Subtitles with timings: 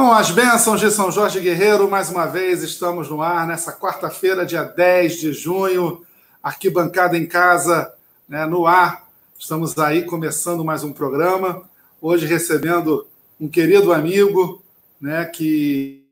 [0.00, 4.46] Com as bênçãos de São Jorge Guerreiro, mais uma vez estamos no ar nessa quarta-feira,
[4.46, 6.02] dia 10 de junho,
[6.42, 7.92] arquibancada em casa,
[8.26, 9.06] né, no ar.
[9.38, 11.68] Estamos aí começando mais um programa.
[12.00, 13.06] Hoje recebendo
[13.38, 14.64] um querido amigo,
[14.98, 16.02] né, que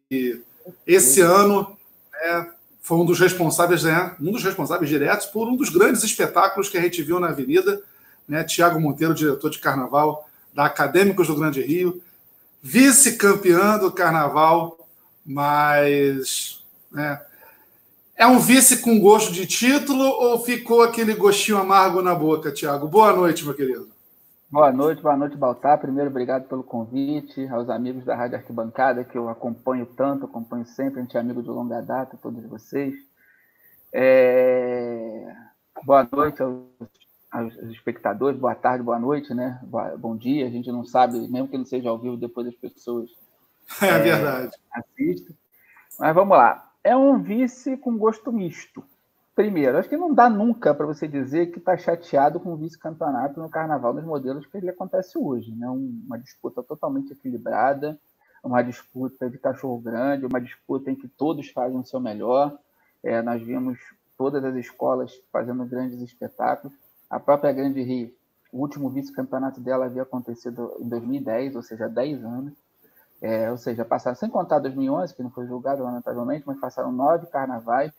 [0.87, 1.75] esse ano
[2.13, 2.47] né,
[2.83, 6.77] foi um dos responsáveis, né, um dos responsáveis diretos por um dos grandes espetáculos que
[6.77, 7.81] a gente viu na Avenida,
[8.29, 12.03] né, Tiago Monteiro, diretor de Carnaval da Acadêmicos do Grande Rio
[12.63, 14.79] vice-campeã do carnaval,
[15.25, 17.21] mas né,
[18.17, 22.89] é um vice com gosto de título ou ficou aquele gostinho amargo na boca, Tiago?
[22.89, 23.89] Boa noite, meu querido.
[24.51, 25.79] Boa noite, boa noite, Baltar.
[25.79, 31.01] Primeiro, obrigado pelo convite, aos amigos da Rádio Arquibancada, que eu acompanho tanto, acompanho sempre,
[31.01, 32.95] a gente é amigo de longa data, todos vocês.
[33.93, 35.33] É...
[35.85, 36.65] Boa noite aos
[37.31, 39.61] aos espectadores, boa tarde, boa noite, né?
[39.99, 40.47] Bom dia.
[40.47, 43.11] A gente não sabe, mesmo que não seja ao vivo, depois as pessoas
[43.83, 45.37] é, é verdade assistem.
[45.99, 46.73] Mas vamos lá.
[46.83, 48.83] É um vice com gosto misto.
[49.35, 53.39] Primeiro, acho que não dá nunca para você dizer que está chateado com o vice-campeonato
[53.39, 55.69] no Carnaval nos modelos que ele acontece hoje, né?
[55.69, 57.99] Uma disputa totalmente equilibrada,
[58.43, 62.59] uma disputa de cachorro grande, uma disputa em que todos fazem o seu melhor.
[63.03, 63.79] É, nós vimos
[64.17, 66.77] todas as escolas fazendo grandes espetáculos
[67.11, 68.13] a própria Grande Rio,
[68.53, 72.55] o último vice-campeonato dela havia acontecido em 2010, ou seja, 10 anos.
[73.21, 77.27] É, ou seja, passaram, sem contar 2011, que não foi julgado lamentavelmente, mas passaram nove
[77.27, 77.93] carnavais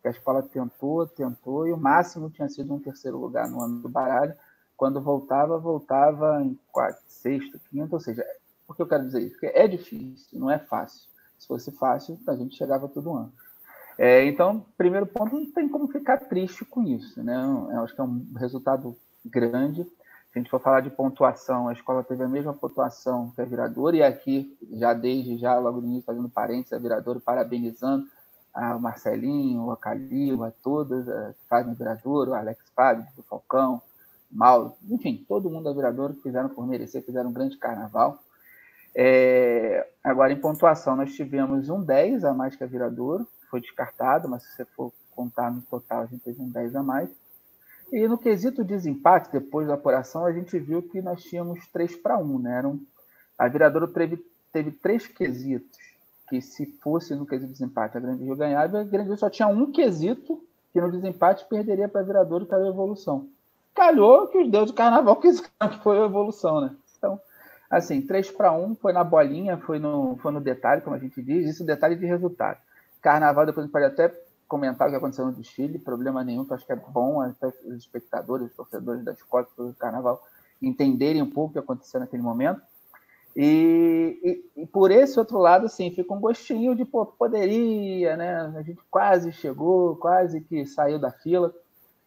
[0.00, 3.80] que a escola tentou, tentou, e o máximo tinha sido um terceiro lugar no ano
[3.82, 4.34] do baralho.
[4.76, 8.24] Quando voltava, voltava em quarto, sexto, quinto, ou seja,
[8.66, 9.32] por que eu quero dizer isso?
[9.32, 11.02] Porque é difícil, não é fácil.
[11.38, 13.32] Se fosse fácil, a gente chegava todo ano.
[14.02, 17.36] É, então, primeiro ponto, não tem como ficar triste com isso, né?
[17.70, 19.84] Eu acho que é um resultado grande.
[19.84, 19.90] Se
[20.36, 23.96] a gente for falar de pontuação, a escola teve a mesma pontuação que a Viradora,
[23.98, 28.06] e aqui, já desde já, logo no início, fazendo parênteses, a Viradora parabenizando
[28.54, 33.82] a Marcelinho, a Calil, a todas, a Fábio Viradora, o Alex Fábio, o Falcão,
[34.32, 38.18] Mauro, enfim, todo mundo da Viradora que fizeram por merecer, fizeram um grande carnaval.
[38.94, 44.28] É, agora, em pontuação, nós tivemos um 10 a mais que a Viradouro, foi descartado,
[44.28, 47.10] mas se você for contar no total, a gente teve um 10 a mais.
[47.92, 52.16] E no quesito desempate, depois da apuração, a gente viu que nós tínhamos 3 para
[52.16, 52.58] 1, né?
[52.58, 52.80] Era um,
[53.36, 55.78] a viradora teve, teve três quesitos,
[56.28, 59.48] que se fosse no quesito desempate a Grande Rio ganhava, a Grande Rio só tinha
[59.48, 60.40] um quesito
[60.72, 63.28] que no desempate perderia para a viradora, que era a evolução.
[63.74, 66.76] Calhou que os deuses do carnaval quiseram que foi a evolução, né?
[66.96, 67.20] Então,
[67.68, 71.20] assim, 3 para 1 foi na bolinha, foi no, foi no detalhe, como a gente
[71.20, 72.58] diz, isso é detalhe de resultado.
[73.00, 74.08] Carnaval, depois a gente pode até
[74.48, 77.76] comentar o que aconteceu no desfile, problema nenhum, que acho que é bom até os
[77.76, 80.20] espectadores, os torcedores da escola do Carnaval
[80.60, 82.60] entenderem um pouco o que aconteceu naquele momento.
[83.34, 84.18] E,
[84.56, 88.52] e, e, por esse outro lado, assim, fica um gostinho de, pô, poderia, né?
[88.56, 91.54] A gente quase chegou, quase que saiu da fila.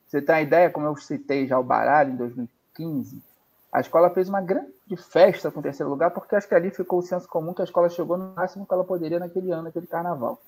[0.05, 3.23] Você tem a ideia, como eu citei já o baralho em 2015,
[3.71, 6.99] a escola fez uma grande festa com o terceiro lugar, porque acho que ali ficou
[6.99, 9.87] o senso comum que a escola chegou no máximo que ela poderia naquele ano, naquele
[9.87, 10.39] carnaval.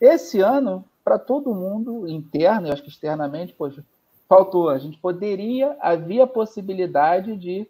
[0.00, 3.84] Esse ano, para todo mundo, interno e acho que externamente, poxa,
[4.28, 4.68] faltou.
[4.68, 7.68] A gente poderia, havia possibilidade de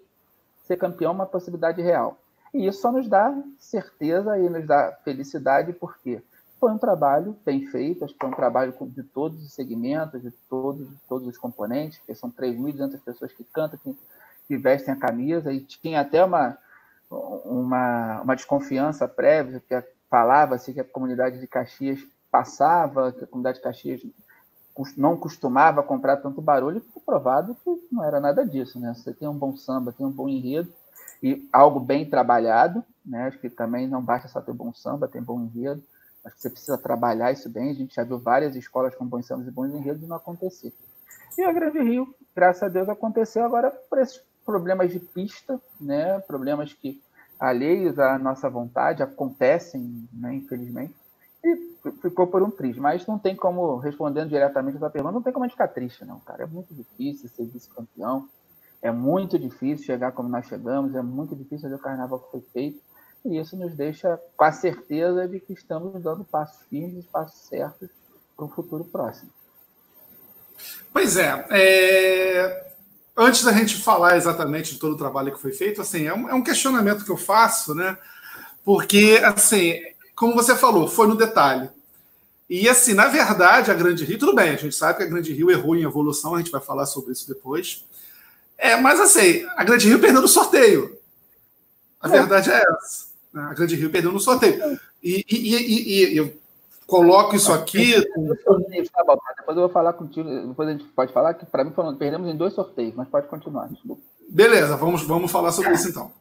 [0.63, 2.19] ser campeão, uma possibilidade real.
[2.55, 6.23] E isso só nos dá certeza e nos dá felicidade, porque
[6.61, 10.31] foi um trabalho bem feito, acho que foi um trabalho de todos os segmentos, de
[10.49, 13.97] todos, de todos os componentes, porque são 3.200 pessoas que cantam, que,
[14.47, 16.59] que, vestem a camisa, e tinha até uma,
[17.11, 23.59] uma, uma desconfiança prévia, que falava-se que a comunidade de Caxias passava, que a comunidade
[23.59, 24.03] de Caxias
[24.97, 28.95] não costumava comprar tanto barulho, foi provado que não era nada disso, né?
[28.95, 30.73] Você tem um bom samba, tem um bom enredo
[31.23, 33.25] e algo bem trabalhado, né?
[33.27, 35.83] Acho que também não basta só ter bom samba, tem bom enredo.
[36.25, 37.71] Acho que você precisa trabalhar isso bem.
[37.71, 40.73] A gente já viu várias escolas com bons sambas e bons enredos não acontecer.
[41.37, 46.21] E a Grande Rio, graças a Deus, aconteceu agora por esses problemas de pista, né?
[46.21, 47.03] Problemas que
[47.39, 50.35] alheios à nossa vontade acontecem, né?
[50.35, 50.95] Infelizmente
[52.01, 52.81] ficou por um triste.
[52.81, 55.69] Mas não tem como, respondendo diretamente a sua pergunta, não tem como a gente ficar
[55.69, 56.45] triste, não, cara.
[56.45, 58.29] É muito difícil ser vice-campeão.
[58.83, 62.41] É muito difícil chegar como nós chegamos, é muito difícil fazer o carnaval que foi
[62.53, 62.81] feito.
[63.25, 67.91] E isso nos deixa com a certeza de que estamos dando passos firmes, passos certos
[68.35, 69.31] para o futuro próximo.
[70.93, 72.71] Pois é, é,
[73.23, 76.31] Antes da gente falar exatamente de todo o trabalho que foi feito, assim, é um,
[76.31, 77.99] é um questionamento que eu faço, né?
[78.65, 79.79] Porque, assim,
[80.21, 81.71] como você falou, foi no detalhe.
[82.49, 85.33] E assim, na verdade, a Grande Rio, tudo bem, a gente sabe que a Grande
[85.33, 87.87] Rio errou em evolução, a gente vai falar sobre isso depois.
[88.59, 90.95] É, mas assim, a Grande Rio perdeu no sorteio.
[91.99, 92.11] A é.
[92.11, 93.07] verdade é essa.
[93.33, 93.43] Né?
[93.45, 94.79] A Grande Rio perdeu no sorteio.
[95.03, 96.35] E, e, e, e eu
[96.87, 97.95] coloco isso aqui.
[98.93, 100.29] Tá bom, depois eu vou falar contigo.
[100.49, 103.71] Depois a gente pode falar que, para mim, perdemos em dois sorteios, mas pode continuar.
[104.29, 106.13] Beleza, vamos, vamos falar sobre isso então.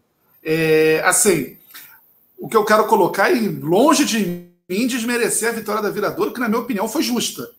[0.42, 1.58] É, assim,
[2.39, 6.39] o que eu quero colocar é longe de mim desmerecer a vitória da Viradouro, que,
[6.39, 7.50] na minha opinião, foi justa.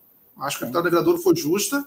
[0.41, 1.85] Acho que a vitória da Viradouro foi justa,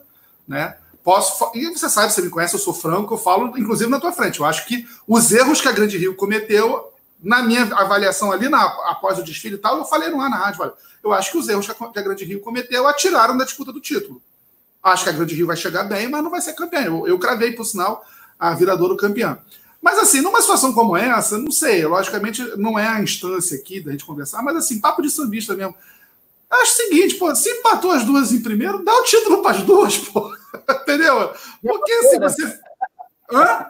[0.48, 0.78] né?
[1.04, 4.13] Posso, e você sabe, você me conhece, eu sou franco, eu falo, inclusive, na tua
[4.13, 4.40] frente.
[4.40, 8.63] Eu acho que os erros que a Grande Rio cometeu, na minha avaliação ali, na,
[8.90, 10.74] após o desfile e tal, eu falei no ar na rádio, olha,
[11.04, 14.22] eu acho que os erros que a Grande Rio cometeu atiraram da disputa do título.
[14.81, 16.81] Acho que a Grande Rio vai chegar bem, mas não vai ser campeã.
[16.81, 18.06] Eu, eu cravei, por sinal,
[18.40, 19.38] a Viradouro campeã.
[19.83, 23.91] Mas, assim, numa situação como essa, não sei, logicamente não é a instância aqui da
[23.91, 25.75] gente conversar, mas, assim, papo de sambista mesmo.
[26.50, 29.63] Acho o seguinte, pô, se empatou as duas em primeiro, dá o título para as
[29.63, 30.33] duas, pô.
[30.83, 31.33] Entendeu?
[31.62, 32.59] Porque, assim, você.
[33.30, 33.65] Hã?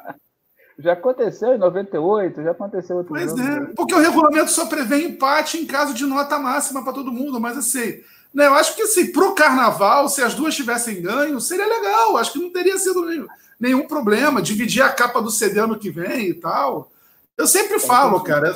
[0.77, 5.57] Já aconteceu em 98, já aconteceu outro Pois é, porque o regulamento só prevê empate
[5.57, 8.01] em caso de nota máxima para todo mundo, mas assim,
[8.33, 12.17] né, eu acho que assim, para o carnaval, se as duas tivessem ganho, seria legal.
[12.17, 13.27] Acho que não teria sido nenhum,
[13.59, 14.41] nenhum problema.
[14.41, 16.91] Dividir a capa do CD ano que vem e tal.
[17.37, 18.55] Eu sempre falo, cara,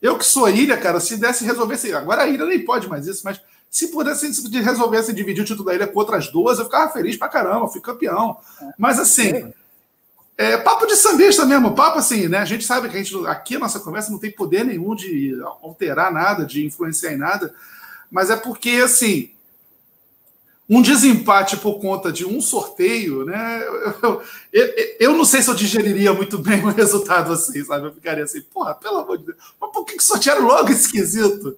[0.00, 1.92] eu que sou ilha, cara, se desse resolvesse.
[1.92, 3.40] Agora a ilha nem pode mais isso, mas
[3.70, 7.16] se pudesse se resolvesse dividir o título da ilha com outras duas, eu ficava feliz
[7.16, 8.38] pra caramba, fui campeão.
[8.78, 9.52] Mas assim.
[10.40, 12.38] É, papo de sambista mesmo, papo assim, né?
[12.38, 15.36] A gente sabe que a gente, aqui a nossa conversa não tem poder nenhum de
[15.60, 17.52] alterar nada, de influenciar em nada,
[18.08, 19.32] mas é porque, assim,
[20.68, 23.62] um desempate por conta de um sorteio, né?
[24.02, 24.22] Eu,
[24.52, 27.86] eu, eu, não sei se eu digeriria muito bem o resultado assim, sabe?
[27.86, 31.56] Eu ficaria assim, porra, pelo amor de Deus, mas por que, que sortearam logo esquisito?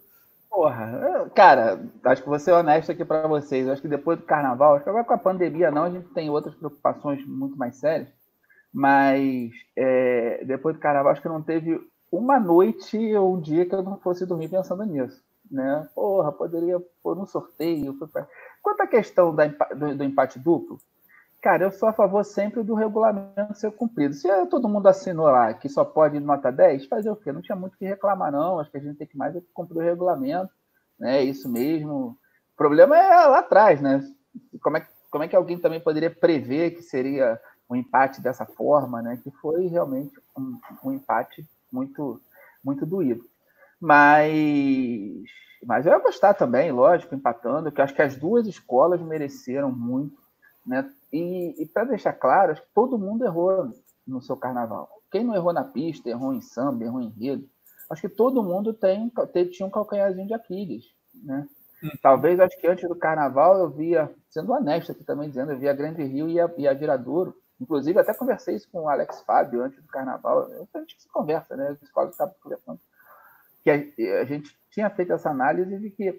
[0.49, 3.69] Porra, cara, acho que vou ser honesto aqui para vocês.
[3.69, 6.29] Acho que depois do carnaval, acho que agora com a pandemia não, a gente tem
[6.29, 8.09] outras preocupações muito mais sérias.
[8.73, 11.81] Mas é, depois do carnaval, acho que não teve
[12.11, 15.23] uma noite ou um dia que eu não fosse dormir pensando nisso.
[15.49, 15.89] Né?
[15.95, 17.97] Porra, poderia pôr um sorteio.
[18.63, 20.79] Quanto à questão da, do, do, empate duplo,
[21.41, 24.15] cara, eu sou a favor sempre do regulamento ser cumprido.
[24.15, 27.33] Se todo mundo assinou lá que só pode nota 10, fazer o quê?
[27.33, 28.59] Não tinha muito o que reclamar, não.
[28.59, 30.53] Acho que a gente tem que mais é cumprir o regulamento.
[30.99, 31.19] Né?
[31.19, 32.17] É isso mesmo.
[32.55, 34.03] O problema é lá atrás, né?
[34.63, 39.01] Como é, como é que alguém também poderia prever que seria um empate dessa forma,
[39.01, 39.19] né?
[39.23, 42.21] Que foi realmente um, um empate muito,
[42.63, 43.25] muito doído.
[43.81, 44.31] Mas,
[45.65, 50.17] mas eu ia gostar também, lógico, empatando, que acho que as duas escolas mereceram muito,
[50.67, 50.91] né?
[51.13, 53.71] E, e para deixar claro, acho que todo mundo errou
[54.07, 54.89] no seu carnaval.
[55.11, 57.49] Quem não errou na pista, errou em samba, errou em rede,
[57.91, 59.13] acho que todo mundo tem,
[59.51, 60.85] tinha um calcanharzinho de Aquiles,
[61.15, 61.47] né?
[61.83, 61.91] Hum.
[62.03, 65.73] Talvez, acho que antes do carnaval eu via, sendo honesto aqui também dizendo, eu via
[65.73, 69.63] Grande Rio e a, e a Viradouro Inclusive, até conversei isso com o Alex Fábio
[69.63, 70.49] antes do carnaval.
[70.73, 71.77] A gente se conversa, né?
[71.81, 72.81] A escola estava conversando.
[73.63, 76.15] Que a, a, gente tinha feito essa análise de que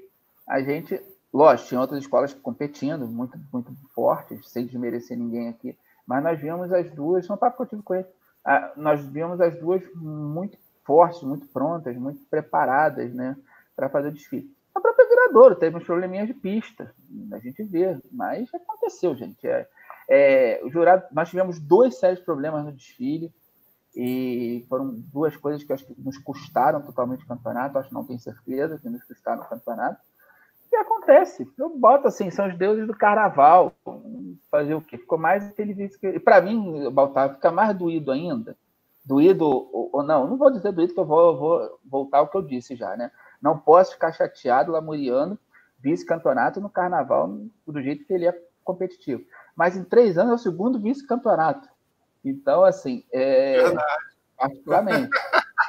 [0.47, 1.01] a gente,
[1.33, 6.71] lógico, tinha outras escolas competindo, muito, muito fortes, sem desmerecer ninguém aqui, mas nós vimos
[6.71, 8.07] as duas, não papo que eu tive com ele,
[8.75, 13.37] nós vimos as duas muito fortes, muito prontas, muito preparadas, né?
[13.75, 14.51] Para fazer o desfile.
[14.73, 16.93] A própria Viradouro teve uns probleminhas de pista,
[17.31, 19.47] a gente vê, mas aconteceu, gente.
[19.47, 19.67] É,
[20.09, 23.33] é, o jurado, nós tivemos dois sérios problemas no desfile
[23.95, 27.77] e foram duas coisas que acho que nos custaram totalmente o campeonato.
[27.77, 29.99] Acho que não tenho certeza que nos custaram o campeonato.
[30.71, 33.73] E acontece, eu boto assim, são os deuses do carnaval.
[34.49, 34.97] Fazer o quê?
[34.97, 36.19] Ficou mais vício que.
[36.19, 38.55] Para mim, Baltar, fica mais doído ainda.
[39.03, 42.41] Doído ou não, não vou dizer doído, que eu vou, vou voltar ao que eu
[42.41, 43.11] disse já, né?
[43.41, 45.37] Não posso ficar chateado, lamuriando,
[45.79, 47.27] vice-campeonato no carnaval
[47.67, 49.25] do jeito que ele é competitivo
[49.55, 51.69] mas em três anos é o segundo vice-campeonato.
[52.23, 53.73] Então, assim, é,
[54.37, 55.09] particularmente,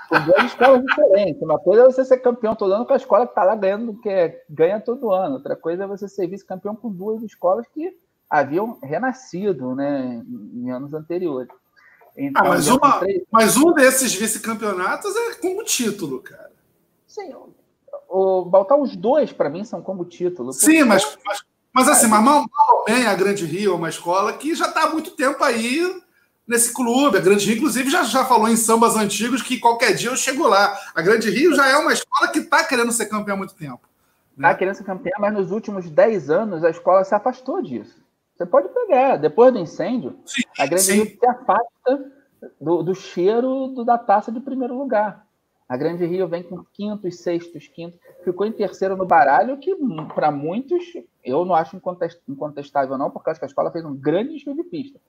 [0.08, 1.42] com duas escolas diferentes.
[1.42, 3.98] Uma coisa é você ser campeão todo ano com a escola que está lá ganhando,
[4.00, 5.34] que é, ganha todo ano.
[5.34, 7.96] Outra coisa é você ser vice-campeão com duas escolas que
[8.28, 10.22] haviam renascido né,
[10.54, 11.48] em anos anteriores.
[12.16, 13.22] Então, ah, mas, uma, três...
[13.30, 16.52] mas um desses vice-campeonatos é como título, cara.
[17.06, 17.32] Sim,
[18.08, 20.52] o, o os dois, para mim, são como título.
[20.52, 21.42] Sim, mas, mas
[21.72, 24.84] mas assim, mas mal, mal bem a Grande Rio é uma escola que já está
[24.84, 25.80] há muito tempo aí
[26.46, 27.18] nesse clube.
[27.18, 30.46] A Grande Rio, inclusive, já, já falou em sambas antigos que qualquer dia eu chego
[30.46, 30.76] lá.
[30.94, 33.80] A Grande Rio já é uma escola que está querendo ser campeã há muito tempo.
[34.36, 34.54] Está né?
[34.54, 38.02] querendo ser campeã, mas nos últimos 10 anos a escola se afastou disso.
[38.36, 40.92] Você pode pegar, depois do incêndio, sim, a Grande sim.
[40.94, 42.12] Rio se afasta
[42.60, 45.26] do, do cheiro do, da taça de primeiro lugar.
[45.68, 47.98] A Grande Rio vem com quintos, sextos, quintos.
[48.24, 49.74] Ficou em terceiro no baralho, que
[50.14, 50.84] para muitos
[51.24, 51.80] eu não acho
[52.28, 55.00] incontestável, não, porque acho que a escola fez um grande desfile de pista.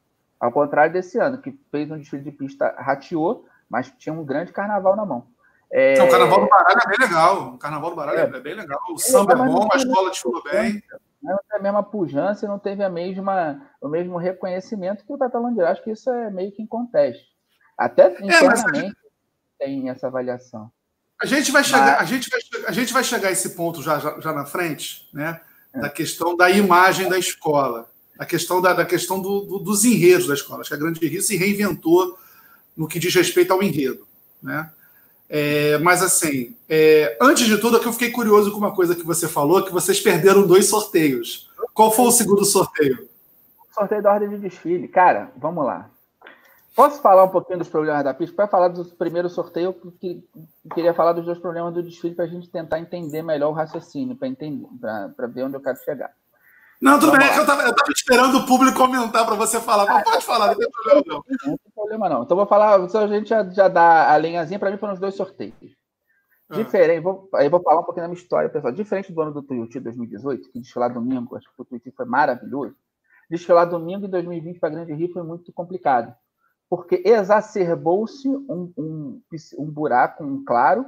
[0.44, 4.52] Ao contrário desse ano, que fez um desfile de pista, rateou, mas tinha um grande
[4.52, 5.26] carnaval na mão.
[5.72, 5.98] É...
[5.98, 7.48] Não, o Carnaval do Baralho é bem legal.
[7.54, 8.78] O Carnaval do Baralho é, é bem legal.
[8.92, 10.84] O samba é bom, a escola desfilou bem.
[11.22, 15.70] Não teve a mesma pujança, não teve a mesma, o mesmo reconhecimento que o Tatalândia.
[15.70, 17.24] Acho que isso é meio que em contexto.
[17.78, 18.98] Até internamente é, gente...
[19.58, 20.70] tem essa avaliação.
[21.22, 22.02] A gente vai chegar, mas...
[22.02, 25.10] a gente vai, a gente vai chegar a esse ponto já, já, já na frente,
[25.14, 25.40] né?
[25.74, 25.80] É.
[25.80, 30.28] Da questão da imagem da escola, a questão da, da questão do, do, dos enredos
[30.28, 30.62] da escola.
[30.62, 32.18] Acho que a Grande Rio se reinventou
[32.76, 34.08] no que diz respeito ao enredo,
[34.42, 34.72] né?
[35.30, 39.06] É, mas assim, é, antes de tudo, aqui eu fiquei curioso com uma coisa que
[39.06, 41.50] você falou, que vocês perderam dois sorteios.
[41.74, 43.10] Qual foi o segundo sorteio?
[43.74, 44.88] Sorteio da ordem de desfile.
[44.88, 45.90] Cara, vamos lá.
[46.76, 48.36] Posso falar um pouquinho dos problemas da pista?
[48.36, 50.24] Para falar do primeiro sorteio, eu
[50.74, 54.16] queria falar dos dois problemas do desfile para a gente tentar entender melhor o raciocínio,
[54.16, 54.68] para entender,
[55.16, 56.12] para ver onde eu quero chegar.
[56.84, 60.02] Não, tudo Vamos bem, é eu estava esperando o público comentar para você falar, mas
[60.02, 61.24] ah, pode falar, não tem problema não.
[61.46, 62.24] Não tem problema não.
[62.24, 65.16] Então vou falar, a gente já, já dá a linhazinha para mim para os dois
[65.16, 65.78] sorteios.
[66.50, 66.56] Ah.
[66.58, 68.74] Diferente, vou, aí vou falar um pouquinho da minha história, pessoal.
[68.74, 72.76] Diferente do ano do Tuiuti 2018, que desfilar domingo, acho que o Tuiuti foi maravilhoso.
[73.30, 76.14] Desfilar domingo em 2020 para Grande Rio foi muito complicado,
[76.70, 79.22] porque exacerbou-se um, um,
[79.58, 80.86] um buraco, um claro,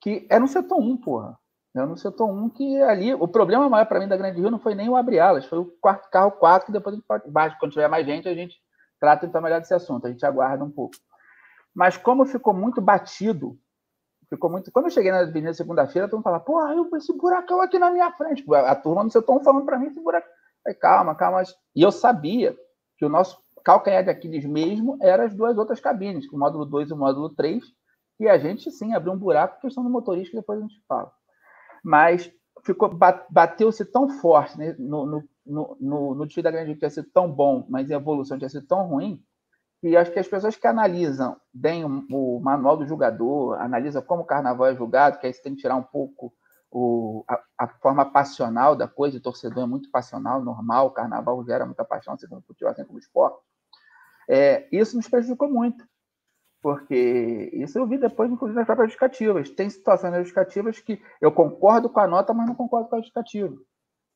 [0.00, 1.38] que era no setor 1, porra.
[1.76, 3.12] Era no setor 1 que ali.
[3.12, 5.58] O problema maior para mim da Grande Rio não foi nem o abrir alas, foi
[5.58, 7.58] o quarto, carro 4, que depois a gente pode.
[7.58, 8.56] Quando tiver mais gente, a gente
[8.98, 10.96] trata então melhor desse assunto, a gente aguarda um pouco.
[11.74, 13.58] Mas como ficou muito batido,
[14.30, 14.72] ficou muito.
[14.72, 17.90] Quando eu cheguei na avenida segunda-feira, todo mundo falava, porra, eu, esse buracão aqui na
[17.90, 18.42] minha frente.
[18.54, 20.26] A, turma no setor 1 falando para mim esse buraco.
[20.64, 21.42] Falei, calma, calma.
[21.74, 22.56] E eu sabia
[22.96, 26.88] que o nosso calcanhar de Aquiles mesmo era as duas outras cabines, o módulo 2
[26.88, 27.62] e o módulo 3,
[28.18, 31.12] e a gente sim abriu um buraco, questão do motorista, que depois a gente fala
[31.86, 32.28] mas
[32.64, 32.90] ficou
[33.30, 37.30] bateu-se tão forte né, no, no, no, no, desfile da Grande que tinha sido tão
[37.30, 39.22] bom, mas a evolução tinha sido tão ruim,
[39.80, 44.22] que acho que as pessoas que analisam bem o, o manual do jogador, analisam como
[44.22, 46.34] o carnaval é julgado, que aí você tem que tirar um pouco
[46.72, 51.44] o, a, a, forma passional da coisa, o torcedor é muito passional, normal, o carnaval
[51.44, 53.38] gera muita paixão, assim como o futebol, assim como o esporte.
[54.28, 55.86] É, isso nos prejudicou muito
[56.62, 59.50] porque isso eu vi depois, inclusive, nas próprias justificativas.
[59.50, 63.56] Tem situações justificativas que eu concordo com a nota, mas não concordo com a justificativa.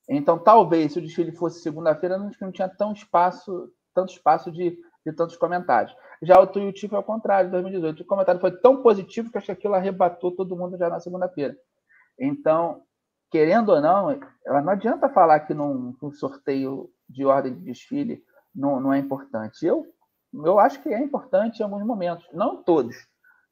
[0.09, 4.77] Então, talvez, se o desfile fosse segunda-feira, não, não tinha tão espaço, tanto espaço de,
[5.07, 5.95] de tantos comentários.
[6.23, 8.03] Já o Tuiuti foi ao contrário, em 2018.
[8.03, 11.57] O comentário foi tão positivo que acho que aquilo arrebatou todo mundo já na segunda-feira.
[12.19, 12.83] Então,
[13.31, 18.23] querendo ou não, não adianta falar que num, num sorteio de ordem de desfile
[18.55, 19.65] não, não é importante.
[19.65, 19.87] Eu
[20.33, 22.97] eu acho que é importante em alguns momentos, não todos.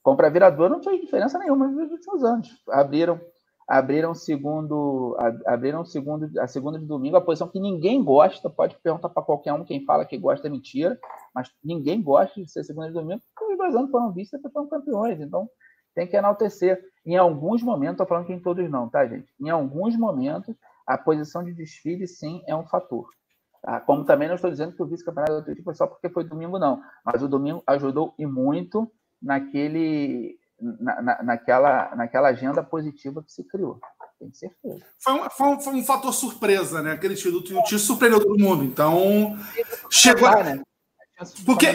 [0.02, 2.48] Compra virador não fez diferença nenhuma nos últimos anos.
[2.70, 3.20] Abriram
[3.68, 9.10] abriram segundo abriram segundo a segunda de domingo a posição que ninguém gosta pode perguntar
[9.10, 10.98] para qualquer um quem fala que gosta é mentira
[11.34, 14.68] mas ninguém gosta de ser segunda de domingo os dois anos foram vistos e foram
[14.68, 15.46] campeões então
[15.94, 19.50] tem que enaltecer em alguns momentos estou falando que em todos não tá gente em
[19.50, 20.56] alguns momentos
[20.86, 23.06] a posição de desfile sim é um fator
[23.62, 23.80] Tá?
[23.80, 26.58] Como também não estou dizendo que o vice-campeonato do Atlético foi só porque foi domingo,
[26.58, 26.82] não.
[27.04, 33.44] Mas o domingo ajudou e muito naquele, na, na, naquela, naquela agenda positiva que se
[33.44, 33.80] criou.
[34.18, 34.84] Tem certeza.
[34.98, 36.92] Foi um, foi um, foi um fator surpresa, né?
[36.92, 38.64] Aquele tiro do Tio surpreendeu todo mundo.
[38.64, 39.38] Então,
[39.88, 40.28] chegou.
[40.42, 40.60] Né?
[41.46, 41.66] Porque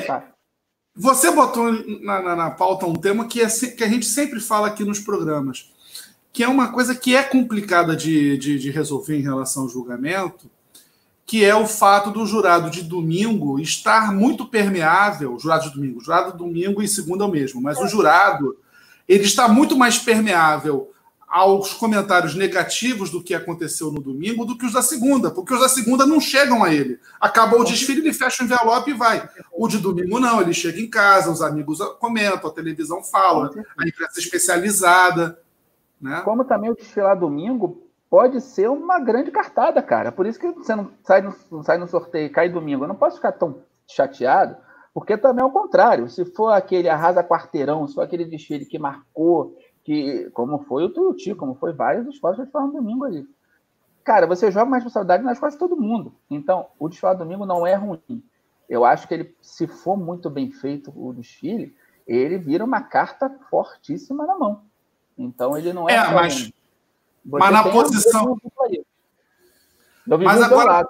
[0.96, 1.72] você botou
[2.02, 5.00] na, na, na, pauta um tema que, é, que a gente sempre fala aqui nos
[5.00, 5.72] programas,
[6.32, 10.52] que é uma coisa que é complicada de, de, de resolver em relação ao julgamento,
[11.26, 16.34] que é o fato do jurado de domingo estar muito permeável, jurado de domingo, jurado
[16.34, 18.58] de domingo e segunda é o mesmo, mas o jurado
[19.08, 20.90] ele está muito mais permeável
[21.28, 25.60] aos comentários negativos do que aconteceu no domingo do que os da segunda, porque os
[25.60, 27.00] da segunda não chegam a ele.
[27.20, 29.28] Acabou o desfile, ele fecha o envelope e vai.
[29.52, 33.88] O de domingo não, ele chega em casa, os amigos comentam, a televisão fala, a
[33.88, 35.40] imprensa especializada.
[36.00, 36.22] Né?
[36.24, 37.83] Como também o desfilar domingo
[38.14, 40.12] pode ser uma grande cartada, cara.
[40.12, 42.84] Por isso que você não sai no, não sai no sorteio, cai domingo.
[42.84, 44.56] Eu não posso ficar tão chateado,
[44.94, 46.08] porque também é o contrário.
[46.08, 50.90] Se for aquele arrasa quarteirão, se for aquele desfile que marcou, que como foi o
[50.90, 53.28] Tuiuti, como foi vários dos que foram domingo ali.
[54.04, 56.14] Cara, você joga uma responsabilidade nas costas de todo mundo.
[56.30, 58.24] Então, o desfile domingo não é ruim.
[58.70, 63.28] Eu acho que ele, se for muito bem feito o desfile, ele vira uma carta
[63.50, 64.62] fortíssima na mão.
[65.18, 65.96] Então, ele não é.
[65.96, 66.54] É, mas, ruim
[67.26, 68.38] mas na posição.
[70.06, 70.88] Mas agora,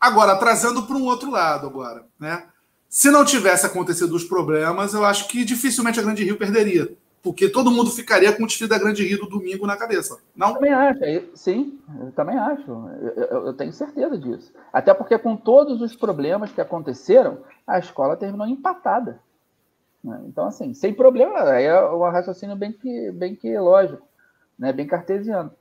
[0.00, 2.46] agora, trazendo para um outro lado agora, né?
[2.88, 6.94] Se não tivesse acontecido os problemas, eu acho que dificilmente a Grande Rio perderia.
[7.22, 10.18] Porque todo mundo ficaria com o desfile da Grande Rio do domingo na cabeça.
[10.36, 10.48] Não?
[10.48, 11.00] Eu também acho,
[11.36, 12.68] sim, eu também acho.
[12.68, 14.52] Eu, eu, eu, tenho certeza disso.
[14.72, 19.20] Até porque, com todos os problemas que aconteceram, a escola terminou empatada.
[20.02, 20.20] Né?
[20.26, 24.02] Então, assim, sem problema, aí é um raciocínio bem que, bem que lógico,
[24.62, 24.72] né?
[24.72, 25.52] bem cartesiano.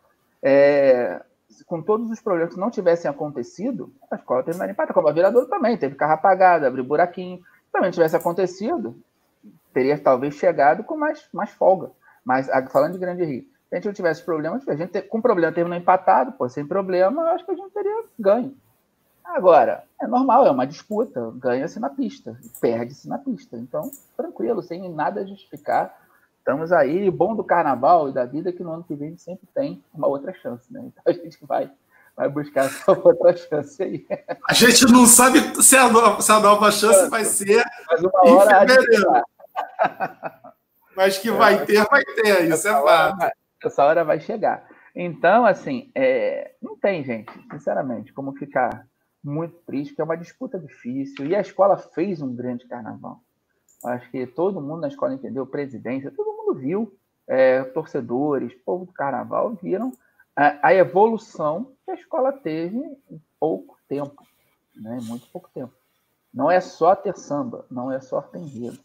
[0.43, 1.21] É,
[1.65, 5.47] com todos os problemas que não tivessem acontecido, a escola terminaria empatada, como a Viradouro
[5.47, 7.39] também, teve carro apagado, abriu buraquinho.
[7.65, 8.95] Se também tivesse acontecido,
[9.73, 11.91] teria talvez chegado com mais, mais folga.
[12.23, 15.51] Mas falando de Grande Rio, se a gente não tivesse problema, a gente com problema
[15.51, 18.55] terminou empatado, pô, sem problema, eu acho que a gente teria ganho.
[19.23, 23.57] Agora, é normal, é uma disputa, ganha-se na pista, perde-se na pista.
[23.57, 26.00] Então, tranquilo, sem nada justificar.
[26.41, 29.83] Estamos aí, bom do carnaval e da vida que no ano que vem sempre tem
[29.93, 30.81] uma outra chance, né?
[30.87, 31.71] Então a gente vai,
[32.17, 34.07] vai buscar essa outra chance aí.
[34.49, 38.21] A gente não sabe se a nova, se a nova chance vai ser Mas uma
[38.23, 39.11] hora em fevereiro.
[40.97, 43.31] Mas que vai ter, vai ter, isso é fato.
[43.63, 44.67] Essa hora vai chegar.
[44.95, 48.87] Então, assim, é, não tem, gente, sinceramente, como ficar
[49.23, 51.27] muito triste, porque é uma disputa difícil.
[51.27, 53.21] E a escola fez um grande carnaval.
[53.83, 56.93] Acho que todo mundo na escola entendeu, presidência, todo mundo viu,
[57.27, 59.91] é, torcedores, povo do carnaval, viram
[60.35, 64.23] a, a, evolução que a escola teve em pouco tempo,
[64.75, 64.99] né?
[65.03, 65.73] muito pouco tempo.
[66.33, 68.79] Não é só ter samba, não é só ter enredo.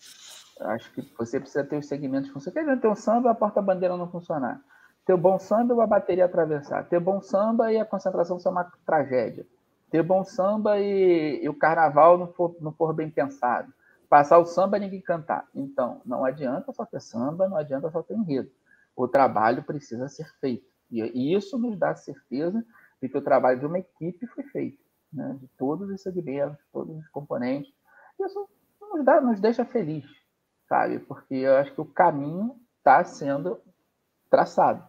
[0.61, 2.31] Acho que você precisa ter os segmentos.
[2.33, 4.61] Você quer ter um samba, a porta-bandeira não funcionar.
[5.05, 6.89] Ter bom samba e a bateria atravessar.
[6.89, 9.47] Ter bom samba e a concentração ser uma tragédia
[9.91, 13.73] ter bom samba e, e o carnaval não for, não for bem pensado.
[14.09, 15.49] Passar o samba ninguém cantar.
[15.55, 18.51] Então, não adianta só ter samba, não adianta só ter enredo.
[18.95, 20.67] O trabalho precisa ser feito.
[20.91, 22.65] E, e isso nos dá certeza
[23.01, 24.83] de que o trabalho de uma equipe foi feito,
[25.13, 25.37] né?
[25.41, 27.73] de todos os segmentos, todos os componentes.
[28.19, 28.49] Isso
[28.81, 30.05] nos, dá, nos deixa feliz,
[30.69, 30.99] sabe?
[31.01, 33.61] Porque eu acho que o caminho está sendo
[34.31, 34.87] traçado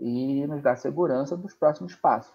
[0.00, 2.34] e nos dá segurança dos próximos passos.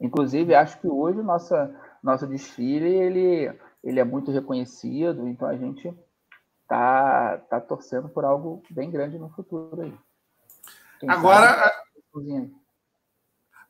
[0.00, 1.54] Inclusive, acho que hoje o nosso,
[2.02, 5.92] nosso desfile ele, ele é muito reconhecido, então a gente
[6.68, 9.94] tá, tá torcendo por algo bem grande no futuro aí.
[11.00, 11.72] Quem agora,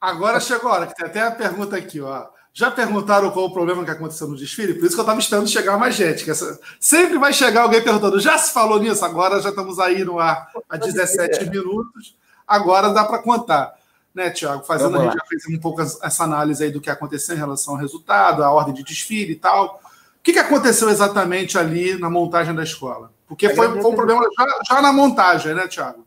[0.00, 2.28] agora chegou a hora, que tem até a pergunta aqui, ó.
[2.54, 4.75] Já perguntaram qual o problema que aconteceu no desfile?
[4.75, 6.23] Por isso que eu estava esperando chegar mais gente.
[6.23, 6.60] Que essa...
[6.78, 9.02] Sempre vai chegar alguém perguntando, já se falou nisso?
[9.02, 12.15] Agora já estamos aí no ar há 17 minutos.
[12.47, 13.75] Agora dá para contar
[14.15, 14.65] né, Tiago?
[14.65, 17.75] Fazendo, a gente já fez um pouco essa análise aí do que aconteceu em relação
[17.75, 19.80] ao resultado, a ordem de desfile e tal.
[20.23, 23.11] O que, que aconteceu exatamente ali na montagem da escola?
[23.26, 26.06] Porque foi, foi um problema já, já, na montagem, né, Tiago?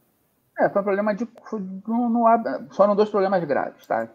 [0.58, 1.28] É, foi um problema de.
[1.86, 2.24] Não, não,
[2.72, 4.08] foram dois problemas graves, tá?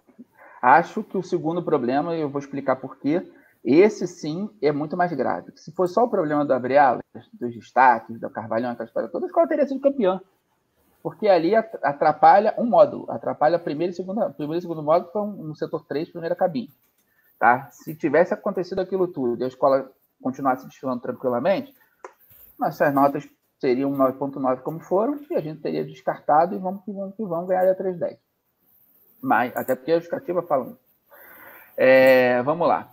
[0.63, 3.31] Acho que o segundo problema, eu vou explicar por quê,
[3.63, 5.53] esse sim é muito mais grave.
[5.57, 6.79] Se fosse só o problema do Abre
[7.35, 10.19] dos destaques, do Carvalhão, aquela história toda, a escola teria sido campeã
[11.03, 15.57] porque ali atrapalha um módulo, atrapalha primeiro e segundo, primeiro e segundo módulo, estão no
[15.57, 16.71] setor 3, primeira cabine.
[17.41, 17.71] Tá?
[17.71, 19.91] Se tivesse acontecido aquilo tudo e a escola
[20.23, 21.75] continuasse desfilando tranquilamente,
[22.59, 23.27] nossas notas
[23.59, 27.49] seriam 9.9 como foram, e a gente teria descartado e vamos que vamos, que vamos
[27.49, 28.19] ganhar a 310.
[29.23, 30.77] Mas, até porque a justificativa fala.
[31.79, 32.91] É, vamos lá.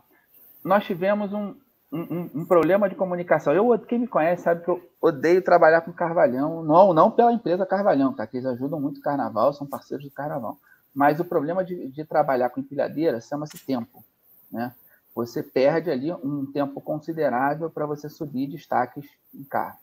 [0.63, 1.53] Nós tivemos um,
[1.91, 3.53] um, um, problema de comunicação.
[3.53, 7.65] Eu, quem me conhece sabe que eu odeio trabalhar com Carvalhão, não, não pela empresa
[7.65, 8.25] Carvalhão, tá?
[8.25, 10.57] Que eles ajudam muito o Carnaval, são parceiros do Carnaval.
[10.95, 14.05] Mas o problema de, de trabalhar com empilhadeira chama-se tempo,
[14.51, 14.73] né?
[15.15, 19.79] Você perde ali um tempo considerável para você subir destaques em carro.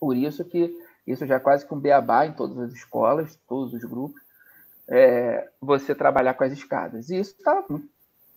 [0.00, 3.72] Por isso que isso já é quase que um beabá em todas as escolas, todos
[3.72, 4.20] os grupos,
[4.88, 7.08] é, você trabalhar com as escadas.
[7.08, 7.64] E isso está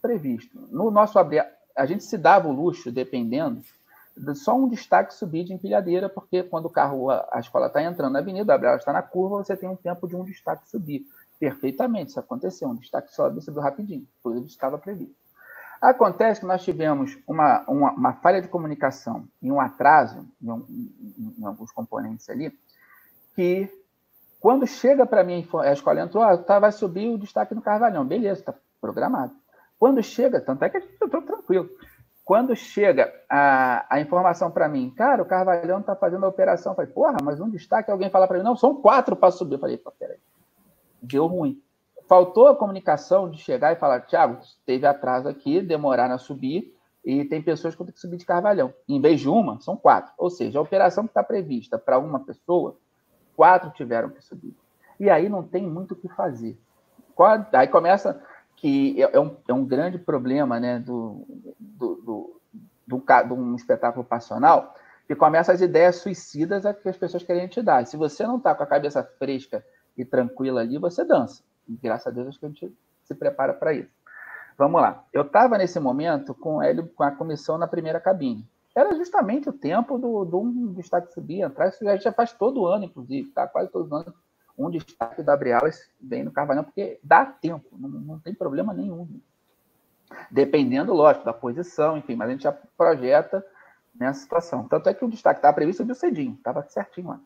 [0.01, 0.59] previsto.
[0.69, 3.61] No nosso a gente se dava o luxo, dependendo,
[4.15, 8.13] de só um destaque subir de empilhadeira, porque quando o carro, a, escola está entrando
[8.13, 11.05] na avenida, a Gabriela está na curva, você tem um tempo de um destaque subir.
[11.39, 12.67] Perfeitamente, isso aconteceu.
[12.67, 15.15] Um destaque sobe subiu rapidinho, inclusive estava previsto.
[15.81, 21.35] Acontece que nós tivemos uma, uma, uma, falha de comunicação e um atraso em, em,
[21.39, 22.51] em alguns componentes ali,
[23.35, 23.69] que
[24.39, 28.05] quando chega para mim, a escola entrou, ah, tá, vai subir o destaque no Carvalhão.
[28.05, 29.33] Beleza, está programado.
[29.79, 31.69] Quando chega, tanto é que gente estou tranquilo.
[32.23, 36.75] Quando chega a, a informação para mim, cara, o Carvalhão está fazendo a operação, eu
[36.75, 39.55] falei, porra, mas um destaque, alguém fala para mim, não, são quatro para subir.
[39.55, 40.17] Eu falei, peraí,
[41.01, 41.61] deu ruim.
[42.07, 47.25] Faltou a comunicação de chegar e falar, Thiago, teve atraso aqui, demoraram a subir, e
[47.25, 48.73] tem pessoas que vão ter que subir de Carvalhão.
[48.87, 50.13] Em vez de uma, são quatro.
[50.17, 52.77] Ou seja, a operação que está prevista para uma pessoa,
[53.35, 54.55] quatro tiveram que subir.
[54.99, 56.57] E aí não tem muito o que fazer.
[57.53, 58.21] Aí começa
[58.55, 61.25] que é, é um, é um grande problema né, do,
[61.59, 62.39] do, do,
[62.87, 64.75] do, do um espetáculo passional,
[65.07, 67.85] que começa as ideias suicidas que as pessoas querem te dar.
[67.85, 69.63] Se você não está com a cabeça fresca
[69.97, 71.46] e tranquila ali, você dança.
[71.67, 73.91] Graças a Deus, acho que a gente se prepara para isso.
[74.57, 75.03] Vamos lá.
[75.13, 78.45] Eu estava nesse momento com ele, com a comissão na primeira cabine.
[78.75, 81.67] era justamente o tempo do, do um destaque subir, entrar.
[81.67, 83.47] Isso já faz todo ano, inclusive, tá?
[83.47, 84.13] Quase todo ano.
[84.57, 89.07] Um destaque da Abrialas vem no Carvalhão, porque dá tempo, não, não tem problema nenhum.
[90.31, 93.45] Dependendo, lógico, da posição, enfim, mas a gente já projeta
[93.93, 94.67] nessa situação.
[94.67, 97.19] Tanto é que o destaque estava previsto do cedinho, estava certinho lá.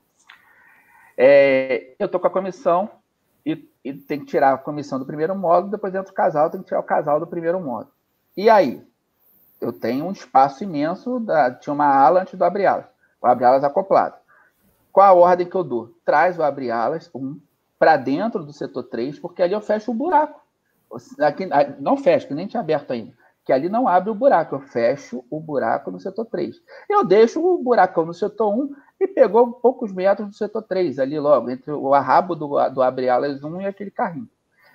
[1.17, 2.89] É, eu estou com a comissão
[3.45, 6.61] e, e, tem que tirar a comissão do primeiro módulo, depois dentro do casal, tem
[6.61, 7.91] que tirar o casal do primeiro módulo.
[8.35, 8.85] E aí?
[9.59, 12.85] Eu tenho um espaço imenso, da, tinha uma ala antes do abre-alas,
[13.21, 14.15] o abre-alas acoplado.
[14.91, 15.95] Qual a ordem que eu dou?
[16.03, 17.39] Traz o abre-alas, um,
[17.77, 20.41] para dentro do setor 3, porque ali eu fecho o buraco.
[21.19, 21.47] Aqui,
[21.79, 25.39] não fecho, nem tinha aberto ainda que ali não abre o buraco, eu fecho o
[25.39, 26.55] buraco no setor 3.
[26.89, 31.19] Eu deixo o buracão no setor 1 e pegou poucos metros do setor 3, ali
[31.19, 34.29] logo, entre o arrabo do, do abre-alas 1 e aquele carrinho.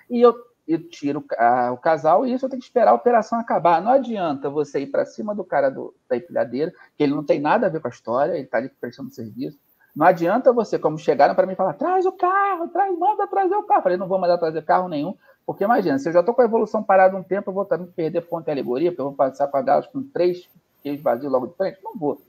[0.09, 0.35] E eu,
[0.67, 3.81] eu tiro a, o casal e isso eu tenho que esperar a operação acabar.
[3.81, 7.39] Não adianta você ir para cima do cara do, da empilhadeira, que ele não tem
[7.39, 9.57] nada a ver com a história, ele está ali prestando serviço.
[9.95, 13.63] Não adianta você, como chegaram para mim, falar: traz o carro, traz, manda trazer o
[13.63, 13.79] carro.
[13.79, 15.15] Eu falei: não vou mandar trazer carro nenhum,
[15.47, 17.87] porque imagina, se eu já estou com a evolução parada um tempo, eu vou também
[17.87, 20.45] perder ponto de alegoria, porque eu vou passar com a Galas com três
[20.83, 21.79] queijos vazios logo de frente?
[21.81, 22.21] Não vou.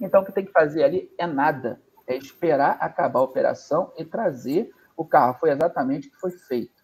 [0.00, 1.80] Então, o que tem que fazer ali é nada.
[2.04, 5.36] É esperar acabar a operação e trazer o carro.
[5.38, 6.82] Foi exatamente o que foi feito.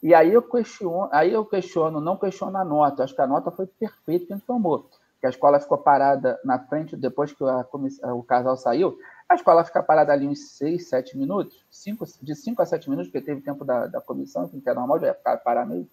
[0.00, 3.02] E aí eu questiono, aí eu questiono, não questiono a nota.
[3.02, 4.88] Acho que a nota foi perfeita que a gente tomou.
[5.20, 7.66] Que a escola ficou parada na frente, depois que a,
[8.14, 8.96] o casal saiu,
[9.32, 13.10] a escola fica parada ali uns 6, 7 minutos, cinco, de 5 a 7 minutos,
[13.10, 15.88] porque teve tempo da, da comissão, que é normal, já ia ficar parar mesmo.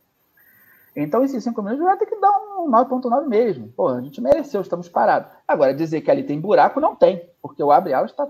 [0.96, 3.70] Então, esses 5 minutos vai ter que dar um 9.9 mesmo.
[3.70, 5.32] Pô, a gente mereceu, estamos parados.
[5.48, 8.28] Agora, dizer que ali tem buraco, não tem, porque o abre alas está.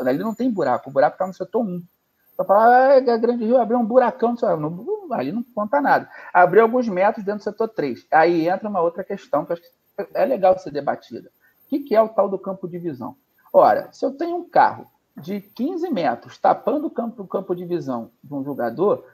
[0.00, 1.82] Ali não tem buraco, o buraco está no setor 1.
[2.32, 6.08] Então, falar, ah, a Grande Rio abriu um buracão, não, ali não conta nada.
[6.32, 8.06] Abriu alguns metros dentro do setor 3.
[8.10, 9.68] Aí entra uma outra questão que acho que
[10.14, 11.30] é legal ser debatida.
[11.64, 13.16] O que é o tal do campo de visão?
[13.56, 17.64] Ora, se eu tenho um carro de 15 metros tapando o campo, o campo de
[17.64, 19.06] visão de um jogador,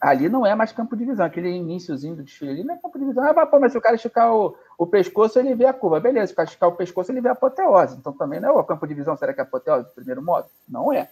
[0.00, 1.26] ali não é mais campo de visão.
[1.26, 3.22] Aquele iníciozinho do desfile ali não é campo de visão.
[3.22, 6.00] Ah, pô, mas se o cara esticar o, o pescoço, ele vê a curva.
[6.00, 7.98] Beleza, se o cara esticar o pescoço, ele vê a apoteose.
[7.98, 10.48] Então também não é o campo de visão, será que é apoteose do primeiro modo?
[10.66, 11.10] Não é.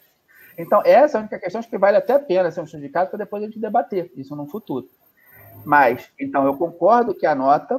[0.56, 3.18] Então, essa é a única questão que vale até a pena ser um sindicato para
[3.18, 4.88] depois a gente debater isso no futuro.
[5.66, 7.78] Mas, então, eu concordo que a nota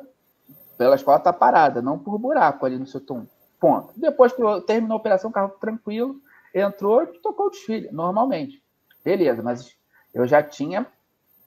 [0.78, 3.41] pela escola está parada, não por buraco ali no setor 1.
[3.62, 3.94] Ponto.
[3.96, 6.20] Depois que terminou a operação, o carro tranquilo,
[6.54, 8.60] entrou e tocou o desfile, normalmente.
[9.06, 9.76] Beleza, mas
[10.12, 10.88] eu já tinha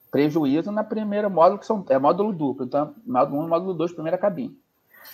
[0.09, 2.65] prejuízo na primeira módulo, que são, é módulo duplo.
[2.65, 4.57] Então, módulo 1 e módulo 2, primeira cabine.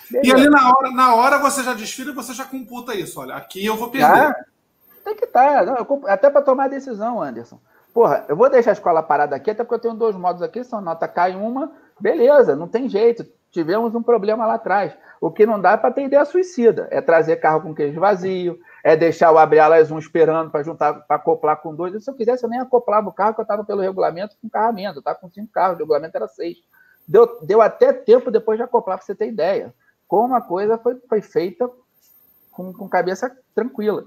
[0.08, 0.28] Beleza.
[0.28, 3.18] E ali na hora, na hora você já desfila e você já computa isso.
[3.18, 4.32] Olha, aqui eu vou perder.
[5.04, 5.66] tem que estar.
[5.66, 7.58] Tá, até para tomar a decisão, Anderson.
[7.92, 10.62] Porra, eu vou deixar a escola parada aqui, até porque eu tenho dois módulos aqui,
[10.62, 11.72] são nota e uma.
[11.98, 13.26] Beleza, não tem jeito.
[13.52, 14.96] Tivemos um problema lá atrás.
[15.20, 16.88] O que não dá é para ter ideia suicida.
[16.90, 20.94] É trazer carro com queijo vazio, é deixar o abrir alas um esperando para juntar,
[20.94, 22.02] para acoplar com dois.
[22.02, 24.96] Se eu quisesse, eu nem acoplava o carro, que eu estava pelo regulamento com carramento.
[24.96, 26.56] Eu estava com cinco carros, o regulamento era seis.
[27.06, 29.74] Deu, deu até tempo depois de acoplar, para você ter ideia.
[30.08, 31.68] Como a coisa foi, foi feita
[32.50, 34.06] com, com cabeça tranquila.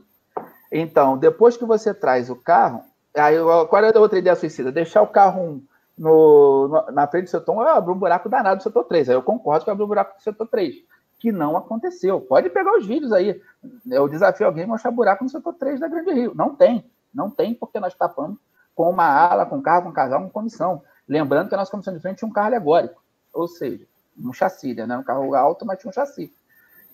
[0.71, 2.83] Então, depois que você traz o carro,
[3.15, 3.37] aí
[3.69, 4.71] qual é a outra ideia suicida?
[4.71, 5.63] Deixar o carro um
[5.97, 9.09] no, na frente do setor 1, eu um buraco danado do setor 3.
[9.09, 10.75] Aí eu concordo que abriu um buraco do setor 3
[11.19, 12.21] que não aconteceu.
[12.21, 13.41] Pode pegar os vídeos aí.
[13.89, 16.33] Eu desafio alguém a mostrar buraco no setor 3 da Grande Rio.
[16.35, 16.85] Não tem.
[17.13, 18.37] Não tem, porque nós tapamos
[18.75, 20.83] com uma ala, com carro, com casal, com comissão.
[21.07, 23.01] Lembrando que a nossa comissão de frente tinha um carro alegórico.
[23.33, 24.97] Ou seja, um chassi, né?
[24.97, 26.31] Um carro alto, mas tinha um chassi.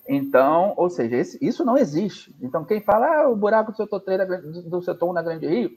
[0.08, 2.34] Então, ou seja, esse, isso não existe.
[2.40, 5.46] Então, quem fala ah, o buraco do setor 3 da, do setor 1 na Grande
[5.46, 5.70] Rio,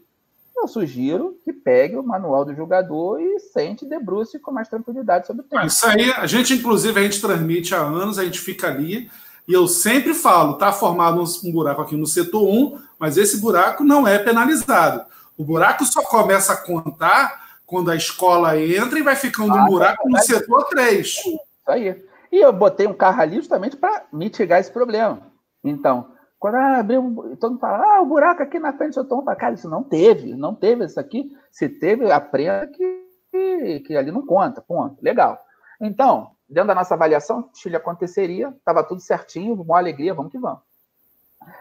[0.58, 5.44] eu sugiro que pegue o manual do jogador e sente, debruce com mais tranquilidade sobre
[5.44, 5.66] o tema.
[5.66, 9.10] Isso aí, a gente, inclusive, a gente transmite há anos, a gente fica ali,
[9.48, 13.84] e eu sempre falo, está formado um buraco aqui no setor 1, mas esse buraco
[13.84, 15.06] não é penalizado.
[15.38, 19.66] O buraco só começa a contar quando a escola entra e vai ficando ah, um
[19.66, 21.08] buraco no setor 3.
[21.08, 22.04] Isso aí.
[22.32, 25.22] E eu botei um carro ali justamente para mitigar esse problema.
[25.64, 26.12] Então,
[26.46, 29.26] quando ah, abriu, todo mundo fala, ah, o buraco aqui na frente do seu tom.
[29.26, 31.36] Cara, isso não teve, não teve isso aqui.
[31.50, 34.96] Se teve, aprenda que, que, que ali não conta, ponto.
[35.02, 35.40] Legal.
[35.82, 40.60] Então, dentro da nossa avaliação, Chile aconteceria, estava tudo certinho, uma alegria, vamos que vamos.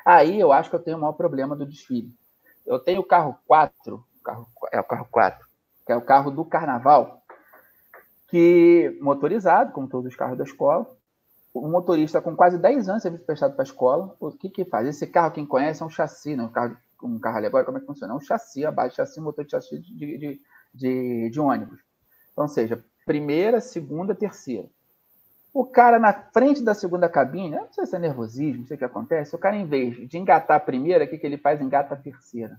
[0.04, 2.14] Aí eu acho que eu tenho o maior problema do desfile.
[2.66, 5.46] Eu tenho o carro 4, carro, é o carro 4,
[5.86, 7.22] que é o carro do carnaval,
[8.28, 10.86] que motorizado, como todos os carros da escola,
[11.54, 14.88] um motorista com quase 10 anos serviço prestado para a escola, o que que faz?
[14.88, 16.42] Esse carro, quem conhece, é um chassi, né?
[16.42, 18.12] um carro, um carro alegórico, como é que funciona?
[18.12, 20.40] É um chassi, a base de chassi, motor de chassi de, de,
[20.74, 21.80] de, de ônibus.
[22.32, 24.68] Então, seja, primeira, segunda, terceira.
[25.52, 28.78] O cara na frente da segunda cabine, não sei se é nervosismo, não sei o
[28.78, 31.60] que acontece, o cara, em vez de engatar a primeira, o que, que ele faz?
[31.60, 32.58] Engata a terceira.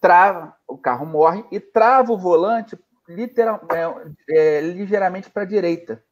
[0.00, 6.02] Trava, o carro morre e trava o volante literal, é, é, ligeiramente para a direita.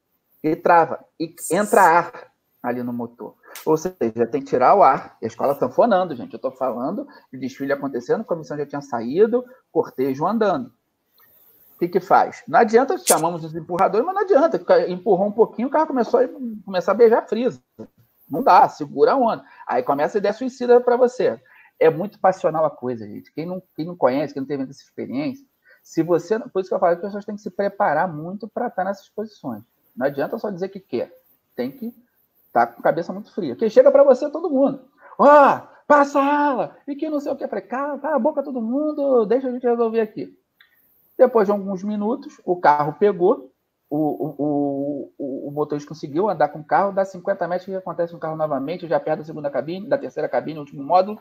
[0.42, 2.30] Ele trava e entra ar
[2.62, 3.34] ali no motor.
[3.64, 5.16] Ou seja, tem que tirar o ar.
[5.20, 6.32] E a escola sanfonando, gente.
[6.32, 10.72] Eu estou falando de desfile acontecendo, a comissão já tinha saído, cortejo andando
[11.80, 12.42] que, que faz?
[12.46, 14.60] Não adianta, chamamos os empurradores, mas não adianta.
[14.86, 16.28] Empurrou um pouquinho, o carro começou a
[16.62, 17.58] começar a beijar a frisa.
[18.28, 19.42] Não dá, segura a onda.
[19.66, 21.40] Aí começa a ideia suicida para você.
[21.78, 23.32] É muito passional a coisa, gente.
[23.32, 25.44] Quem não, quem não conhece, quem não teve essa experiência,
[25.82, 26.38] se você.
[26.38, 29.08] Por isso que eu falo, as pessoas têm que se preparar muito para estar nessas
[29.08, 29.62] posições.
[30.00, 31.12] Não adianta só dizer que quer.
[31.54, 31.88] Tem que
[32.46, 33.54] estar tá com a cabeça muito fria.
[33.54, 34.88] Quem chega para você, todo mundo.
[35.18, 36.76] Ó, oh, passa a ala!
[36.88, 37.44] E que não sei o que.
[37.44, 40.34] Eu falei, cala, cala a boca todo mundo, deixa a gente resolver aqui.
[41.18, 43.52] Depois de alguns minutos, o carro pegou,
[43.90, 47.76] o, o, o, o motorista conseguiu andar com o carro, dá 50 metros, o que
[47.76, 51.20] acontece no carro novamente, já perto da segunda cabine, da terceira cabine, último módulo,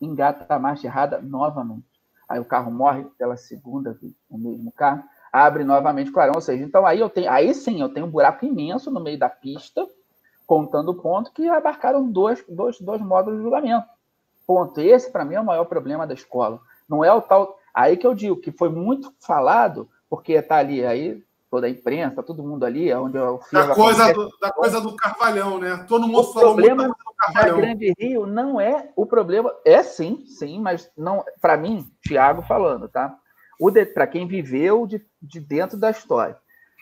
[0.00, 1.86] engata a marcha errada novamente.
[2.28, 6.40] Aí o carro morre pela segunda vez, o mesmo carro, abre novamente o clarão, ou
[6.40, 9.28] seja, então aí eu tenho, aí sim, eu tenho um buraco imenso no meio da
[9.28, 9.86] pista,
[10.46, 13.86] contando o ponto que abarcaram dois, dois, dois módulos de julgamento.
[14.46, 14.80] Ponto.
[14.80, 16.58] Esse, para mim, é o maior problema da escola.
[16.88, 20.84] Não é o tal Aí que eu digo que foi muito falado, porque está ali
[20.84, 24.96] aí toda a imprensa, todo mundo ali, onde o da coisa do, da coisa do
[24.96, 25.84] Carvalhão, né?
[25.88, 27.54] Todo mundo o falou problema muito do Carvalhão.
[27.54, 32.42] Da Grande Rio não é o problema, é sim, sim, mas não, para mim, Tiago
[32.42, 33.16] falando, tá?
[33.60, 36.36] O para quem viveu de, de dentro da história,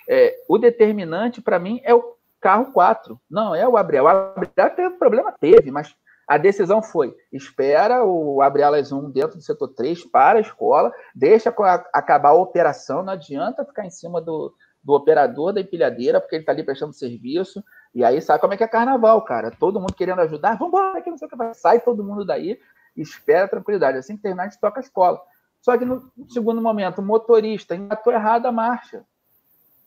[0.09, 4.05] é, o determinante para mim é o carro 4, não é o Gabriel.
[4.05, 5.95] O Gabriel teve problema, teve, mas
[6.27, 10.93] a decisão foi: espera o abrir alas 1 dentro do setor 3 para a escola,
[11.15, 11.55] deixa
[11.93, 16.43] acabar a operação, não adianta ficar em cima do, do operador da empilhadeira, porque ele
[16.43, 17.63] está ali prestando serviço.
[17.95, 19.51] E aí sabe como é que é carnaval, cara.
[19.51, 21.55] Todo mundo querendo ajudar, vamos embora, que não sei o que vai.
[21.55, 22.59] Sai todo mundo daí,
[22.97, 23.99] espera tranquilidade.
[23.99, 25.21] Assim que terminar, a gente toca a escola.
[25.67, 29.05] Só que no segundo momento, o motorista engatou errado a marcha.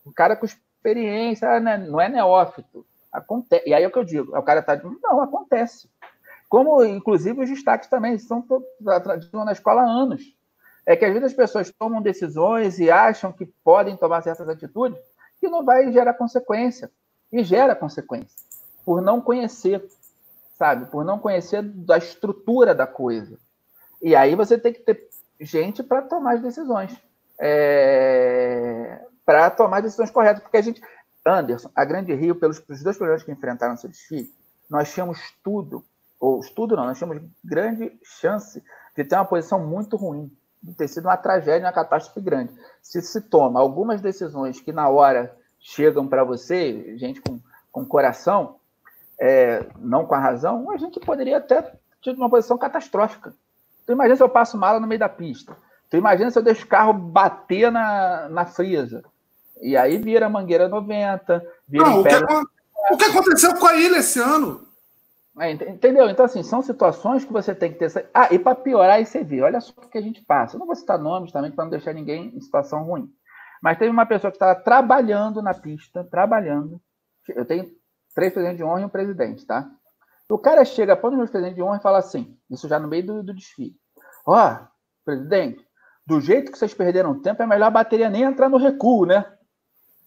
[0.04, 2.86] O cara com experiência, ah, né, não é neófito.
[3.10, 3.64] Acontece.
[3.66, 5.90] E aí é o que eu digo: o cara está dizendo, não, acontece.
[6.50, 8.46] Como, inclusive, os destaques também estão
[9.46, 10.36] na escola há anos.
[10.86, 15.00] É que às vezes as pessoas tomam decisões e acham que podem tomar certas atitudes
[15.40, 16.92] que não vai gerar consequência.
[17.32, 18.36] E gera consequência.
[18.84, 19.82] Por não conhecer,
[20.58, 20.88] sabe?
[20.88, 23.40] Por não conhecer da estrutura da coisa.
[24.02, 25.08] E aí você tem que ter
[25.40, 26.98] gente para tomar as decisões.
[27.40, 29.02] É...
[29.26, 30.42] Para tomar decisões corretas.
[30.42, 30.82] Porque a gente.
[31.26, 34.34] Anderson, a Grande Rio, pelos, pelos dois problemas que enfrentaram seu desfile,
[34.70, 35.84] nós tínhamos tudo
[36.20, 38.62] ou estudo não, nós temos grande chance
[38.96, 40.30] de ter uma posição muito ruim,
[40.62, 42.54] de ter sido uma tragédia, uma catástrofe grande.
[42.82, 47.40] Se se toma algumas decisões que na hora chegam para você, gente com,
[47.72, 48.58] com coração,
[49.20, 51.62] é, não com a razão, a gente poderia até
[52.04, 53.34] ter uma posição catastrófica.
[53.90, 55.58] Tu imagina se eu passo mala no meio da pista.
[55.90, 59.04] Tu imagina se eu deixo o carro bater na, na frisa.
[59.60, 63.98] E aí vira mangueira 90, vira não, o, que, o que aconteceu com a ilha
[63.98, 64.62] esse ano?
[65.40, 66.08] É, entendeu?
[66.08, 68.08] Então, assim, são situações que você tem que ter.
[68.14, 70.56] Ah, e para piorar, aí você vê, olha só o que a gente passa.
[70.56, 73.12] Eu não vou citar nomes também para não deixar ninguém em situação ruim.
[73.60, 76.80] Mas teve uma pessoa que estava trabalhando na pista, trabalhando.
[77.28, 77.66] Eu tenho
[78.14, 79.68] três presidentes de honra e um presidente, tá?
[80.30, 82.88] O cara chega para os meus presidentes de honra e fala assim, isso já no
[82.88, 83.76] meio do, do desfile.
[84.26, 84.68] Ó, oh,
[85.04, 85.66] presidente,
[86.06, 89.26] do jeito que vocês perderam tempo, é melhor a bateria nem entrar no recuo, né?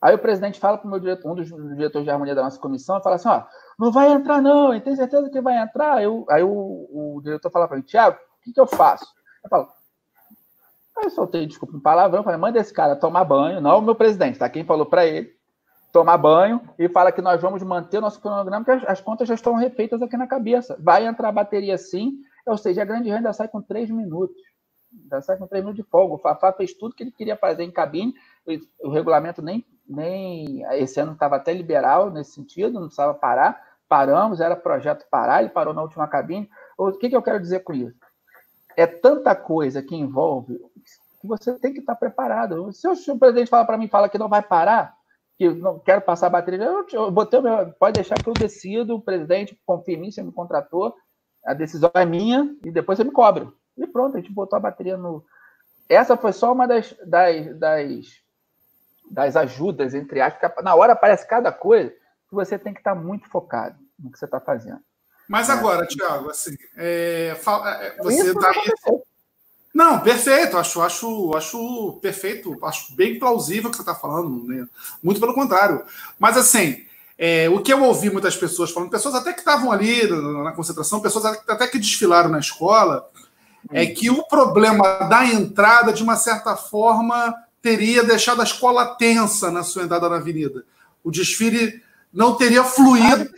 [0.01, 2.59] Aí o presidente fala para o meu diretor, um dos diretores de harmonia da nossa
[2.59, 3.45] comissão, e fala assim: ó,
[3.79, 6.03] não vai entrar, não, e tem certeza que vai entrar?
[6.03, 9.07] Eu, aí o, o diretor fala para mim, Tiago, o que, que eu faço?
[9.45, 9.69] Eu falo,
[10.99, 13.95] aí eu soltei, desculpa, um palavrão, falei, manda esse cara tomar banho, não o meu
[13.95, 14.49] presidente, tá?
[14.49, 15.33] Quem falou para ele,
[15.93, 19.29] tomar banho e fala que nós vamos manter o nosso cronograma, porque as, as, contas
[19.29, 20.77] já estão refeitas aqui na cabeça.
[20.81, 24.37] Vai entrar a bateria sim, ou seja, a grande renda sai com três minutos.
[25.11, 26.15] Já sai com três minutos de folga.
[26.15, 28.15] O Fafá fez tudo que ele queria fazer em cabine,
[28.81, 33.73] o regulamento nem nem esse ano estava até liberal nesse sentido, não precisava parar.
[33.89, 36.49] Paramos, era projeto parar, ele parou na última cabine.
[36.79, 37.95] O que, que eu quero dizer com isso?
[38.75, 40.59] É tanta coisa que envolve
[41.21, 42.73] que você tem que estar preparado.
[42.73, 44.97] Se o, presidente fala para mim, fala que não vai parar,
[45.51, 47.41] que não quero passar a bateria, eu, eu botei,
[47.79, 50.95] pode deixar que eu decido, o presidente confia em mim, você me contratou,
[51.45, 53.49] a decisão é minha e depois você me cobra.
[53.77, 55.25] E pronto, a gente botou a bateria no.
[55.89, 58.23] Essa foi só uma das, das, das
[59.13, 63.29] das ajudas, entre aspas, na hora aparece cada coisa que você tem que estar muito
[63.29, 64.81] focado no que você está fazendo.
[65.29, 65.53] Mas é.
[65.53, 65.87] agora, é.
[65.87, 67.35] Tiago, assim, é,
[67.99, 68.51] você está.
[69.75, 74.67] Não, perfeito, acho, acho, acho perfeito, acho bem plausível o que você está falando, né?
[75.03, 75.83] muito pelo contrário.
[76.19, 76.85] Mas assim,
[77.19, 80.09] É, o que eu ouvi muitas pessoas falando, pessoas até que estavam ali
[80.43, 83.07] na concentração, pessoas até que desfilaram na escola,
[83.71, 89.53] é que o problema da entrada, de uma certa forma, teria deixado a escola tensa
[89.53, 90.65] na sua entrada na avenida.
[91.05, 91.81] O desfile
[92.13, 93.31] não teria fluído.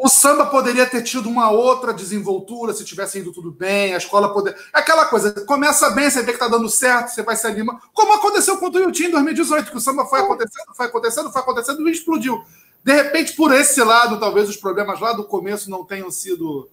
[0.00, 4.32] O samba poderia ter tido uma outra desenvoltura se tivesse ido tudo bem, a escola
[4.32, 4.58] poderia.
[4.72, 7.80] Aquela coisa, começa bem, você vê que está dando certo, você vai se animar.
[7.92, 11.42] Como aconteceu com o Tuiuti em 2018, que o samba foi acontecendo, foi acontecendo, foi
[11.42, 12.44] acontecendo e explodiu.
[12.84, 16.68] De repente, por esse lado, talvez os problemas lá do começo não tenham sido.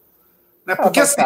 [0.64, 0.76] Né?
[0.76, 1.22] Porque assim,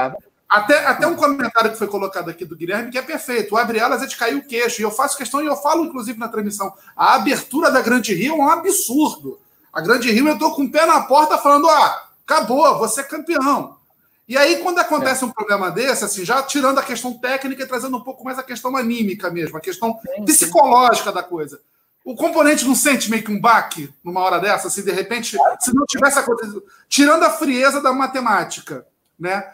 [0.47, 3.53] até, até um comentário que foi colocado aqui do Guilherme, que é perfeito.
[3.53, 4.81] O abre alas é de cair o queixo.
[4.81, 6.73] E eu faço questão, e eu falo, inclusive, na transmissão.
[6.95, 9.39] A abertura da Grande Rio é um absurdo.
[9.71, 13.03] A Grande Rio, eu estou com o pé na porta falando: ah, acabou, você é
[13.03, 13.77] campeão.
[14.27, 15.27] E aí, quando acontece é.
[15.27, 18.43] um problema desse, assim, já tirando a questão técnica e trazendo um pouco mais a
[18.43, 21.15] questão anímica mesmo, a questão sim, psicológica sim.
[21.15, 21.59] da coisa.
[22.05, 25.73] O componente não sente meio que um baque numa hora dessa, assim, de repente, se
[25.73, 26.63] não tivesse acontecido.
[26.87, 28.85] Tirando a frieza da matemática,
[29.19, 29.51] né?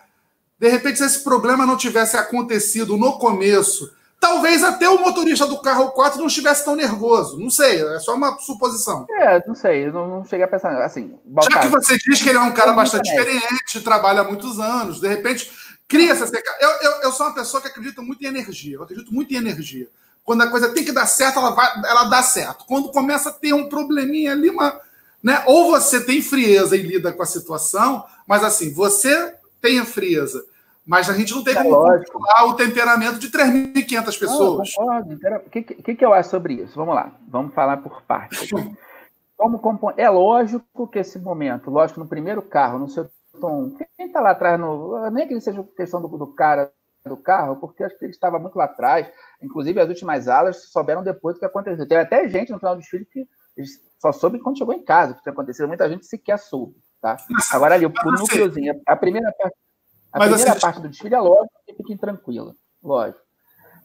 [0.60, 5.62] De repente, se esse problema não tivesse acontecido no começo, talvez até o motorista do
[5.62, 7.40] carro 4 não estivesse tão nervoso.
[7.40, 9.06] Não sei, é só uma suposição.
[9.10, 10.82] É, não sei, não, não cheguei a pensar.
[10.84, 11.18] Assim,
[11.50, 15.00] Já que você diz que ele é um cara bastante experiente, trabalha há muitos anos,
[15.00, 15.52] de repente
[15.88, 16.26] cria essa
[16.60, 19.38] eu, eu, eu sou uma pessoa que acredita muito em energia, eu acredito muito em
[19.38, 19.88] energia.
[20.24, 22.66] Quando a coisa tem que dar certo, ela, vai, ela dá certo.
[22.66, 24.82] Quando começa a ter um probleminha ali, uma,
[25.22, 25.44] né?
[25.46, 30.44] ou você tem frieza e lida com a situação, mas assim, você tem a frieza.
[30.86, 34.70] Mas a gente não tem é como controlar o temperamento de 3.500 pessoas.
[35.46, 36.76] O que, que, que eu acho sobre isso?
[36.76, 38.50] Vamos lá, vamos falar por partes.
[39.38, 39.92] Como compon...
[39.98, 43.10] É lógico que esse momento, lógico, no primeiro carro, no seu
[43.42, 45.10] tom, quem está lá atrás, no...
[45.10, 46.72] nem que ele seja questão do, do cara
[47.06, 49.12] do carro, porque acho que ele estava muito lá atrás.
[49.42, 51.88] Inclusive, as últimas alas souberam depois do que aconteceu.
[51.88, 53.28] Teve até gente no final do desfile que
[54.00, 55.68] só soube quando chegou em casa o que tinha acontecido.
[55.68, 56.76] Muita gente sequer soube.
[57.02, 57.18] Tá?
[57.52, 59.56] Agora ali, o núcleozinho, a primeira parte,
[60.16, 62.54] a Mas, primeira assim, parte do desfile é lógico que fiquem tranquila.
[62.82, 63.20] Lógico.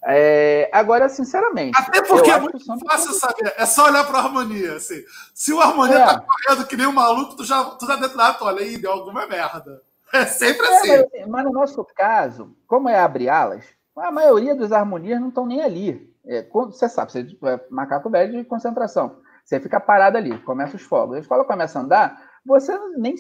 [0.05, 1.77] É, agora, sinceramente.
[1.77, 3.53] Até porque é muito fácil saber.
[3.57, 4.77] É só olhar para a harmonia.
[4.77, 5.03] Assim.
[5.35, 6.07] Se o harmonia é.
[6.07, 8.63] tá correndo que nem um maluco, tu já, tu já dentro da toalha.
[8.63, 9.83] Ih, deu alguma merda.
[10.13, 11.09] É sempre é, assim.
[11.21, 13.65] Mas, mas, no nosso caso, como é abrir alas,
[13.97, 16.13] a maioria dos harmonias não estão nem ali.
[16.27, 19.21] É, você sabe, você é macaco velho de concentração.
[19.45, 21.17] Você fica parado ali, começa os fogos.
[21.17, 23.17] A escola começa a andar, você nem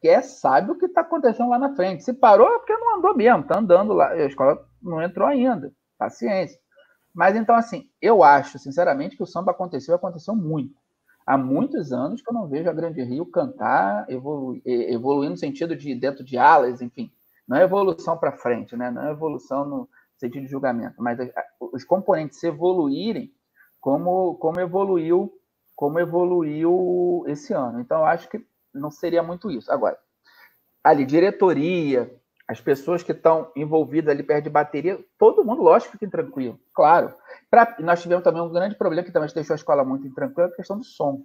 [0.00, 2.02] sequer sabe o que está acontecendo lá na frente.
[2.02, 4.08] Se parou, é porque não andou mesmo, está andando lá.
[4.08, 5.72] A escola não entrou ainda.
[5.98, 6.58] Paciência.
[7.14, 10.74] Mas então, assim, eu acho, sinceramente, que o samba aconteceu aconteceu muito.
[11.26, 15.76] Há muitos anos que eu não vejo a Grande Rio cantar, evoluir, evoluir no sentido
[15.76, 17.12] de dentro de alas, enfim.
[17.46, 18.90] Não é evolução para frente, né?
[18.90, 21.18] não é evolução no sentido de julgamento, mas
[21.60, 23.32] os componentes evoluírem
[23.80, 25.32] como, como evoluiu
[25.80, 27.80] como evoluiu esse ano.
[27.80, 29.70] Então, eu acho que não seria muito isso.
[29.70, 29.98] Agora,
[30.82, 32.10] ali, diretoria,
[32.48, 37.14] as pessoas que estão envolvidas ali perto de bateria, todo mundo, lógico, fica tranquilo, claro.
[37.48, 40.56] Pra, nós tivemos também um grande problema que também deixou a escola muito intranquila, a
[40.56, 41.22] questão do som.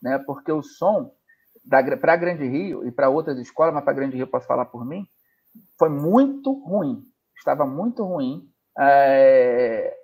[0.00, 0.18] Né?
[0.18, 1.12] Porque o som,
[1.68, 4.66] para a Grande Rio e para outras escolas, mas para a Grande Rio posso falar
[4.66, 5.06] por mim,
[5.78, 7.04] foi muito ruim.
[7.36, 8.48] Estava muito ruim.
[8.78, 9.96] É,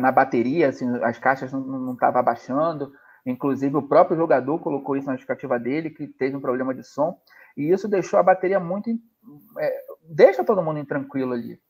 [0.00, 2.92] na bateria, assim, as caixas não estavam abaixando.
[3.24, 7.18] Inclusive, o próprio jogador colocou isso na justificativa dele, que teve um problema de som.
[7.56, 8.90] E isso deixou a bateria muito.
[9.58, 11.60] É, deixa todo mundo intranquilo ali.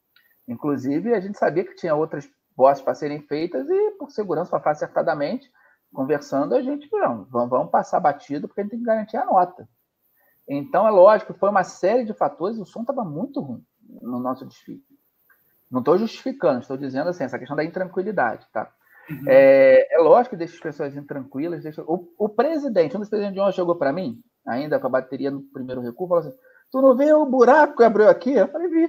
[0.46, 4.72] Inclusive, a gente sabia que tinha outras postes para serem feitas e, por segurança, para
[4.72, 5.50] acertadamente,
[5.92, 9.24] conversando, a gente, não, vamos, vamos passar batido, porque a gente tem que garantir a
[9.24, 9.68] nota.
[10.48, 13.64] Então, é lógico, foi uma série de fatores, o som estava muito ruim
[14.02, 14.82] no nosso desfile.
[15.70, 18.72] Não estou justificando, estou dizendo assim, essa questão da intranquilidade, tá?
[19.11, 19.25] Uhum.
[19.27, 21.62] É, é, lógico que deixa as pessoas intranquilas.
[21.62, 21.83] Deixa...
[21.83, 25.31] O, o, presidente, um dos presidentes de ontem chegou para mim, ainda com a bateria
[25.31, 26.37] no primeiro recuo, falou assim:
[26.70, 28.33] Tu não vê o buraco que abriu aqui?
[28.33, 28.88] Eu falei: Vi.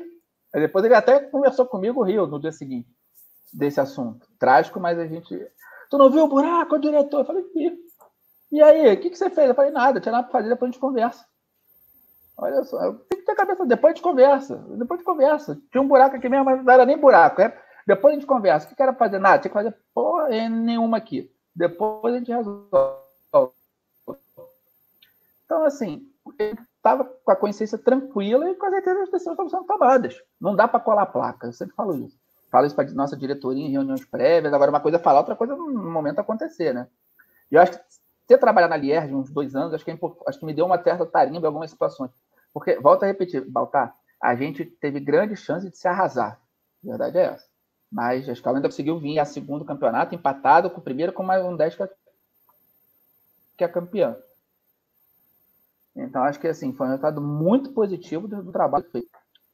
[0.54, 2.88] Aí depois ele até conversou comigo, Rio, no dia seguinte,
[3.52, 4.28] desse assunto.
[4.38, 5.36] Trágico, mas a gente.
[5.90, 7.22] Tu não viu o buraco, o diretor?
[7.22, 7.78] Eu falei: Vi.
[8.52, 9.50] E aí, o que, que você fez?
[9.50, 11.26] Eu falei: Nada, tinha nada para fazer, depois a gente conversa.
[12.38, 14.56] Olha só, tem que ter cabeça, depois a gente conversa.
[14.70, 15.62] Depois a gente conversa.
[15.72, 17.42] Tinha um buraco aqui mesmo, mas não era nem buraco.
[17.42, 17.56] É,
[17.86, 18.72] depois a gente conversa.
[18.72, 19.20] O que, era fazer?
[19.20, 21.32] Nada, tinha que fazer porra nenhuma aqui.
[21.56, 23.52] Depois a gente resolve.
[25.46, 26.08] Então, assim,
[26.40, 30.22] ele estava com a consciência tranquila e com certeza as decisões estavam sendo tomadas.
[30.40, 32.18] Não dá para colar placa, eu sempre falo isso.
[32.50, 34.54] Falo isso para nossa diretoria em reuniões prévias.
[34.54, 36.88] Agora, uma coisa é falar, outra coisa é no momento acontecer, né?
[37.52, 37.80] E eu acho que
[38.28, 40.82] ter trabalhado na Lierge uns dois anos, acho que, é acho que me deu uma
[40.82, 42.12] certa tarimba em algumas situações.
[42.54, 46.40] Porque, volto a repetir, Baltar, a gente teve grande chance de se arrasar.
[46.84, 47.51] A verdade é essa.
[47.92, 51.44] Mas a escola ainda conseguiu vir a segundo campeonato, empatado com o primeiro, com mais
[51.44, 51.76] um 10
[53.58, 54.16] que é campeão.
[55.96, 59.10] Então, acho que assim, foi um resultado muito positivo do, do trabalho feito.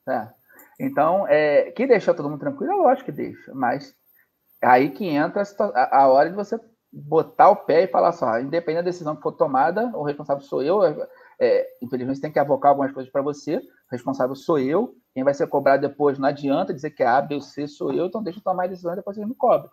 [0.08, 0.28] É.
[0.80, 3.96] Então, é, que deixou todo mundo tranquilo, é lógico que deixa, mas
[4.62, 5.42] aí que entra
[5.74, 6.60] a, a hora de você
[6.92, 10.62] botar o pé e falar só, independente da decisão que for tomada, o responsável sou
[10.62, 10.82] eu.
[11.40, 13.62] É, infelizmente, tem que avocar algumas coisas para você, o
[13.92, 14.96] responsável sou eu.
[15.18, 17.92] Quem vai ser cobrado depois não adianta dizer que é A, B ou C sou
[17.92, 19.68] eu, então deixa eu tomar a decisão e depois você me cobra.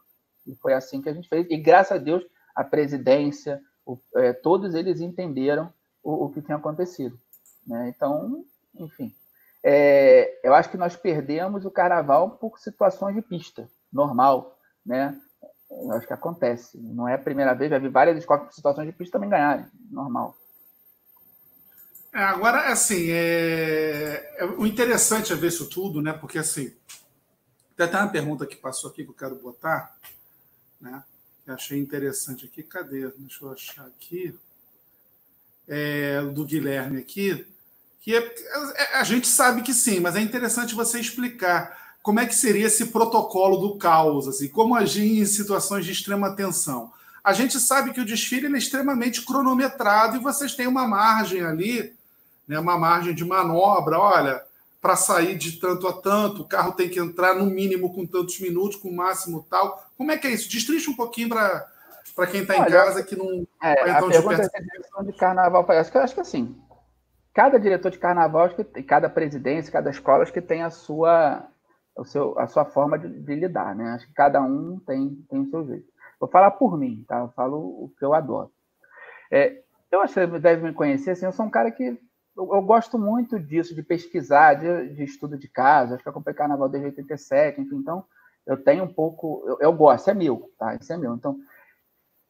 [0.47, 1.47] E foi assim que a gente fez.
[1.51, 2.25] E graças a Deus,
[2.57, 5.71] a presidência, o, é, todos eles entenderam
[6.03, 7.21] o, o que tinha acontecido.
[7.67, 7.93] Né?
[7.95, 8.43] Então,
[8.75, 9.15] enfim.
[9.63, 14.59] É, eu acho que nós perdemos o carnaval por situações de pista, normal.
[14.83, 15.15] Né?
[15.71, 16.79] Eu acho que acontece.
[16.79, 19.67] Não é a primeira vez, já vi várias escolas por situações de pista também ganharem,
[19.91, 20.35] normal.
[22.15, 24.37] É, agora, assim, é...
[24.39, 24.45] é...
[24.45, 26.13] o interessante é ver isso tudo, né?
[26.13, 26.73] Porque, assim,
[27.77, 29.99] tem até uma pergunta que passou aqui que eu quero botar,
[30.81, 31.03] né?
[31.45, 32.63] Que achei interessante aqui.
[32.63, 33.11] Cadê?
[33.19, 34.33] Deixa eu achar aqui.
[35.67, 37.47] É, do Guilherme aqui.
[38.01, 38.35] Que é,
[38.77, 42.67] é, a gente sabe que sim, mas é interessante você explicar como é que seria
[42.67, 46.93] esse protocolo do caos, assim, como agir em situações de extrema tensão.
[47.25, 51.97] A gente sabe que o desfile é extremamente cronometrado e vocês têm uma margem ali
[52.47, 53.99] né, uma margem de manobra.
[53.99, 54.43] Olha,
[54.81, 58.39] para sair de tanto a tanto, o carro tem que entrar no mínimo com tantos
[58.41, 59.83] minutos, com o máximo tal.
[59.97, 60.51] Como é que é isso?
[60.51, 61.67] Destrincha um pouquinho para
[62.15, 65.13] para quem está em casa que não é, vai tão a pergunta de é de
[65.15, 66.57] carnaval acho que acho que assim
[67.33, 71.45] cada diretor de carnaval acho que cada presidência cada escola acho que tem a sua
[71.97, 75.41] o seu a sua forma de, de, lidar né acho que cada um tem tem
[75.41, 75.87] o seu jeito
[76.21, 78.53] vou falar por mim tá eu falo o que eu adoro
[79.31, 81.99] é, eu acho que você deve me conhecer assim eu sou um cara que
[82.37, 85.95] eu, eu, gosto muito disso, de pesquisar, de, de, estudo de caso.
[85.95, 88.05] Acho que acompanhei carnaval desde 87, enfim, então
[88.47, 89.43] eu tenho um pouco.
[89.47, 90.75] Eu, eu gosto, é meu, tá?
[90.75, 91.15] Isso é meu.
[91.15, 91.39] Então,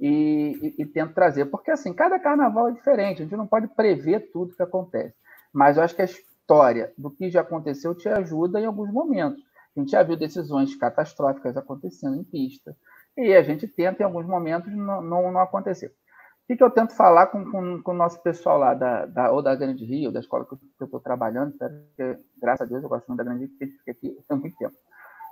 [0.00, 1.46] e, e, e, tento trazer.
[1.46, 5.14] Porque, assim, cada carnaval é diferente, a gente não pode prever tudo que acontece.
[5.52, 9.42] Mas eu acho que a história do que já aconteceu te ajuda em alguns momentos.
[9.76, 12.76] A gente já viu decisões catastróficas acontecendo em pista.
[13.16, 15.86] E a gente tenta, em alguns momentos, não, não, não acontecer.
[15.86, 19.32] O que, que eu tento falar com, com, com o nosso pessoal lá, da, da,
[19.32, 22.88] ou da Grande Rio, da escola que eu estou trabalhando, porque, graças a Deus eu
[22.88, 24.74] gosto muito da Grande Rio, porque aqui há muito tempo.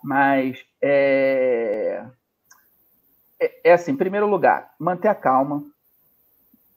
[0.02, 2.04] Mas é,
[3.40, 5.64] é, é assim, em primeiro lugar, manter a calma,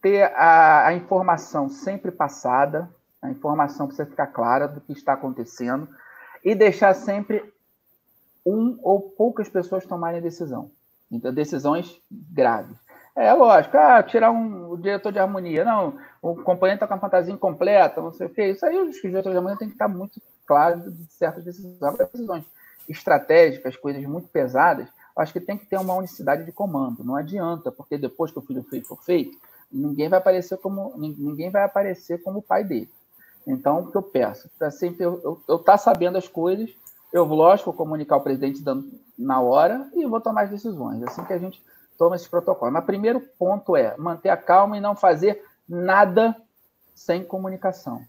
[0.02, 2.90] ter a, a informação sempre passada,
[3.22, 5.88] a informação precisa ficar clara do que está acontecendo
[6.44, 7.44] e deixar sempre
[8.46, 10.72] um ou poucas pessoas tomarem decisão.
[11.12, 12.78] Então, decisões graves.
[13.16, 17.00] É lógico, ah, tirar um o diretor de harmonia, não, o componente está com a
[17.00, 18.52] fantasia incompleta, não sei o quê.
[18.52, 21.98] Isso aí, os diretores de harmonia tem que estar muito claro de certas decisões.
[21.98, 22.46] Decisões
[22.88, 24.88] estratégicas, coisas muito pesadas,
[25.18, 27.04] acho que tem que ter uma unicidade de comando.
[27.04, 29.38] Não adianta, porque depois que o filho feito for feito,
[29.72, 32.90] ninguém vai aparecer como ninguém vai aparecer como o pai dele.
[33.46, 34.50] Então, o que eu peço?
[34.58, 36.70] Para sempre eu estar tá sabendo as coisas,
[37.12, 38.64] eu, lógico, vou comunicar o presidente
[39.18, 41.02] na hora e vou tomar as decisões.
[41.04, 41.62] Assim que a gente
[41.98, 42.72] toma esse protocolo.
[42.72, 46.36] Mas primeiro ponto é manter a calma e não fazer nada
[46.94, 48.02] sem comunicação.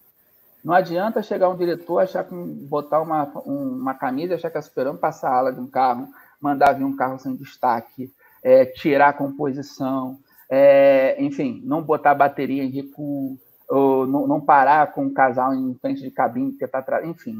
[0.64, 4.98] Não adianta chegar um diretor, achar que botar uma, uma camisa, achar que é esperando
[4.98, 6.08] passar a ala de um carro,
[6.40, 8.12] mandar vir um carro sem destaque,
[8.42, 10.18] é, tirar a composição,
[10.50, 15.74] é, enfim, não botar bateria em recuo, ou não, não, parar com o casal em
[15.74, 17.34] frente de cabine, que está atrás, enfim,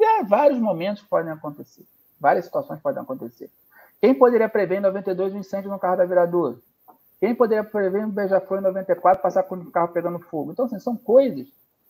[0.00, 1.84] é, vários momentos podem acontecer,
[2.18, 3.50] várias situações podem acontecer.
[4.00, 6.56] Quem poderia prever em 92 um incêndio no carro da viradora?
[7.20, 10.52] Quem poderia prever um beija-flor em 94 passar com o carro pegando fogo?
[10.52, 11.48] Então, assim, são coisas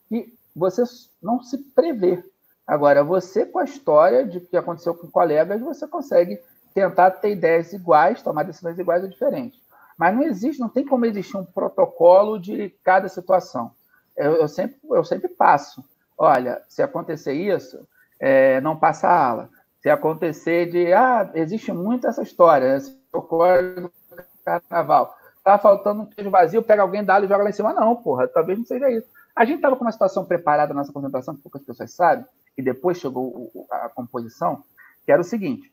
[0.09, 0.83] que você
[1.23, 2.25] não se prevê.
[2.69, 6.39] Agora, você com a história de que aconteceu com colegas, você consegue
[6.75, 9.59] tentar ter ideias iguais, tomar decisões iguais ou diferentes.
[9.97, 13.73] Mas não existe, não tem como existir um protocolo de cada situação.
[14.15, 15.83] Eu, eu sempre, eu sempre passo.
[16.17, 17.89] Olha, se acontecer isso,
[18.21, 19.51] é, não passa a ala.
[19.81, 23.91] Se acontecer de, ah, existe muito essa história, esse ocorre no
[24.45, 25.17] carnaval.
[25.43, 27.73] Tá faltando um queijo vazio, pega alguém, dá e joga lá em cima.
[27.73, 29.09] Não, porra, talvez não seja isso.
[29.35, 32.27] A gente estava com uma situação preparada na nossa concentração, que poucas pessoas sabem,
[32.59, 34.65] e depois chegou a composição,
[35.05, 35.73] que era o seguinte: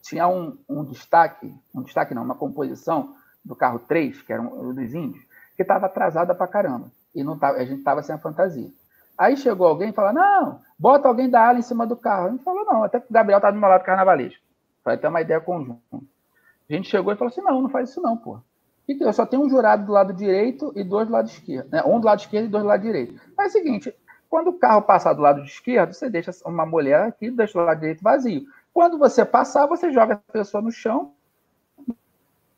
[0.00, 4.72] tinha um, um destaque, um destaque não, uma composição do carro 3, que era um,
[4.72, 5.22] dos índios,
[5.56, 6.90] que estava atrasada para caramba.
[7.12, 8.70] E não tava, a gente estava sem a fantasia.
[9.18, 12.28] Aí chegou alguém e falou: não, bota alguém da ala em cima do carro.
[12.28, 14.42] A gente falou: não, até que o Gabriel estava do meu lado carnavalesco.
[14.82, 15.80] Para ter uma ideia conjunta.
[15.92, 18.38] A gente chegou e falou assim: não, não faz isso não, pô.
[18.86, 21.70] Eu só tenho um jurado do lado direito e dois do lado esquerdo.
[21.70, 21.82] Né?
[21.84, 23.18] Um do lado esquerdo e dois do lado direito.
[23.36, 23.94] Mas é o seguinte:
[24.34, 27.78] quando o carro passar do lado esquerdo, você deixa uma mulher aqui, deixa o lado
[27.78, 28.44] direito vazio.
[28.72, 31.12] Quando você passar, você joga a pessoa no chão,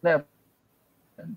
[0.03, 0.25] né?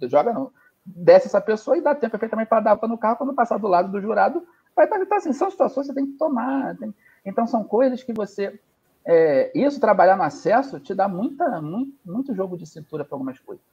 [0.04, 0.50] Joga não.
[0.86, 3.18] Desce essa pessoa e dá tempo perfeitamente para dar no carro.
[3.18, 5.34] Quando passar do lado do jurado, vai estar então, assim.
[5.34, 6.74] São situações que você tem que tomar.
[6.78, 6.96] Tem...
[7.26, 8.58] Então, são coisas que você.
[9.04, 9.52] É...
[9.54, 13.66] isso, trabalhar no acesso, te dá muita, muito, muito jogo de cintura para algumas coisas.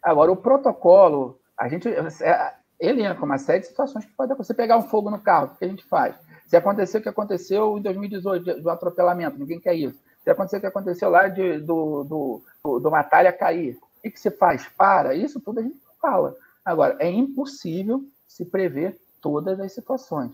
[0.00, 1.88] Agora, o protocolo, a gente.
[1.88, 4.52] É, ele entra com uma série de situações que pode acontecer.
[4.52, 6.16] Você pegar um fogo no carro, o que a gente faz?
[6.46, 9.98] Se acontecer o que aconteceu em 2018, do atropelamento, ninguém quer isso.
[10.22, 14.10] Se acontecer o que aconteceu lá de, do, do, do, do Matalha cair, o que,
[14.10, 14.68] que se faz?
[14.76, 16.36] Para, isso tudo a gente fala.
[16.64, 20.32] Agora, é impossível se prever todas as situações.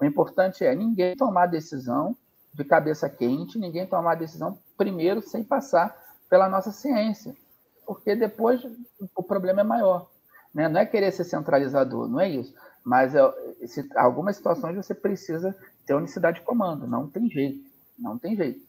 [0.00, 2.16] O importante é ninguém tomar decisão
[2.52, 5.96] de cabeça quente, ninguém tomar decisão primeiro sem passar
[6.28, 7.36] pela nossa ciência,
[7.86, 8.62] porque depois
[9.14, 10.08] o problema é maior.
[10.54, 10.68] Né?
[10.68, 12.54] Não é querer ser centralizador, não é isso.
[12.84, 13.20] Mas é,
[13.66, 17.60] se, algumas situações você precisa ter unicidade de comando, não tem jeito,
[17.98, 18.60] não tem jeito.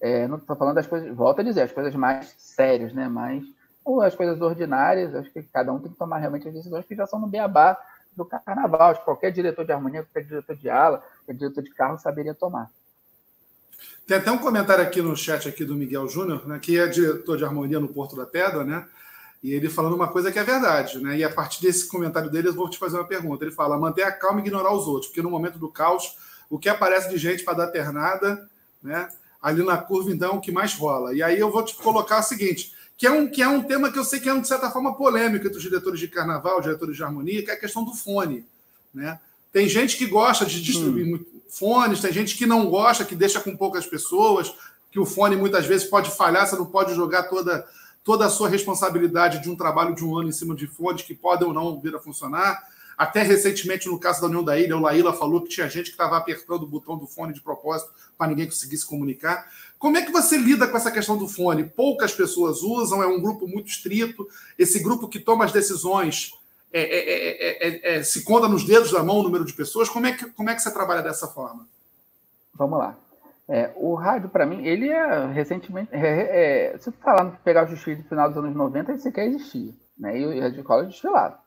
[0.00, 3.08] É, não estou falando das coisas, volto a dizer, as coisas mais sérias, né?
[3.08, 3.44] Mas
[3.84, 6.94] ou as coisas ordinárias, acho que cada um tem que tomar realmente as decisões que
[6.94, 7.76] já são no beabá
[8.14, 8.90] do carnaval.
[8.90, 12.34] Acho que qualquer diretor de harmonia, qualquer diretor de ala, qualquer diretor de carro saberia
[12.34, 12.70] tomar.
[14.06, 17.36] Tem até um comentário aqui no chat aqui do Miguel Júnior, né, que é diretor
[17.36, 18.86] de harmonia no Porto da Pedra, né?
[19.42, 21.16] E ele falando uma coisa que é verdade, né?
[21.16, 23.44] E a partir desse comentário dele, eu vou te fazer uma pergunta.
[23.44, 26.16] Ele fala: manter a calma e ignorar os outros, porque no momento do caos,
[26.50, 28.48] o que aparece de gente para dar pernada,
[28.82, 29.08] né?
[29.40, 31.14] Ali na curva, então, é o que mais rola.
[31.14, 33.92] E aí eu vou te colocar o seguinte: que é um, que é um tema
[33.92, 36.96] que eu sei que é, de certa forma, polêmico entre os diretores de carnaval, diretores
[36.96, 38.44] de harmonia, que é a questão do fone.
[38.92, 39.20] Né?
[39.52, 41.24] Tem gente que gosta de distribuir hum.
[41.48, 44.52] fones, tem gente que não gosta, que deixa com poucas pessoas,
[44.90, 47.64] que o fone muitas vezes pode falhar, você não pode jogar toda
[48.08, 51.14] toda a sua responsabilidade de um trabalho de um ano em cima de fontes que
[51.14, 52.58] podem ou não vir a funcionar.
[52.96, 55.90] Até recentemente, no caso da União da Ilha, o Laíla falou que tinha gente que
[55.90, 59.46] estava apertando o botão do fone de propósito para ninguém conseguir se comunicar.
[59.78, 61.64] Como é que você lida com essa questão do fone?
[61.64, 64.26] Poucas pessoas usam, é um grupo muito estrito.
[64.58, 66.32] Esse grupo que toma as decisões
[66.72, 69.90] é, é, é, se conta nos dedos da mão o número de pessoas.
[69.90, 71.68] Como é que, como é que você trabalha dessa forma?
[72.54, 72.96] Vamos lá.
[73.48, 75.88] É, o rádio, para mim, ele é recentemente.
[75.92, 79.26] É, é, se tu falar pegar o desfile do final dos anos 90, ele sequer
[79.26, 79.72] existia.
[79.98, 80.18] Né?
[80.18, 81.38] E o Rádio Cola desfilava.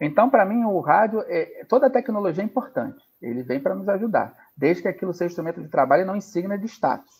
[0.00, 3.02] Então, para mim, o rádio, é, toda a tecnologia é importante.
[3.20, 6.58] Ele vem para nos ajudar, desde que aquilo seja instrumento de trabalho e não insígnia
[6.58, 7.14] de status.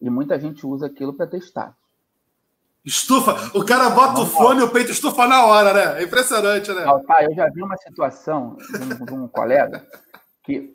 [0.00, 1.84] E muita gente usa aquilo para ter status.
[2.84, 6.00] Estufa, o cara bota o fone e o peito estufa na hora, né?
[6.00, 6.84] É impressionante, né?
[7.06, 9.86] tá, eu já vi uma situação de um, de um colega
[10.42, 10.74] que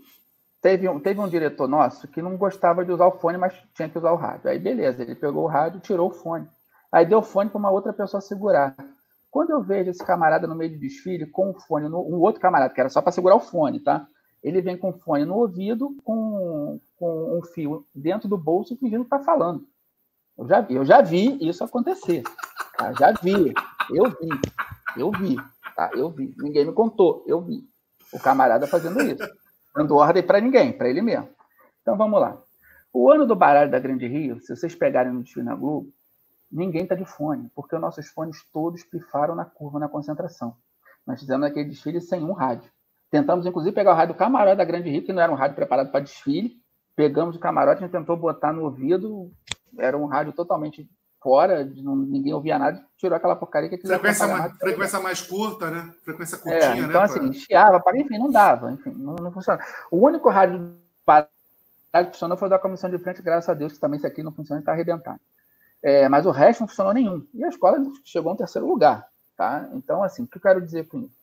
[0.61, 3.87] Teve um, teve um diretor nosso que não gostava de usar o fone, mas tinha
[3.87, 4.49] que usar o rádio.
[4.49, 6.47] Aí, beleza, ele pegou o rádio, tirou o fone.
[6.91, 8.75] Aí deu o fone para uma outra pessoa segurar.
[9.31, 12.41] Quando eu vejo esse camarada no meio do desfile com o fone, no, um outro
[12.41, 14.05] camarada, que era só para segurar o fone, tá?
[14.43, 19.05] Ele vem com o fone no ouvido, com, com um fio dentro do bolso, fingindo
[19.05, 19.65] que está falando.
[20.37, 22.23] Eu já vi, eu já vi isso acontecer.
[22.77, 22.91] Tá?
[22.93, 23.53] Já vi,
[23.91, 24.29] eu vi,
[24.97, 25.35] eu vi,
[25.75, 25.91] tá?
[25.93, 26.33] Eu vi.
[26.37, 27.63] Ninguém me contou, eu vi.
[28.11, 29.38] O camarada fazendo isso
[29.75, 31.29] dando ordem para ninguém, para ele mesmo.
[31.81, 32.37] Então vamos lá.
[32.91, 35.93] O ano do baralho da Grande Rio, se vocês pegarem no desfile na Globo,
[36.51, 40.55] ninguém está de fone, porque os nossos fones todos pifaram na curva, na concentração.
[41.05, 42.69] Nós fizemos aquele desfile sem um rádio.
[43.11, 45.91] Tentamos, inclusive, pegar o rádio camarote da Grande Rio, que não era um rádio preparado
[45.91, 46.57] para desfile.
[46.95, 49.31] Pegamos o camarote, a gente tentou botar no ouvido,
[49.77, 50.89] era um rádio totalmente
[51.21, 55.93] fora, não, ninguém ouvia nada, tirou aquela porcaria que frequência mais, frequência mais curta, né?
[56.03, 57.05] Frequência é, curtinha, é, então, né?
[57.05, 59.63] assim, chiava, enfim, não dava, enfim, não, não funciona.
[59.91, 60.75] O único rádio
[61.91, 64.31] que funcionou foi da comissão de frente, graças a Deus, que também isso aqui não
[64.31, 65.19] funciona e está arrebentando.
[65.81, 67.25] É, mas o resto não funcionou nenhum.
[67.33, 69.67] E a escola chegou em terceiro lugar, tá?
[69.73, 71.17] Então, assim, o que eu quero dizer com isso?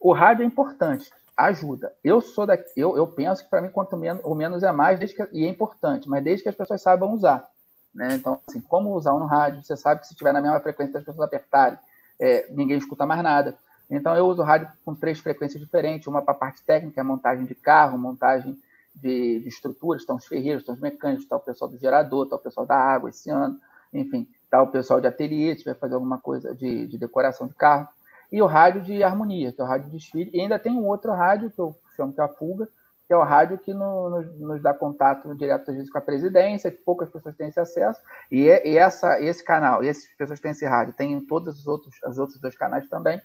[0.00, 1.94] O rádio é importante, ajuda.
[2.02, 4.98] Eu sou daqui, eu, eu penso que para mim quanto menos, ou menos é mais,
[4.98, 7.48] desde que, e é importante, mas desde que as pessoas saibam usar.
[7.94, 8.14] Né?
[8.14, 9.62] Então, assim, como usar no rádio?
[9.62, 11.78] Você sabe que se estiver na mesma frequência as pessoas apertarem,
[12.18, 13.56] é, ninguém escuta mais nada.
[13.90, 17.54] Então, eu uso rádio com três frequências diferentes: uma para a parte técnica, montagem de
[17.54, 18.58] carro, montagem
[18.94, 22.36] de, de estruturas, estão os ferreiros, estão os mecânicos, está o pessoal do gerador, está
[22.36, 23.60] o pessoal da água esse ano,
[23.92, 27.54] enfim, está o pessoal de ateliê, se vai fazer alguma coisa de, de decoração de
[27.54, 27.88] carro.
[28.30, 30.30] E o rádio de harmonia, que é o rádio de desfile.
[30.32, 32.66] E ainda tem um outro rádio, que eu chamo que é a fuga,
[33.12, 36.00] que é o rádio que no, nos, nos, dá contato direto às vezes com a
[36.00, 38.00] presidência, que poucas pessoas têm esse acesso,
[38.30, 41.66] e, é, e essa, esse canal, essas pessoas têm esse rádio, tem em todos os
[41.66, 43.20] outros, os outros dois canais também,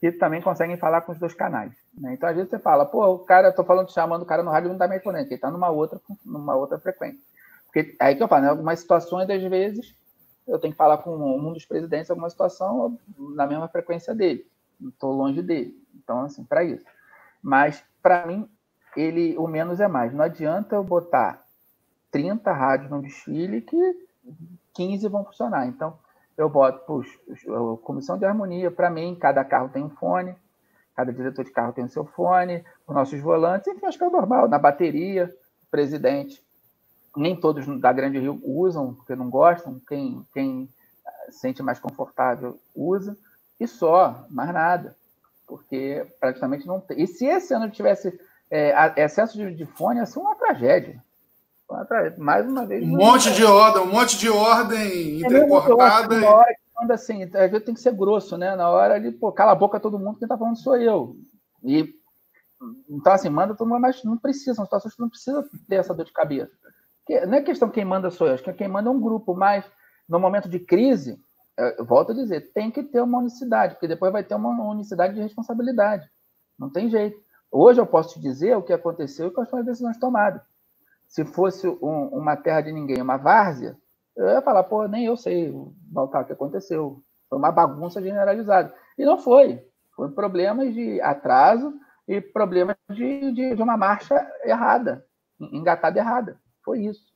[0.00, 1.74] que também conseguem falar com os dois canais.
[1.92, 2.14] Né?
[2.14, 4.68] Então, às vezes você fala, pô, o cara, tô falando, chamando o cara no rádio,
[4.68, 7.22] não está me respondendo, ele está numa outra, numa outra frequência.
[7.66, 8.48] Porque aí que eu falo, né?
[8.48, 9.94] algumas situações, às vezes,
[10.46, 12.98] eu tenho que falar com um dos presidentes alguma situação
[13.34, 14.46] na mesma frequência dele.
[14.80, 15.74] Estou longe dele.
[15.94, 16.86] Então, assim, para isso.
[17.42, 18.48] Mas, para mim,
[18.98, 20.12] ele o menos é mais.
[20.12, 21.42] Não adianta eu botar
[22.10, 24.08] 30 rádios no desfile que
[24.74, 25.66] 15 vão funcionar.
[25.66, 25.98] Então,
[26.36, 27.18] eu boto, puxa,
[27.82, 30.34] comissão de harmonia, para mim, cada carro tem um fone,
[30.94, 34.10] cada diretor de carro tem o seu fone, os nossos volantes, enfim, acho que é
[34.10, 34.48] normal.
[34.48, 35.34] Na bateria,
[35.70, 36.42] presidente.
[37.16, 40.68] Nem todos da Grande Rio usam, porque não gostam, quem, quem
[41.30, 43.16] sente mais confortável usa,
[43.58, 44.96] e só, mais nada,
[45.46, 47.00] porque praticamente não tem.
[47.00, 48.16] E se esse ano tivesse
[48.50, 51.02] é, excesso de, de fone, ia ser uma tragédia.
[52.16, 52.82] Mais uma vez.
[52.82, 56.14] Um monte de ordem, um monte de ordem intercortada.
[56.14, 58.56] É na hora que manda assim, às vezes tem que ser grosso, né?
[58.56, 61.14] Na hora ali, pô, cala a boca todo mundo, quem tá falando sou eu.
[61.62, 61.94] E
[62.88, 65.94] então, assim, manda todo mundo, mas não precisa, são situações que não precisa ter essa
[65.94, 66.50] dor de cabeça.
[67.26, 69.64] Não é questão quem manda sou eu, acho que quem manda é um grupo, mas
[70.08, 71.20] no momento de crise,
[71.56, 75.14] eu volto a dizer, tem que ter uma unicidade, porque depois vai ter uma unicidade
[75.14, 76.08] de responsabilidade.
[76.58, 77.18] Não tem jeito.
[77.50, 80.42] Hoje eu posso te dizer o que aconteceu e quais foram as decisões tomadas
[81.08, 83.76] se fosse um, uma terra de ninguém, uma várzea,
[84.14, 85.52] eu ia falar, pô, nem eu sei,
[85.90, 87.02] Baltar, o que aconteceu.
[87.28, 88.74] Foi uma bagunça generalizada.
[88.96, 89.64] E não foi.
[89.96, 91.72] Foi problemas de atraso
[92.06, 95.04] e problemas de, de, de uma marcha errada,
[95.40, 96.38] engatada errada.
[96.64, 97.06] Foi isso.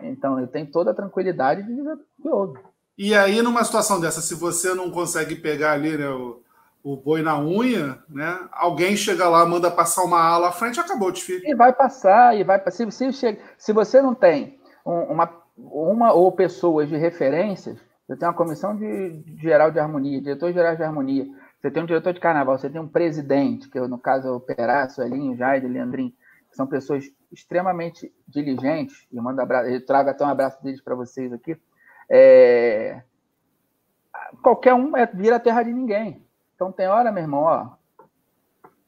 [0.00, 2.58] Então, eu tenho toda a tranquilidade de dizer que houve.
[2.96, 6.42] E aí, numa situação dessa, se você não consegue pegar ali né, o,
[6.84, 8.38] o boi na unha, né?
[8.52, 11.42] Alguém chega lá, manda passar uma ala à frente, acabou o desfile.
[11.46, 12.90] E vai passar, e vai passar.
[12.92, 18.34] Se, se, se você não tem uma, uma ou pessoas de referências, você tem uma
[18.34, 21.26] comissão de, de geral de harmonia, diretor geral de harmonia,
[21.58, 24.38] você tem um diretor de carnaval, você tem um presidente, que no caso é o
[24.38, 26.12] Perácio, Elinho, Jair, Leandrinho,
[26.50, 30.94] que são pessoas extremamente diligentes, e mando abraço, eu trago até um abraço deles para
[30.94, 31.56] vocês aqui.
[32.10, 33.02] É...
[34.42, 36.22] Qualquer um é, vira terra de ninguém.
[36.54, 37.68] Então tem hora, meu irmão, ó.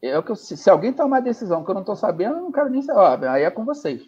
[0.01, 2.69] Eu, que se, se alguém tomar decisão que eu não estou sabendo, eu não quero
[2.69, 3.27] nem saber.
[3.27, 4.03] Ó, aí é com vocês.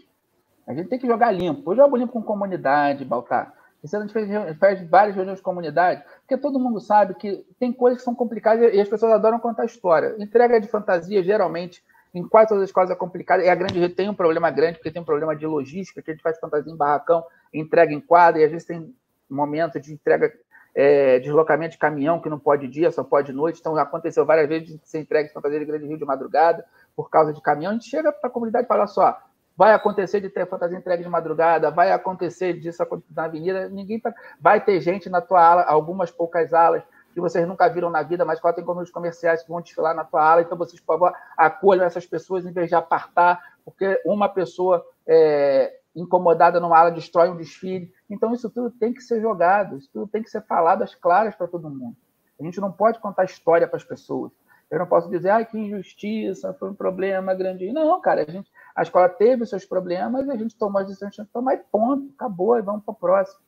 [0.67, 1.73] A gente tem que jogar limpo.
[1.73, 3.55] Eu jogo limpo com comunidade, Baltar.
[3.83, 7.73] Esse ano a gente fez, várias reuniões de comunidade, porque todo mundo sabe que tem
[7.73, 10.17] coisas que são complicadas e as pessoas adoram contar história.
[10.19, 11.83] Entrega de fantasia, geralmente,
[12.13, 13.45] em quase todas as coisas é complicada.
[13.45, 16.11] E a grande rede tem um problema grande, porque tem um problema de logística, que
[16.11, 18.95] a gente faz fantasia em barracão, entrega em quadra, e às vezes tem
[19.31, 20.33] momento de entrega
[20.75, 23.61] é, deslocamento de caminhão que não pode dia, só pode noite.
[23.61, 26.64] Então, aconteceu várias vezes de ser entregue fantasia de Grande Rio de madrugada
[26.97, 27.71] por causa de caminhão.
[27.71, 29.16] A gente chega para a comunidade e fala só,
[29.57, 34.14] vai acontecer de ter fantasia entregue de madrugada, vai acontecer disso na avenida, ninguém tá...
[34.41, 38.25] vai ter gente na tua ala, algumas poucas alas que vocês nunca viram na vida,
[38.25, 40.95] mas qual tem como os comerciais que vão desfilar na tua ala, então vocês, por
[40.95, 46.91] favor, acolham essas pessoas em vez de apartar, porque uma pessoa é, incomodada numa ala
[46.91, 47.93] destrói um desfile.
[48.09, 51.35] Então, isso tudo tem que ser jogado, isso tudo tem que ser falado às claras
[51.35, 51.97] para todo mundo.
[52.41, 54.33] A gente não pode contar história para as pessoas.
[54.71, 57.73] Eu não posso dizer, ai, que injustiça, foi um problema grande.
[57.73, 61.17] Não, cara, a, gente, a escola teve seus problemas e a gente tomou as decisões
[61.17, 63.41] que tomar e ponto, acabou, e vamos para o próximo.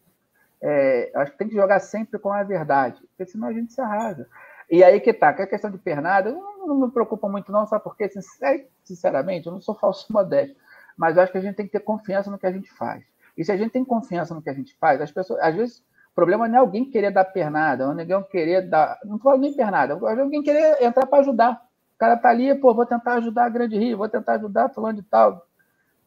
[0.63, 3.81] É, acho que tem que jogar sempre com a verdade, porque senão a gente se
[3.81, 4.27] arrasa.
[4.71, 7.67] E aí que tá, que a questão de pernada, não, não me preocupa muito não,
[7.67, 8.09] sabe por quê?
[8.83, 10.57] Sinceramente, eu não sou falso modesto
[11.01, 13.03] mas eu acho que a gente tem que ter confiança no que a gente faz.
[13.35, 15.79] E se a gente tem confiança no que a gente faz, as pessoas, às vezes,
[15.79, 18.99] o problema não é alguém querer dar pernada, ou ninguém querer dar.
[19.07, 21.67] Não falo nem pernada, é alguém querer entrar para ajudar.
[21.95, 25.01] O cara tá ali, pô, vou tentar ajudar a Grande Rio, vou tentar ajudar fulano
[25.01, 25.47] de tal.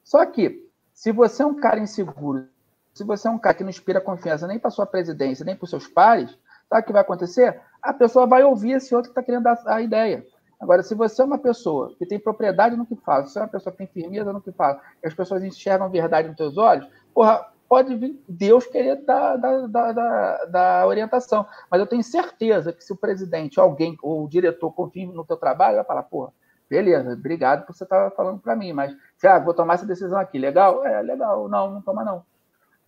[0.04, 2.48] Só que, se você é um cara inseguro,
[2.94, 5.64] se você é um cara que não inspira confiança nem para sua presidência, nem para
[5.64, 6.38] os seus pares,
[6.70, 7.60] sabe o que vai acontecer?
[7.82, 10.24] A pessoa vai ouvir esse outro que está querendo dar a ideia.
[10.64, 13.42] Agora, se você é uma pessoa que tem propriedade no que fala, se você é
[13.42, 16.58] uma pessoa que tem firmeza no que fala, e as pessoas enxergam verdade nos teus
[16.58, 21.46] olhos, porra, pode vir Deus querer dar, dar, dar, dar, orientação.
[21.70, 25.36] Mas eu tenho certeza que se o presidente, alguém, ou o diretor confia no teu
[25.36, 26.32] trabalho, vai falar, porra,
[26.70, 28.96] beleza, obrigado por você estar falando para mim, mas,
[29.26, 30.86] ah, vou tomar essa decisão aqui, legal?
[30.86, 32.24] É, legal, não, não toma não.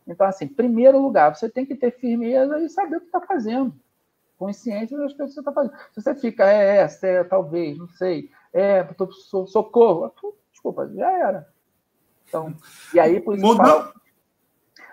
[0.07, 3.73] Então, assim, primeiro lugar, você tem que ter firmeza e saber o que está fazendo
[4.37, 5.73] consciência das coisas que você está fazendo.
[5.93, 10.13] Se você fica, é, é, é, talvez, não sei, é, tô, socorro,
[10.51, 11.47] desculpa, já era.
[12.27, 12.55] Então,
[12.93, 13.55] e aí, por isso.
[13.55, 13.93] Falo,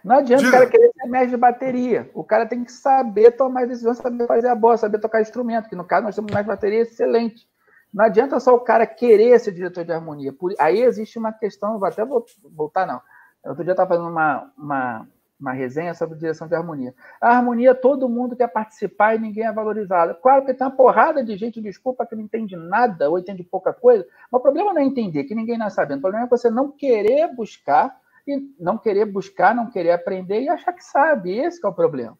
[0.04, 0.56] não adianta Diga.
[0.56, 2.10] o cara querer ser mestre de bateria.
[2.12, 5.76] O cara tem que saber tomar decisões, saber fazer a bola, saber tocar instrumento, que
[5.76, 7.48] no caso nós temos mais bateria excelente.
[7.92, 10.32] Não adianta só o cara querer ser diretor de harmonia.
[10.32, 13.00] Por, aí existe uma questão, vou até voltar, não.
[13.44, 15.08] Outro dia eu estava fazendo uma, uma,
[15.42, 16.94] uma resenha sobre direção de harmonia.
[17.20, 20.14] A harmonia, todo mundo quer participar e ninguém é valorizado.
[20.22, 23.72] Claro que tem uma porrada de gente, desculpa, que não entende nada ou entende pouca
[23.72, 25.98] coisa, mas o problema não é entender, que ninguém não é sabendo.
[25.98, 30.48] O problema é você não querer buscar e não querer buscar, não querer aprender e
[30.48, 31.36] achar que sabe.
[31.36, 32.16] Esse é o problema.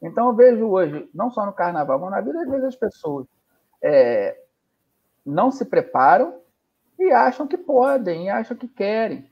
[0.00, 3.26] Então, eu vejo hoje, não só no carnaval, mas na vida, às vezes as pessoas
[3.82, 4.38] é,
[5.24, 6.40] não se preparam
[6.98, 9.28] e acham que podem, e acham que querem.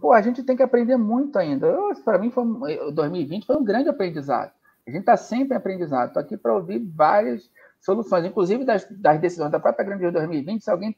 [0.00, 1.72] Pô, a gente tem que aprender muito ainda.
[2.04, 4.50] Para mim, foi, 2020 foi um grande aprendizado.
[4.84, 6.08] A gente está sempre em aprendizado.
[6.08, 7.48] Estou aqui para ouvir várias
[7.80, 10.64] soluções, inclusive das, das, decisões da própria Grande de 2020.
[10.64, 10.96] Se alguém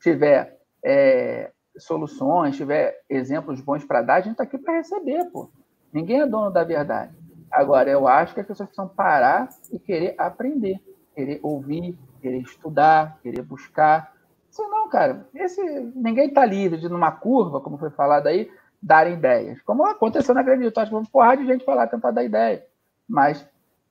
[0.00, 5.48] tiver é, soluções, tiver exemplos bons para dar, a gente está aqui para receber, pô.
[5.92, 7.14] Ninguém é dono da verdade.
[7.50, 10.80] Agora, eu acho que as pessoas precisam parar e querer aprender,
[11.14, 14.15] querer ouvir, querer estudar, querer buscar.
[14.56, 15.62] Senão, cara, esse,
[15.94, 18.50] ninguém está livre de, numa curva, como foi falado aí,
[18.80, 19.60] dar ideias.
[19.60, 22.64] Como aconteceu na Grande que vamos porrar de gente falar, tentar dar ideia.
[23.06, 23.46] Mas,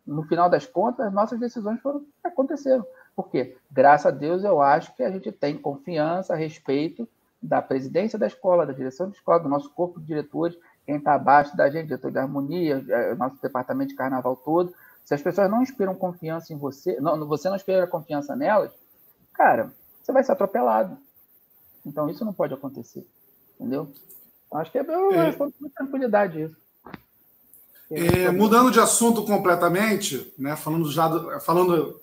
[0.07, 2.83] no final das contas, nossas decisões foram aconteceram.
[3.15, 3.55] Por quê?
[3.71, 7.07] Graças a Deus, eu acho que a gente tem confiança, respeito
[7.39, 11.13] da presidência da escola, da direção da escola, do nosso corpo de diretores, quem está
[11.13, 14.73] abaixo da gente, diretor de harmonia, é, nosso departamento de carnaval todo.
[15.03, 18.73] Se as pessoas não inspiram confiança em você, não, você não inspira confiança nelas,
[19.31, 19.71] cara,
[20.05, 20.97] você vai ser atropelado.
[21.85, 23.05] Então isso não pode acontecer.
[23.59, 23.91] Entendeu?
[24.53, 25.25] Acho que é, eu é.
[25.25, 26.55] respondo com tranquilidade isso.
[27.91, 30.55] É, mudando de assunto completamente, né?
[30.55, 32.01] Falando já do, falando,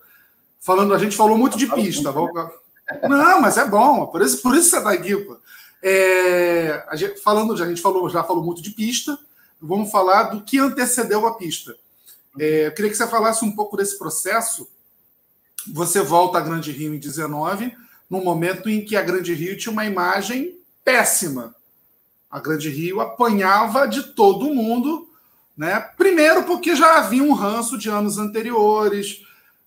[0.60, 2.12] falando, a gente falou muito de pista.
[3.08, 5.36] Não, mas é bom, por isso, por isso você está aqui, pô.
[5.82, 9.18] É, a gente, falando, a gente falou, já falou muito de pista,
[9.60, 11.74] vamos falar do que antecedeu a pista.
[12.38, 14.68] É, eu queria que você falasse um pouco desse processo.
[15.72, 17.76] Você volta à Grande Rio em 19,
[18.12, 20.54] no momento em que a Grande Rio tinha uma imagem
[20.84, 21.54] péssima.
[22.30, 25.08] A Grande Rio apanhava de todo mundo,
[25.56, 25.80] né?
[25.96, 29.22] Primeiro porque já havia um ranço de anos anteriores,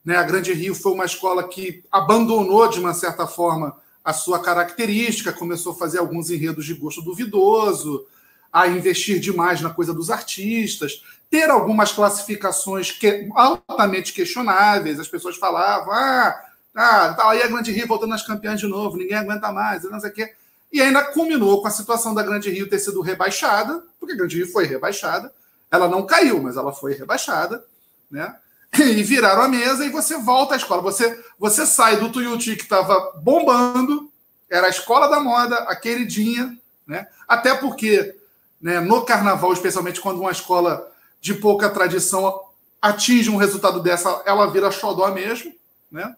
[0.06, 0.18] né?
[0.18, 5.34] A Grande Rio foi uma escola que abandonou de uma certa forma a sua característica,
[5.34, 8.06] começou a fazer alguns enredos de gosto duvidoso,
[8.54, 15.00] a investir demais na coisa dos artistas, ter algumas classificações que, altamente questionáveis.
[15.00, 16.45] As pessoas falavam, ah,
[16.76, 19.99] ah, tá aí a Grande Rio voltando às campeãs de novo, ninguém aguenta mais, não
[19.99, 20.34] sei o quê.
[20.71, 24.36] E ainda culminou com a situação da Grande Rio ter sido rebaixada, porque a Grande
[24.36, 25.32] Rio foi rebaixada.
[25.71, 27.63] Ela não caiu, mas ela foi rebaixada,
[28.11, 28.36] né?
[28.78, 30.82] e viraram a mesa e você volta à escola.
[30.82, 34.11] Você, você sai do Tuiuti que estava bombando,
[34.49, 37.07] era a escola da moda, a queridinha, né?
[37.28, 38.17] Até porque
[38.61, 42.41] né, no carnaval, especialmente quando uma escola de pouca tradição
[42.82, 45.53] atinge um resultado dessa, ela vira xodó mesmo,
[45.89, 46.15] né?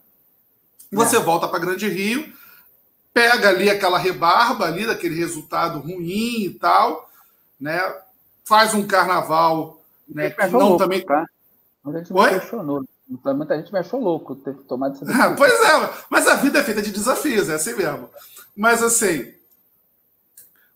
[0.92, 1.20] Você é.
[1.20, 2.32] volta para Grande Rio,
[3.14, 7.10] pega ali aquela rebarba ali daquele resultado ruim e tal,
[7.60, 7.82] né?
[8.46, 10.30] Faz um carnaval, né?
[10.30, 11.26] Que não também tá?
[11.84, 12.32] Muita gente Oi?
[12.32, 12.84] me questionou.
[13.08, 15.36] Muita gente me achou louco ter tomado essa decisão.
[15.36, 18.10] pois é, mas a vida é feita de desafios, é assim mesmo.
[18.56, 19.34] Mas assim,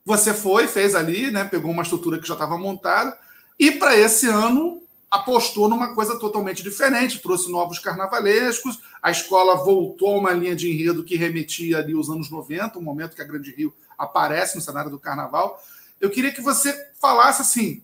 [0.05, 1.43] você foi, fez ali, né?
[1.43, 3.17] Pegou uma estrutura que já estava montada,
[3.59, 4.80] e para esse ano
[5.11, 10.71] apostou numa coisa totalmente diferente, trouxe novos carnavalescos, a escola voltou a uma linha de
[10.71, 14.61] enredo que remetia ali aos anos 90, o momento que a Grande Rio aparece no
[14.61, 15.61] cenário do carnaval.
[15.99, 17.83] Eu queria que você falasse assim,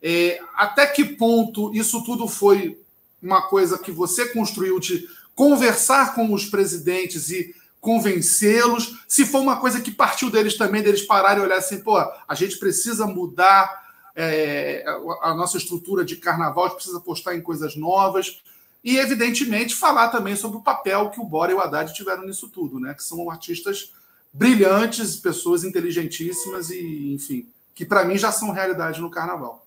[0.00, 2.80] é, até que ponto isso tudo foi
[3.20, 9.02] uma coisa que você construiu de conversar com os presidentes e convencê-los?
[9.08, 12.34] Se foi uma coisa que partiu deles também, deles pararem e olhar assim, pô, a
[12.36, 13.87] gente precisa mudar
[14.20, 14.84] é,
[15.22, 18.42] a nossa estrutura de carnaval, a gente precisa apostar em coisas novas.
[18.82, 22.48] E, evidentemente, falar também sobre o papel que o Bora e o Haddad tiveram nisso
[22.48, 22.94] tudo, né?
[22.94, 23.92] Que são artistas
[24.32, 29.64] brilhantes, pessoas inteligentíssimas e, enfim, que para mim já são realidade no carnaval.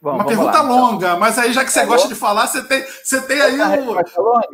[0.00, 1.18] Bom, uma pergunta lá, longa, então.
[1.18, 2.14] mas aí já que você é gosta bom?
[2.14, 3.90] de falar, você tem, você tem aí um,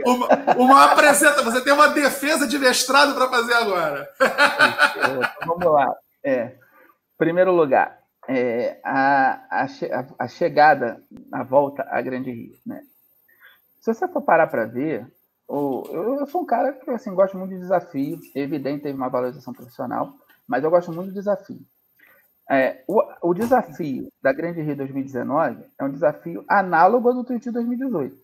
[0.04, 4.10] uma, uma apresenta, você tem uma defesa de mestrado para fazer agora.
[4.16, 5.94] Então, vamos lá.
[6.24, 6.54] É,
[7.18, 9.66] primeiro lugar, é, a, a,
[10.18, 11.02] a, chegada,
[11.32, 12.56] a volta à Grande Rio.
[12.64, 12.82] Né?
[13.80, 15.06] Se você for parar para ver,
[15.48, 19.52] eu, eu, sou um cara que assim, gosto muito de desafio, evidente, teve uma valorização
[19.52, 20.14] profissional,
[20.48, 21.60] mas eu gosto muito de desafio.
[22.50, 27.50] É, o, o, desafio da Grande Rio 2019 é um desafio análogo ao do Tuiuti
[27.50, 28.14] 2018,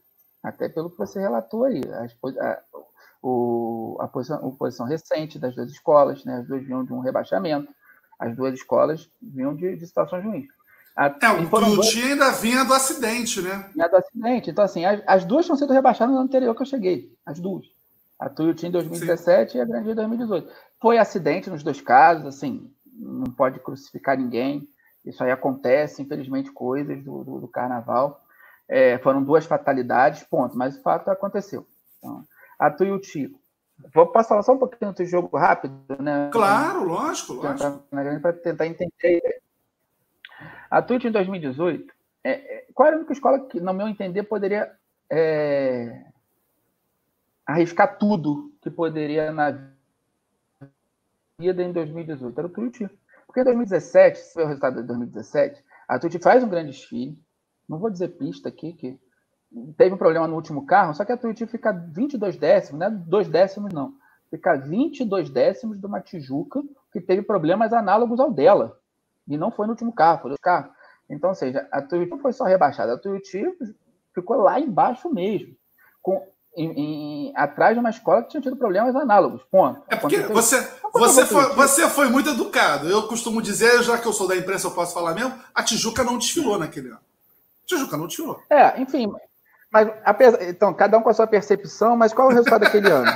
[0.42, 2.62] até pelo que você relatou aí, a, a,
[3.22, 7.01] o, a, posição, a posição recente das duas escolas, né, as duas vinham de um
[7.01, 7.72] rebaixamento,
[8.20, 10.46] as duas escolas vinham de, de situações ruins.
[10.94, 13.70] A, é, o Tuiuti ainda vinha do acidente, né?
[13.72, 16.60] Vinha do acidente, então assim, as, as duas tinham sido rebaixadas no ano anterior que
[16.60, 17.66] eu cheguei, as duas.
[18.18, 19.58] A Tuiuti em 2017 Sim.
[19.58, 20.52] e a Grande Rio 2018.
[20.78, 24.68] Foi acidente nos dois casos, assim, não pode crucificar ninguém.
[25.04, 28.22] Isso aí acontece, infelizmente, coisas do, do, do carnaval.
[28.68, 31.66] É, foram duas fatalidades, ponto, mas o fato aconteceu.
[31.98, 32.22] Então,
[32.58, 33.34] a Tuiuti
[33.94, 36.30] Vou posso falar só um pouquinho do jogo rápido, né?
[36.32, 37.84] Claro, lógico, lógico.
[38.20, 39.42] Para tentar entender.
[40.70, 44.22] A Twitch em 2018, é, é, qual era a única escola que, no meu entender,
[44.22, 44.70] poderia
[45.10, 46.04] é,
[47.44, 49.50] arriscar tudo que poderia na
[51.38, 52.38] vida em 2018?
[52.38, 52.82] Era o Twitch.
[53.26, 57.18] Porque em 2017, se foi o resultado de 2017, a Twitch faz um grande desfile.
[57.68, 58.98] Não vou dizer pista aqui, que
[59.76, 62.90] teve um problema no último carro, só que a Tuiuti fica 22 décimos, não é
[62.90, 63.94] dois décimos, não.
[64.30, 68.78] Fica 22 décimos de uma Tijuca que teve problemas análogos ao dela.
[69.26, 70.70] E não foi no último carro, foi no carro.
[71.09, 73.44] Então, ou seja, a Tuiuti não foi só rebaixada, a Tuiuti
[74.14, 75.57] ficou lá embaixo mesmo,
[76.01, 76.24] com,
[76.57, 79.42] em, em, atrás de uma escola que tinha tido problemas análogos.
[79.51, 79.82] Ponto.
[79.88, 80.61] É porque você,
[80.92, 82.88] você, foi, você foi muito educado.
[82.88, 86.05] Eu costumo dizer, já que eu sou da imprensa, eu posso falar mesmo, a Tijuca
[86.05, 87.01] não desfilou naquele ano.
[87.64, 88.40] A Tijuca não desfilou.
[88.48, 89.12] É, enfim,
[89.72, 89.88] mas,
[90.48, 93.10] então, cada um com a sua percepção, mas qual é o resultado daquele ano?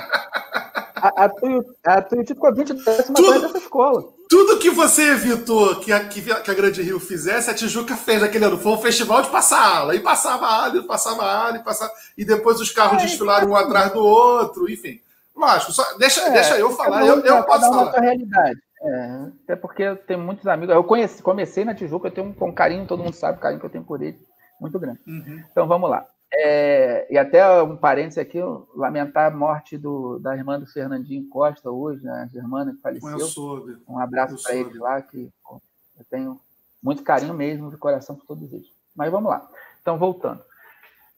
[1.04, 4.04] A, a, a Tuiuti ficou 20 décimos atrás dessa escola.
[4.28, 8.46] Tudo que você evitou que a, que a Grande Rio fizesse, a Tijuca fez naquele
[8.46, 8.56] ano.
[8.56, 9.94] Foi um festival de passar ala.
[9.94, 11.92] E passava ala, e passava ala, e passava.
[12.16, 14.98] E depois os carros é, desfilaram um atrás do outro, enfim.
[15.36, 17.04] Lógico, só, deixa, é, deixa eu falar.
[17.04, 17.92] Eu, eu posso falar.
[17.92, 18.58] Na realidade.
[18.80, 20.74] É, até porque eu tenho muitos amigos.
[20.74, 23.60] Eu conheci, comecei na Tijuca, eu tenho um, um carinho, todo mundo sabe o carinho
[23.60, 24.18] que eu tenho por ele,
[24.60, 25.00] muito grande.
[25.06, 25.42] Uhum.
[25.50, 26.06] Então vamos lá.
[26.32, 28.38] É, e até um parênteses aqui,
[28.74, 33.78] lamentar a morte do, da irmã do Fernandinho Costa hoje, né, a Germana que faleceu.
[33.88, 35.62] Um abraço para eles lá, que pô,
[35.98, 36.40] eu tenho
[36.82, 38.68] muito carinho mesmo de coração por todos eles.
[38.94, 39.48] Mas vamos lá.
[39.80, 40.42] Então, voltando.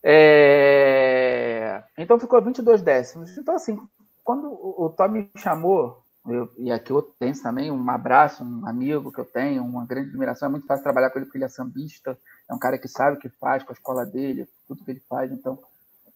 [0.03, 1.83] É...
[1.99, 3.37] Então ficou 22 décimos.
[3.37, 3.81] Então, assim,
[4.23, 9.13] quando o Tom me chamou, eu, e aqui eu tenho também um abraço, um amigo
[9.13, 11.49] que eu tenho, uma grande admiração, é muito fácil trabalhar com ele porque ele é
[11.49, 14.90] sambista, é um cara que sabe o que faz com a escola dele, tudo que
[14.90, 15.59] ele faz, então,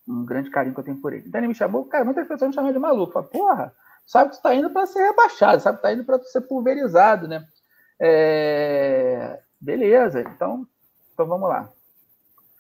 [0.09, 1.31] um grande carinho que eu tenho por ele.
[1.33, 3.13] Ele me chamou, cara, muitas pessoas me chamam de maluco.
[3.13, 3.75] Fala, porra,
[4.07, 7.29] sabe que tu tá indo para ser rebaixado, sabe que tá indo para ser pulverizado,
[7.29, 7.47] né?
[7.99, 9.41] É...
[9.61, 10.67] Beleza, então,
[11.13, 11.69] então vamos lá.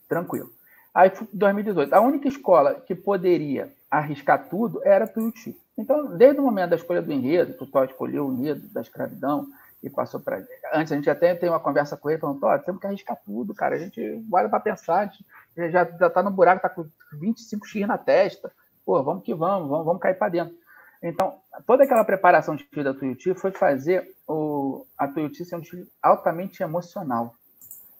[0.08, 0.52] Tranquilo.
[0.92, 5.56] Aí, 2018, a única escola que poderia arriscar tudo era Tuiuti.
[5.78, 8.80] Então, desde o momento da escolha do enredo, que o Tó escolheu o enredo da
[8.80, 9.46] escravidão,
[9.82, 10.44] e passou para.
[10.72, 13.54] Antes, a gente até tem uma conversa com ele, falando: ó, temos que arriscar tudo,
[13.54, 13.76] cara.
[13.76, 15.24] A gente olha para pensar, a gente
[15.72, 18.52] já, tá no buraco, tá com 25x na testa.
[18.84, 20.54] Pô, vamos que vamos, vamos, vamos cair para dentro.
[21.02, 25.86] Então, toda aquela preparação de da Tuiuti foi fazer o, a Tuiuti ser um time
[26.02, 27.34] altamente emocional.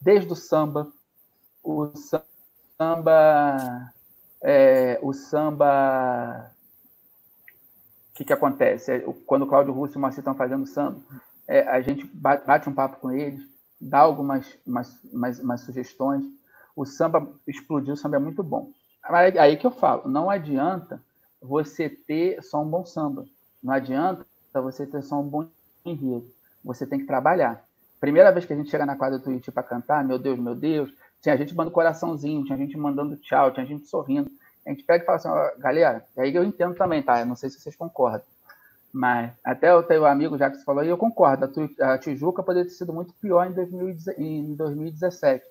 [0.01, 0.91] Desde o samba,
[1.63, 3.93] o samba.
[4.43, 6.51] É, o samba.
[8.11, 8.93] O que, que acontece?
[8.93, 11.01] É, quando o Cláudio Russo e o Marci estão fazendo samba,
[11.51, 13.43] é, a gente bate um papo com eles,
[13.81, 16.23] dá algumas umas, umas, umas sugestões.
[16.77, 18.71] O samba explodiu, o samba é muito bom.
[19.03, 21.03] Aí que eu falo, não adianta
[21.43, 23.25] você ter só um bom samba.
[23.61, 24.25] Não adianta
[24.55, 25.49] você ter só um bom
[25.85, 26.31] enredo.
[26.65, 27.65] Você tem que trabalhar.
[27.99, 30.55] Primeira vez que a gente chega na quadra do Twitch para cantar, meu Deus, meu
[30.55, 34.31] Deus, tinha gente mandando coraçãozinho, tinha gente mandando tchau, tinha gente sorrindo.
[34.65, 37.19] A gente pega e fala assim, galera, aí eu entendo também, tá?
[37.19, 38.23] Eu não sei se vocês concordam.
[38.93, 41.49] Mas até eu tenho um amigo já que você falou, e eu concordo,
[41.81, 45.45] a Tijuca poderia ter sido muito pior em, 2017,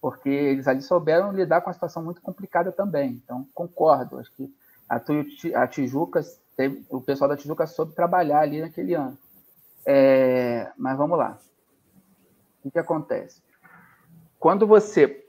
[0.00, 3.20] porque eles ali souberam lidar com uma situação muito complicada também.
[3.22, 4.50] Então, concordo, acho que
[4.88, 6.22] a, Tijuca,
[6.88, 9.18] o pessoal da Tijuca soube trabalhar ali naquele ano.
[9.84, 11.38] É, mas vamos lá.
[12.64, 13.42] O que, acontece?
[14.38, 15.22] Quando você.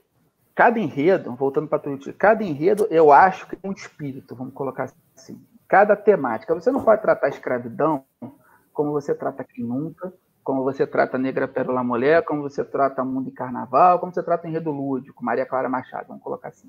[0.54, 4.52] Cada enredo, voltando para a Twitch, cada enredo eu acho que tem um espírito, vamos
[4.52, 6.54] colocar assim cada temática.
[6.54, 8.04] Você não pode tratar a escravidão
[8.72, 10.12] como você trata quem nunca,
[10.42, 14.48] como você trata Negra Pérola Mulher, como você trata Mundo em Carnaval, como você trata
[14.48, 16.68] Enredo Lúdico, Maria Clara Machado, vamos colocar assim.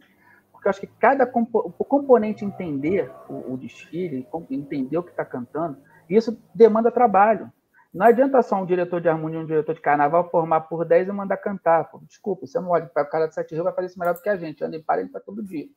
[0.52, 5.12] Porque eu acho que cada compo o componente entender o, o desfile, entender o que
[5.12, 5.78] está cantando,
[6.10, 7.50] isso demanda trabalho.
[7.94, 11.08] Não adianta só um diretor de harmonia e um diretor de carnaval formar por 10
[11.08, 11.90] e mandar cantar.
[11.90, 14.14] Pô, desculpa, você não olha para o cara de Sete Rios vai fazer isso melhor
[14.14, 14.64] do que a gente.
[14.64, 15.68] Anda em para ele para todo dia.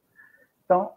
[0.64, 0.90] Então,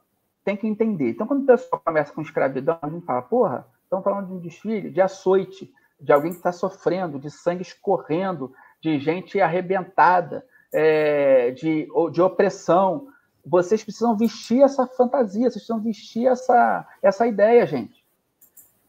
[0.46, 1.10] tem que entender.
[1.10, 4.40] Então, quando o pessoal começa com escravidão, a gente fala, porra, estão falando de um
[4.40, 11.50] desfile de açoite, de alguém que está sofrendo, de sangue escorrendo, de gente arrebentada, é,
[11.52, 13.08] de, de opressão.
[13.44, 18.06] Vocês precisam vestir essa fantasia, vocês precisam vestir essa, essa ideia, gente.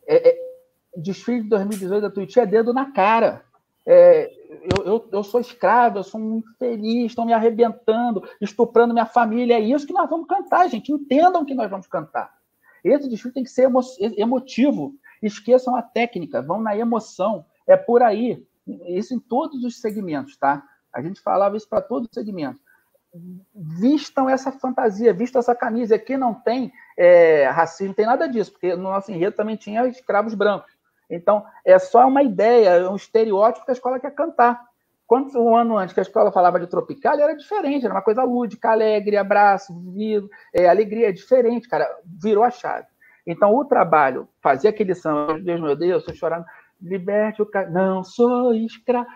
[0.06, 0.38] É, é,
[0.94, 3.42] desfile de 2018 da Twitch é dedo na cara.
[3.86, 9.06] É, eu, eu, eu, sou escravo, eu sou um infeliz, estão me arrebentando, estuprando minha
[9.06, 9.54] família.
[9.54, 10.92] É isso que nós vamos cantar, gente.
[10.92, 12.34] Entendam que nós vamos cantar.
[12.84, 14.94] Esse desfile tem que ser emo emotivo.
[15.22, 17.44] Esqueçam a técnica, vão na emoção.
[17.66, 18.44] É por aí.
[18.86, 20.62] Isso em todos os segmentos, tá?
[20.92, 22.60] A gente falava isso para todos os segmentos.
[23.54, 25.96] vistam essa fantasia, vistam essa camisa.
[25.96, 29.86] Aqui não tem é, racismo, não tem nada disso, porque no nosso enredo também tinha
[29.86, 30.75] escravos brancos.
[31.08, 34.60] Então, é só uma ideia, um estereótipo que a escola quer cantar.
[35.06, 38.24] Quando um ano antes que a escola falava de tropical, era diferente, era uma coisa
[38.24, 42.86] lúdica, alegre, abraço, vivo, é, alegria, é diferente, cara, virou a chave.
[43.24, 46.44] Então, o trabalho, fazer aquele samba, Deus meu Deus, estou chorando,
[46.80, 49.06] liberte o cara, não sou escravo.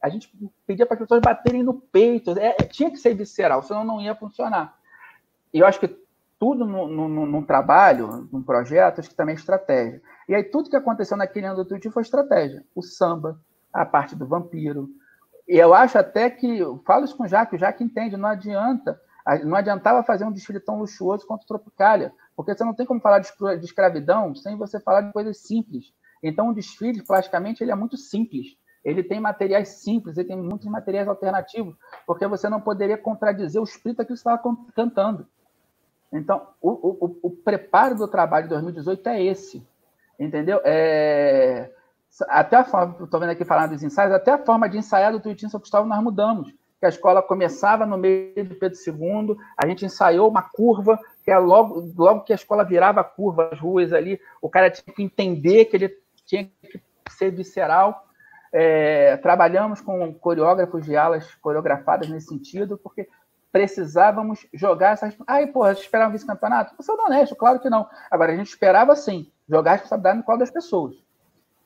[0.00, 0.32] A gente
[0.66, 4.00] pedia para as pessoas baterem no peito, é, é, tinha que ser visceral, senão não
[4.00, 4.76] ia funcionar.
[5.52, 5.88] E eu acho que
[6.40, 10.00] tudo num trabalho, num projeto, acho que também é estratégia.
[10.26, 12.64] E aí tudo que aconteceu naquele ano do Tuti foi estratégia.
[12.74, 13.38] O samba,
[13.70, 14.88] a parte do vampiro.
[15.46, 18.98] E eu acho até que, falo isso com o Jaque, o Jaque entende, não adianta,
[19.44, 23.02] não adiantava fazer um desfile tão luxuoso quanto o Tropicália, porque você não tem como
[23.02, 25.92] falar de escravidão sem você falar de coisas simples.
[26.22, 28.56] Então, o desfile, plasticamente, ele é muito simples.
[28.82, 31.76] Ele tem materiais simples, ele tem muitos materiais alternativos,
[32.06, 34.40] porque você não poderia contradizer o espírito que você estava
[34.74, 35.26] cantando.
[36.12, 39.66] Então, o, o, o, preparo do trabalho de 2018 é esse,
[40.18, 40.60] entendeu?
[40.64, 41.70] É,
[42.28, 45.20] até a forma, estou vendo aqui falando dos ensaios, até a forma de ensaiar do
[45.20, 46.52] Tuitinho São Cristóvão nós mudamos.
[46.80, 51.30] Que a escola começava no meio de Pedro II, a gente ensaiou uma curva, que
[51.30, 54.94] é logo, logo que a escola virava a curva, as ruas ali, o cara tinha
[54.94, 55.96] que entender que ele
[56.26, 56.80] tinha que
[57.10, 58.04] ser visceral.
[58.52, 63.06] É, trabalhamos com coreógrafos de alas coreografadas nesse sentido, porque
[63.52, 65.16] precisávamos jogar essas.
[65.26, 66.74] Ai, porra, vocês esperavam vice-campeonato?
[66.76, 67.88] Você é honesto, claro que não.
[68.10, 70.96] Agora, a gente esperava sim, jogar a responsabilidade no colo das pessoas.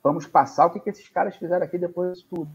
[0.02, 2.50] Vamos passar o que, que esses caras fizeram aqui depois tudo.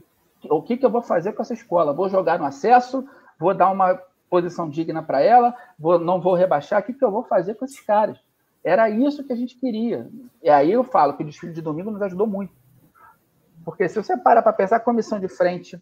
[0.49, 1.93] O que, que eu vou fazer com essa escola?
[1.93, 3.07] Vou jogar no acesso,
[3.37, 3.99] vou dar uma
[4.29, 6.81] posição digna para ela, vou, não vou rebaixar.
[6.81, 8.19] O que, que eu vou fazer com esses caras?
[8.63, 10.07] Era isso que a gente queria.
[10.43, 12.53] E aí eu falo que o desfile de domingo nos ajudou muito.
[13.65, 15.81] Porque se você para para pensar comissão de frente,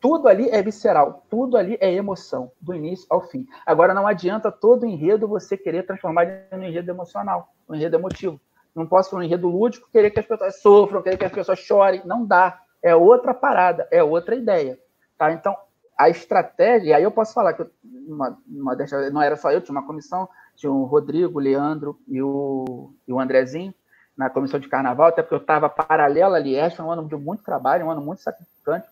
[0.00, 3.46] tudo ali é visceral, tudo ali é emoção, do início ao fim.
[3.66, 8.40] Agora, não adianta todo enredo você querer transformar em um enredo emocional, um enredo emotivo.
[8.74, 12.02] Não posso, um enredo lúdico, querer que as pessoas sofram, querer que as pessoas chorem.
[12.04, 12.60] Não dá.
[12.80, 14.78] É outra parada, é outra ideia.
[15.16, 15.32] Tá?
[15.32, 15.56] Então,
[15.98, 17.66] a estratégia, e aí eu posso falar que
[18.06, 21.98] uma, uma dessa, não era só eu, tinha uma comissão, tinha o Rodrigo, o Leandro
[22.06, 23.74] e o, e o Andrezinho
[24.16, 27.44] na comissão de carnaval, até porque eu estava paralela ali, foi um ano de muito
[27.44, 28.88] trabalho, um ano muito sacrificante,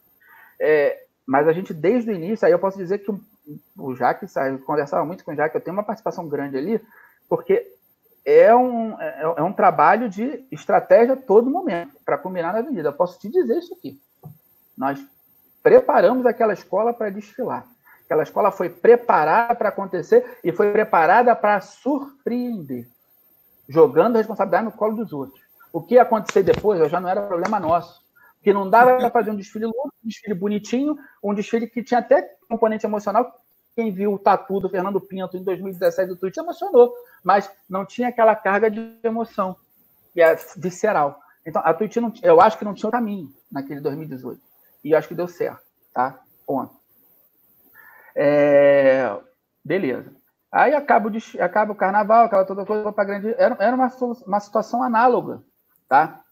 [0.60, 3.20] é, mas a gente, desde o início, aí eu posso dizer que o,
[3.76, 6.80] o Jaque, eu conversava muito com o Jaque, eu tenho uma participação grande ali,
[7.28, 7.66] porque
[8.24, 12.88] é um, é, é um trabalho de estratégia todo momento, para combinar na avenida.
[12.88, 14.00] Eu posso te dizer isso aqui.
[14.76, 15.04] Nós
[15.62, 17.66] preparamos aquela escola para desfilar.
[18.04, 22.86] Aquela escola foi preparada para acontecer e foi preparada para surpreender,
[23.68, 25.40] jogando a responsabilidade no colo dos outros.
[25.72, 28.05] O que ia acontecer depois já não era problema nosso
[28.46, 31.98] que não dava para fazer um desfile louco, um desfile bonitinho, um desfile que tinha
[31.98, 33.40] até componente emocional.
[33.74, 36.94] Quem viu o tatu do Fernando Pinto em 2017 do Twitch emocionou,
[37.24, 39.56] mas não tinha aquela carga de emoção,
[40.14, 41.18] que é visceral.
[41.44, 44.40] Então, a Twitch, não, eu acho que não tinha o caminho naquele 2018.
[44.84, 46.20] E acho que deu certo, tá?
[46.46, 46.72] Ponto.
[48.14, 49.12] É,
[49.64, 50.14] beleza.
[50.52, 53.34] Aí acaba o, acaba o carnaval, aquela toda coisa para grande.
[53.36, 53.90] Era, era uma,
[54.24, 55.42] uma situação análoga,
[55.88, 56.22] tá?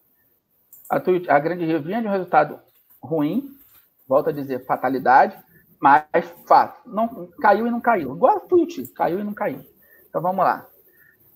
[0.91, 2.61] A, a Grande Rio vinha de um resultado
[3.03, 3.57] ruim,
[4.09, 5.37] volto a dizer, fatalidade,
[5.81, 6.05] mas
[6.47, 8.15] fato, não caiu e não caiu.
[8.15, 9.65] Igual a Twitch, caiu e não caiu.
[10.09, 10.67] Então vamos lá.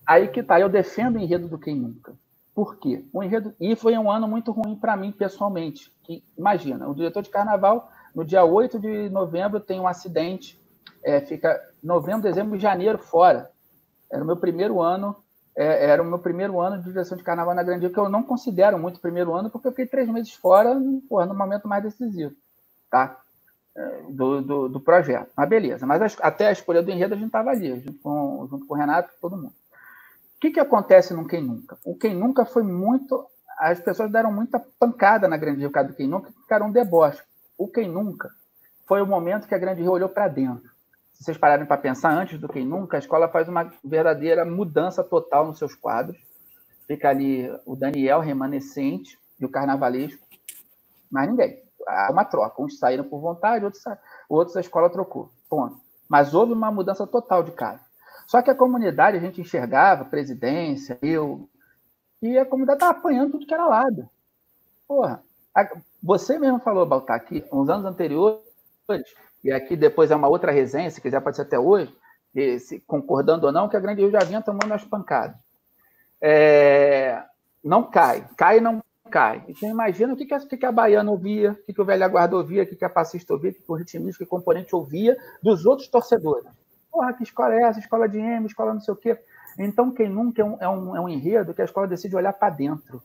[0.07, 2.15] Aí que tá, eu defendo o enredo do Quem Nunca.
[2.55, 3.05] Por quê?
[3.13, 5.93] O enredo, e foi um ano muito ruim para mim pessoalmente.
[6.03, 10.61] Que, imagina, o diretor de carnaval, no dia 8 de novembro, tem um acidente,
[11.05, 13.51] é, fica novembro, dezembro e janeiro fora.
[14.11, 15.15] Era o meu primeiro ano
[15.59, 18.23] é, era o meu primeiro ano de direção de carnaval na Grande que eu não
[18.23, 22.33] considero muito primeiro ano, porque eu fiquei três meses fora, porra, no momento mais decisivo,
[22.89, 23.21] tá?
[23.77, 25.33] É, do, do, do, projeto.
[25.37, 25.85] Mas beleza.
[25.85, 28.77] Mas até a escolha do enredo a gente estava ali, junto com, junto com o
[28.77, 29.53] Renato todo mundo.
[30.37, 31.77] O que, que acontece no Quem Nunca?
[31.85, 33.27] O Quem Nunca foi muito.
[33.59, 37.21] As pessoas deram muita pancada na Grande Rio do Quem Nunca, ficaram um deboche.
[37.59, 38.31] O Quem Nunca
[38.87, 40.71] foi o momento que a Grande Rio olhou para dentro
[41.19, 45.03] se vocês pararem para pensar antes do que nunca, a escola faz uma verdadeira mudança
[45.03, 46.17] total nos seus quadros.
[46.87, 50.25] Fica ali o Daniel remanescente e o carnavalesco,
[51.11, 51.61] mas ninguém.
[51.89, 52.63] Há uma troca.
[52.63, 53.83] Uns saíram por vontade, outros,
[54.29, 55.29] outros a escola trocou.
[55.51, 55.81] Ponto.
[56.09, 57.81] Mas houve uma mudança total de cara.
[58.29, 61.49] Só que a comunidade, a gente enxergava, presidência, eu,
[62.23, 64.09] e a comunidade estava apanhando tudo que era lado.
[64.87, 65.21] Porra,
[65.53, 65.69] a,
[66.01, 68.41] você mesmo falou, Baltar, que uns anos anteriores
[69.45, 71.95] e aqui depois é uma outra resenha, se quiser pode ser até hoje,
[72.61, 75.37] se, concordando ou não, que a Grande Rio já vinha tomando as pancadas.
[76.21, 77.23] É,
[77.63, 79.45] não cai, cai não cai.
[79.49, 82.09] Então imagina o que, que, a, que a baiana ouvia, o que, que o velho
[82.11, 84.27] guarda ouvia, o que, que a passista ouvia, o que, que o ritmista, que o
[84.27, 86.47] componente ouvia dos outros torcedores.
[86.91, 87.79] Porra, que escola é essa?
[87.79, 89.19] Escola de M, escola não sei o quê.
[89.59, 92.33] Então, quem nunca é um, é um, é um enredo que a escola decide olhar
[92.33, 93.03] para dentro.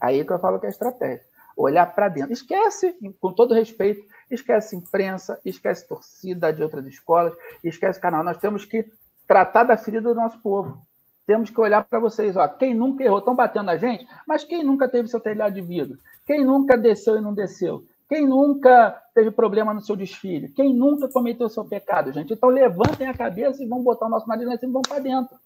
[0.00, 1.24] Aí que eu falo que é estratégia.
[1.56, 2.32] Olhar para dentro.
[2.32, 7.34] Esquece, com todo respeito, esquece imprensa, esquece torcida de outras escolas,
[7.64, 8.22] esquece canal.
[8.22, 8.84] Nós temos que
[9.26, 10.86] tratar da ferida do nosso povo.
[11.26, 14.62] Temos que olhar para vocês, ó, quem nunca errou, estão batendo a gente, mas quem
[14.62, 15.98] nunca teve seu telhado de vidro?
[16.24, 17.84] Quem nunca desceu e não desceu?
[18.08, 20.48] Quem nunca teve problema no seu desfile?
[20.50, 22.32] Quem nunca cometeu seu pecado, gente?
[22.32, 25.36] Então levantem a cabeça e vão botar o nosso lá e vão para dentro.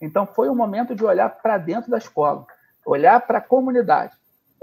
[0.00, 2.46] Então foi o momento de olhar para dentro da escola,
[2.86, 4.16] olhar para a comunidade.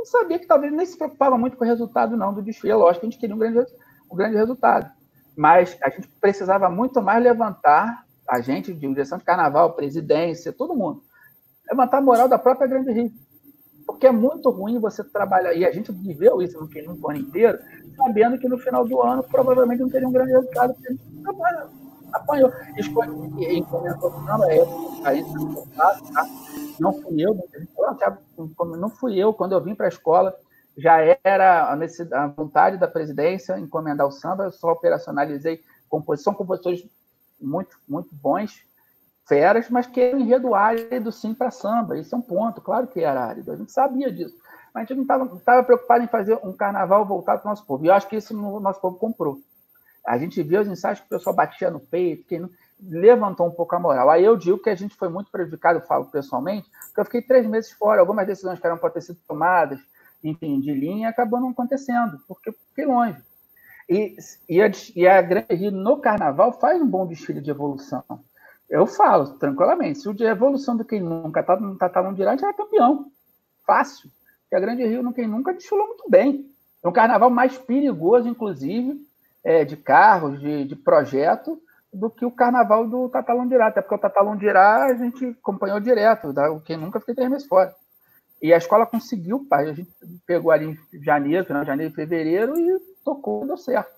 [0.06, 2.74] Sabia que talvez nem se preocupava muito com o resultado não do desfile.
[2.74, 3.66] Lógico que a gente queria um grande,
[4.12, 4.90] um grande resultado.
[5.36, 10.76] Mas a gente precisava muito mais levantar a gente, de direção de carnaval, presidência, todo
[10.76, 11.04] mundo,
[11.70, 13.12] levantar a moral da própria Grande Rio.
[13.86, 17.60] Porque é muito ruim você trabalhar, e a gente viveu isso no, no ano inteiro,
[17.96, 21.04] sabendo que no final do ano provavelmente não teria um grande resultado, porque a gente
[22.16, 22.52] apanhou.
[22.76, 24.66] Em comentou não, é,
[25.76, 26.26] tá?
[26.80, 27.38] não fui eu,
[28.78, 30.36] não fui eu, quando eu vim para a escola,
[30.78, 36.86] já era a, a vontade da presidência encomendar o samba, eu só operacionalizei composição, compositores
[37.40, 38.64] muito, muito bons,
[39.28, 41.98] feras, mas que era um enredo árido sim para samba.
[41.98, 44.36] Isso é um ponto, claro que era árido, a gente sabia disso.
[44.74, 47.86] Mas a gente não estava preocupado em fazer um carnaval voltado para o nosso povo.
[47.86, 49.40] E eu acho que isso o nosso povo comprou.
[50.06, 52.42] A gente viu os ensaios que o pessoal batia no peito, que
[52.82, 54.10] levantou um pouco a moral.
[54.10, 57.46] Aí eu digo que a gente foi muito prejudicado, falo pessoalmente, porque eu fiquei três
[57.48, 59.80] meses fora, algumas decisões que eram para ter sido tomadas,
[60.24, 63.22] enfim, de linha, acabou não acontecendo, porque fiquei longe.
[63.90, 64.16] E,
[64.50, 68.04] e, a, e a Grande Rio no carnaval faz um bom desfile de evolução.
[68.70, 72.44] Eu falo tranquilamente, se o de evolução do quem nunca está no Tatalão de Irante
[72.44, 73.12] era campeão.
[73.66, 74.10] Fácil.
[74.42, 76.50] Porque a Grande Rio no quem nunca desfilou muito bem.
[76.84, 79.00] É um carnaval mais perigoso, inclusive,
[79.46, 81.62] é, de carros, de, de projeto,
[81.94, 83.68] do que o carnaval do Tatalão de Irá.
[83.68, 87.30] Até porque o Tatalão de Irá a gente acompanhou direto, o quem nunca fiquei três
[87.30, 87.74] meses fora.
[88.42, 89.70] E a escola conseguiu, pai.
[89.70, 89.90] A gente
[90.26, 93.94] pegou ali em janeiro, final de janeiro e fevereiro, e tocou, deu certo.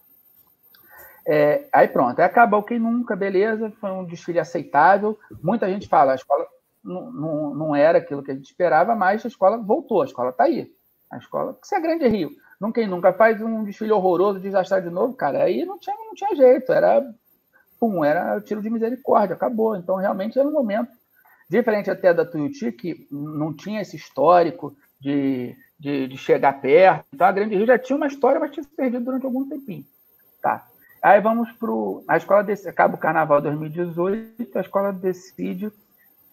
[1.26, 5.18] É, aí pronto, aí acabou quem nunca, beleza, foi um desfile aceitável.
[5.42, 6.46] Muita gente fala, a escola
[6.84, 10.30] não, não, não era aquilo que a gente esperava, mas a escola voltou, a escola
[10.30, 10.72] está aí.
[11.12, 14.90] A escola, que é Grande Rio, não quem nunca faz um desfile horroroso, desastrar de
[14.90, 17.04] novo, cara, aí não tinha, não tinha jeito, era
[17.80, 19.76] pum, era tiro de misericórdia, acabou.
[19.76, 20.92] Então realmente era um momento
[21.50, 27.06] diferente até da Tuiuti, que não tinha esse histórico de de, de chegar perto.
[27.14, 29.86] Então a Grande Rio já tinha uma história, mas tinha se perdido durante algum tempinho.
[30.42, 30.66] Tá.
[31.02, 31.70] Aí vamos para
[32.08, 35.72] a escola desse, acaba o carnaval 2018, a escola decide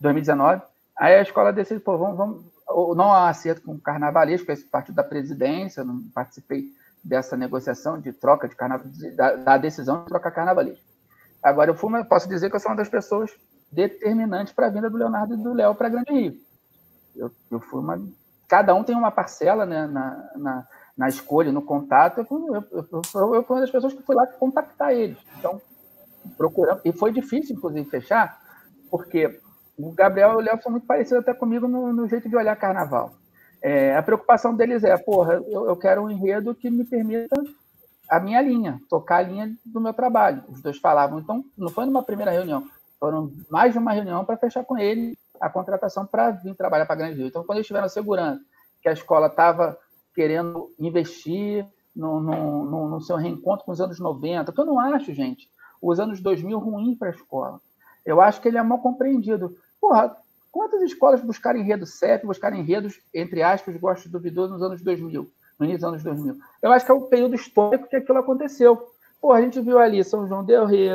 [0.01, 0.63] 2019.
[0.97, 4.95] Aí a escola decide, pô, vamos, vamos não há acerto com o carnavalesco, esse partido
[4.95, 10.31] da presidência, não participei dessa negociação de troca de carnaval, da, da decisão de trocar
[10.31, 10.85] carnavalesco.
[11.43, 13.31] Agora eu fui, posso dizer que eu sou uma das pessoas
[13.71, 16.35] determinantes para a vinda do Leonardo e do Léo para Grande Rio.
[17.15, 17.99] Eu, eu fui uma
[18.49, 22.19] cada um tem uma parcela né, na, na, na escolha, no contato.
[22.19, 25.19] Eu, eu, eu, eu, fui uma das pessoas que fui lá contactar eles.
[25.39, 25.61] Então,
[26.37, 26.81] procurando.
[26.85, 28.41] E foi difícil, inclusive, fechar,
[28.91, 29.41] porque
[29.79, 32.57] o Gabriel e o Léo são muito parecidos até comigo no, no jeito de olhar
[32.57, 33.13] carnaval.
[33.63, 37.35] É, a preocupação deles é, porra, eu, eu quero um enredo que me permita
[38.09, 40.45] a minha linha, tocar a linha do meu trabalho.
[40.49, 41.19] Os dois falavam.
[41.19, 42.65] Então, não foi numa primeira reunião,
[43.01, 46.95] foram mais de uma reunião para fechar com ele a contratação para vir trabalhar para
[46.95, 47.27] a Grande Rio.
[47.27, 48.41] Então, quando eles estiveram segurando
[48.83, 49.77] que a escola estava
[50.15, 54.79] querendo investir no, no, no, no, seu reencontro com os anos 90, que eu não
[54.79, 55.49] acho, gente,
[55.81, 57.61] os anos 2000 ruim para a escola.
[58.05, 59.57] Eu acho que ele é mal compreendido.
[59.85, 60.17] Porra,
[60.51, 65.67] quantas escolas buscaram enredo CEP, buscaram enredos, entre aspas, gosto duvidoso, nos anos 2000, no
[65.67, 66.39] início dos anos 2000?
[66.63, 68.83] Eu acho que é o período histórico que aquilo aconteceu.
[69.21, 70.89] Pô, a gente viu ali São João Del Rey,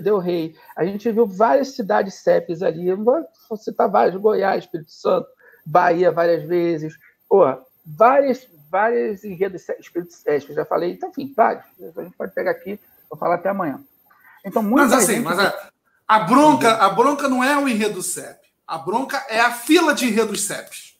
[0.00, 3.24] Del Rey, a gente viu várias cidades CEPs ali, eu vou
[3.56, 5.28] citar várias, Goiás, Espírito Santo,
[5.64, 7.44] Bahia várias vezes, pô,
[7.86, 11.64] várias, várias enredos Espírito Santo, já falei, então, enfim, vários,
[11.96, 13.80] a gente pode pegar aqui, vou falar até amanhã.
[14.44, 15.24] Então, mas assim, gente...
[15.24, 15.70] mas a,
[16.08, 20.06] a, bronca, a bronca não é o enredo CEP, a bronca é a fila de
[20.06, 20.96] enredos CEPs.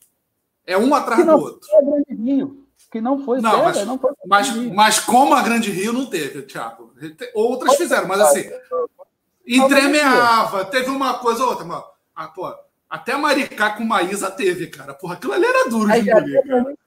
[0.65, 1.67] É um atrás do outro.
[1.73, 5.69] É grande Rio que não foi não, mas, não foi mas, mas como a Grande
[5.69, 6.91] Rio não teve, Thiago.
[7.35, 8.49] Outras fizeram, mas assim,
[9.45, 11.83] entremeava, teve uma coisa ou outra, mano.
[12.15, 12.51] Ah, pô,
[12.89, 14.93] até Maricá com Maísa teve, cara.
[14.93, 16.77] Porra, aquilo ali era duro de engolir,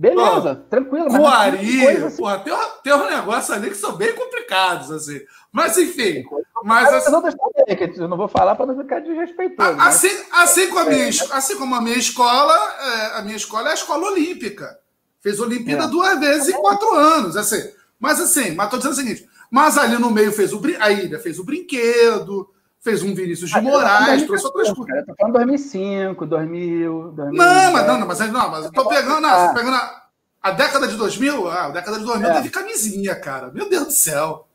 [0.00, 1.08] Beleza, tranquilo.
[1.08, 2.16] Coari, assim...
[2.16, 5.20] porra, tem, tem uns negócios ali que são bem complicados, assim.
[5.52, 6.24] Mas, enfim,
[6.64, 9.78] Mas as outras também, que eu não vou falar para não ficar desrespeitoso.
[9.78, 10.50] Assim, mas...
[10.50, 13.74] assim, como a minha, assim como a minha escola, é, a minha escola é a
[13.74, 14.78] escola olímpica.
[15.20, 15.88] Fez Olimpíada é.
[15.88, 17.36] duas vezes em quatro anos.
[17.36, 17.62] Assim.
[17.98, 21.18] Mas assim, mas estou dizendo o seguinte: mas ali no meio fez o a ilha
[21.18, 22.48] fez o brinquedo,
[22.80, 25.00] fez um Vinícius de Moraes, trouxe outras coisas.
[25.00, 27.38] Estou falando 2005, 2000, 2000.
[27.38, 30.02] Não, mas não, não, mas, não, mas eu tô pegando, não, pegando a,
[30.42, 32.32] a, década de 2000, ah, a década de 2000 é.
[32.34, 33.50] teve camisinha, cara.
[33.50, 34.46] Meu Deus do céu.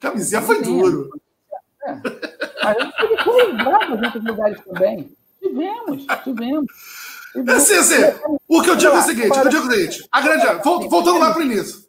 [0.00, 1.10] Camisinha, camisinha foi duro.
[1.84, 1.94] É.
[2.64, 5.16] Mas a gente coisas bravas em outros lugares também.
[5.40, 6.66] Tivemos, tivemos.
[7.34, 7.96] É assim, assim,
[8.46, 11.18] o que eu digo é o seguinte, eu digo é o seguinte, a grande, voltando
[11.18, 11.81] lá para o início.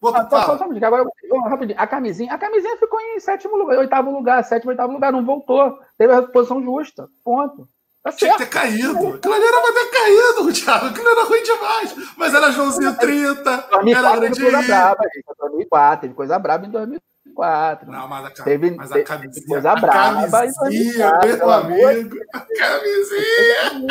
[0.00, 1.04] Volta, ah, só, só, agora,
[1.48, 5.24] rapidinho, a camisinha, a camisinha ficou em sétimo lugar, oitavo lugar, sétimo, oitavo lugar, não
[5.24, 5.78] voltou.
[5.96, 7.66] Teve a posição justa, ponto.
[8.06, 8.90] Tá Tinha que ter caído.
[8.90, 10.86] Aquilo ali era pra ter caído, Thiago.
[10.86, 12.14] Aquilo era ruim demais.
[12.16, 13.42] Mas era Joãozinho 30.
[13.42, 15.24] 2004 era grande coisa braba, gente.
[15.40, 17.90] 2004, teve coisa braba em 2004.
[17.90, 19.32] Não, mas a, teve, mas a camisinha.
[19.32, 22.16] Teve coisa a braba camisinha, meu amigo.
[22.32, 23.86] A camisinha.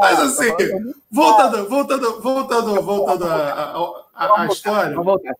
[0.00, 0.48] Mas assim,
[1.10, 3.26] voltando, voltando, voltando, voltando
[4.14, 4.90] a história.
[4.90, 5.34] Vamos voltar.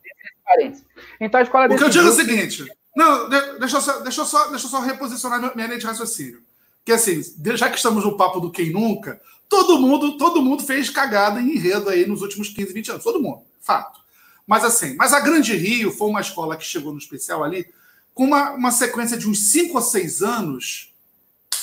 [1.20, 2.66] Então a escola O que eu digo é o seguinte.
[2.94, 6.42] Não, deixa eu só, deixa eu só, deixa eu só reposicionar minha linha de raciocínio.
[6.84, 7.22] Que assim,
[7.54, 11.54] já que estamos no papo do quem nunca, todo mundo, todo mundo fez cagada em
[11.54, 13.04] enredo aí nos últimos 15, 20 anos.
[13.04, 14.00] Todo mundo, fato.
[14.46, 17.66] Mas assim, mas a Grande Rio foi uma escola que chegou no especial ali
[18.12, 20.89] com uma, uma sequência de uns 5 ou 6 anos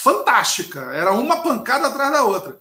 [0.07, 0.79] fantástica.
[0.93, 2.57] Era uma pancada atrás da outra.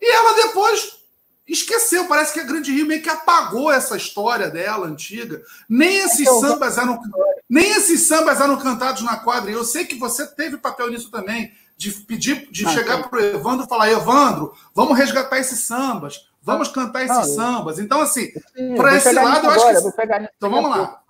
[0.00, 0.98] E ela depois
[1.46, 2.06] esqueceu.
[2.06, 5.42] Parece que a Grande Rio meio que apagou essa história dela antiga.
[5.68, 7.00] Nem esses então, sambas eram
[7.48, 9.50] nem esses sambas eram cantados na quadra.
[9.50, 13.18] E eu sei que você teve papel nisso também, de pedir, de ah, chegar para
[13.18, 17.78] o Evandro e falar: Evandro, vamos resgatar esses sambas, vamos cantar esses ah, sambas.
[17.78, 18.30] Então, assim,
[18.76, 20.28] para esse lado, eu acho que.
[20.36, 21.02] então vamos lá.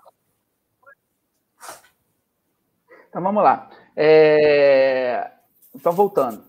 [3.09, 3.70] Então vamos lá.
[3.96, 5.38] É...
[5.78, 6.42] Então, voltando.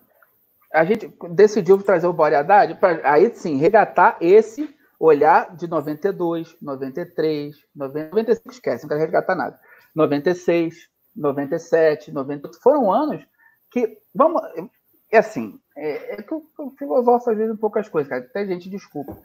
[0.73, 6.57] A gente decidiu trazer o Bore Haddad para aí sim regatar esse olhar de 92,
[6.59, 9.59] 93, 95, esquece, não quero resgatar nada.
[9.95, 12.61] 96, 97, 98.
[12.61, 13.23] Foram anos
[13.71, 13.97] que.
[14.13, 14.41] Vamos.
[15.11, 16.43] É assim, é, é que eu,
[16.81, 18.23] eu às vezes um pouco as coisas, cara.
[18.23, 19.17] Até gente, desculpa.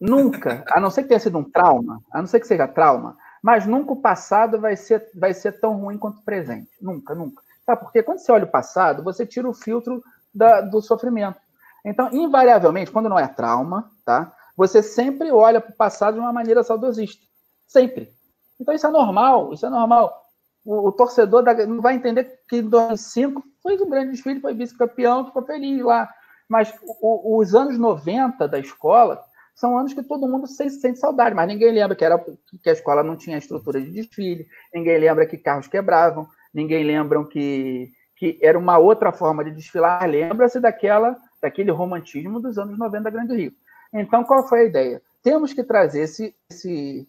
[0.00, 3.16] Nunca, a não ser que tenha sido um trauma, a não ser que seja trauma,
[3.42, 6.70] mas nunca o passado vai ser, vai ser tão ruim quanto o presente.
[6.80, 7.42] Nunca, nunca.
[7.66, 7.76] Tá?
[7.76, 10.02] Porque quando você olha o passado, você tira o filtro
[10.34, 11.38] da, do sofrimento.
[11.84, 14.32] Então, invariavelmente, quando não é trauma, tá?
[14.56, 17.24] Você sempre olha para o passado de uma maneira saudosista.
[17.66, 18.12] Sempre.
[18.60, 20.22] Então, isso é normal, isso é normal.
[20.64, 24.54] O, o torcedor da, não vai entender que em 2005 foi um grande desfile, foi
[24.54, 26.08] vice-campeão, ficou feliz lá.
[26.48, 29.24] Mas o, os anos 90 da escola
[29.54, 32.18] são anos que todo mundo se sente saudade, mas ninguém lembra que, era,
[32.62, 37.24] que a escola não tinha estrutura de desfile, ninguém lembra que carros quebravam, ninguém lembra
[37.24, 43.02] que, que era uma outra forma de desfilar, lembra-se daquela daquele romantismo dos anos 90
[43.02, 43.52] da Grande Rio.
[43.92, 45.02] Então, qual foi a ideia?
[45.22, 47.08] Temos que trazer esse, esse,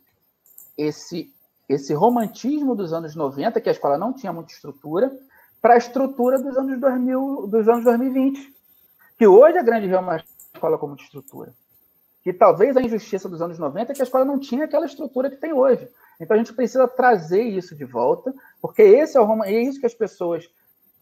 [0.75, 1.31] esse,
[1.69, 5.11] esse romantismo dos anos 90, que a escola não tinha muita estrutura,
[5.61, 8.53] para a estrutura dos anos 2000, dos anos 2020.
[9.17, 10.17] Que hoje a Grande Rio é uma
[10.53, 11.53] escola com muita estrutura.
[12.23, 15.29] Que talvez a injustiça dos anos 90 é que a escola não tinha aquela estrutura
[15.29, 15.87] que tem hoje.
[16.19, 19.85] Então a gente precisa trazer isso de volta, porque esse é, o, é isso que
[19.85, 20.49] as pessoas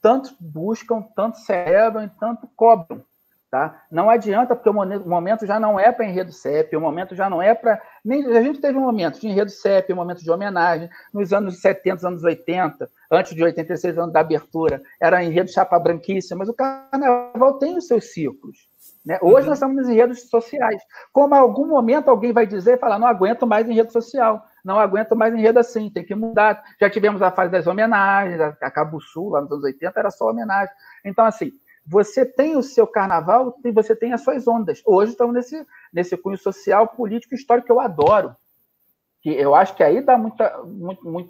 [0.02, 3.04] tanto buscam, tanto celebram e tanto cobram.
[3.52, 3.84] Tá?
[3.92, 7.42] Não adianta, porque o momento já não é para enredo CEP, o momento já não
[7.42, 7.82] é para.
[8.04, 11.60] Nem, a gente teve um momento de enredo CEP, um momento de homenagem, nos anos
[11.60, 16.54] 70, anos 80, antes de 86 anos da abertura, era enredo chapa branquíssima, mas o
[16.54, 18.70] carnaval tem os seus ciclos.
[19.06, 19.20] Né?
[19.22, 19.50] Hoje uhum.
[19.50, 20.82] nós estamos nos enredos sociais.
[21.12, 25.16] Como em algum momento alguém vai dizer, falar, não aguento mais enredo social não aguento
[25.16, 26.64] mais enredo assim, tem que mudar.
[26.80, 30.30] Já tivemos a fase das homenagens, a Cabo Sul, lá nos anos 80, era só
[30.30, 30.74] homenagem.
[31.04, 31.52] Então, assim,
[31.86, 34.82] você tem o seu carnaval e você tem as suas ondas.
[34.86, 38.36] Hoje estamos nesse, nesse cunho social, político, histórico que eu adoro.
[39.22, 40.62] Que eu acho que aí dá muita,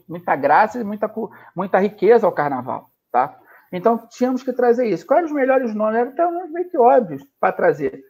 [0.08, 1.12] muita, graça e muita,
[1.56, 2.90] muita riqueza ao carnaval.
[3.12, 3.38] Tá?
[3.72, 5.06] Então, tínhamos que trazer isso.
[5.06, 6.00] Quais os melhores nomes?
[6.00, 8.04] Eram até nomes meio que óbvios para trazer.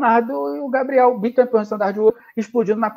[0.00, 2.90] Leonardo e o Gabriel, bicampeão de standard ouro, explodindo na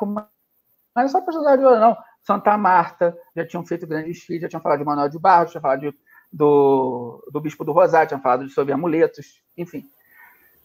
[0.94, 1.96] mas não só personagem de ouro, não.
[2.22, 5.60] Santa Marta, já tinham feito grandes desfile, já tinham falado de Manuel de Barros, já
[5.60, 5.94] falado de,
[6.32, 9.84] do, do Bispo do Rosário, tinham falado sobre amuletos, enfim.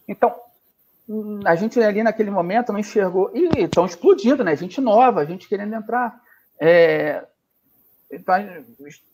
[0.08, 0.34] Então,
[1.44, 3.30] a gente ali naquele momento não enxergou.
[3.34, 4.56] E estão explodindo, né?
[4.56, 6.18] Gente nova, gente querendo entrar.
[6.58, 7.24] É,
[8.10, 8.34] então,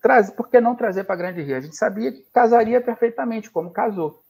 [0.00, 1.56] traz, por que não trazer para a Grande Rio?
[1.56, 4.22] A gente sabia que casaria perfeitamente, como casou.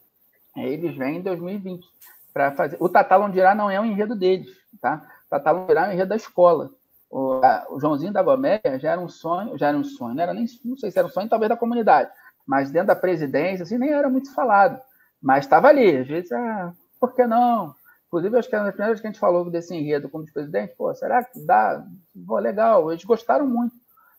[0.56, 1.86] Eles vêm em 2020
[2.32, 2.76] para fazer.
[2.80, 4.48] O Tatalondirá não é o enredo deles,
[4.80, 5.06] tá?
[5.44, 6.70] É o enredo da escola.
[7.10, 10.22] O, a, o Joãozinho da Goméia já era um sonho, já era um sonho, não
[10.22, 12.10] era nem, não sei se era um sonho, talvez da comunidade,
[12.46, 14.80] mas dentro da presidência, assim, nem era muito falado.
[15.22, 17.74] Mas estava ali, às vezes, ah, por que não?
[18.06, 20.94] Inclusive, acho que era das primeiras que a gente falou desse enredo como presidente, pô,
[20.94, 21.84] será que dá?
[22.26, 23.74] Pô, legal, eles gostaram muito,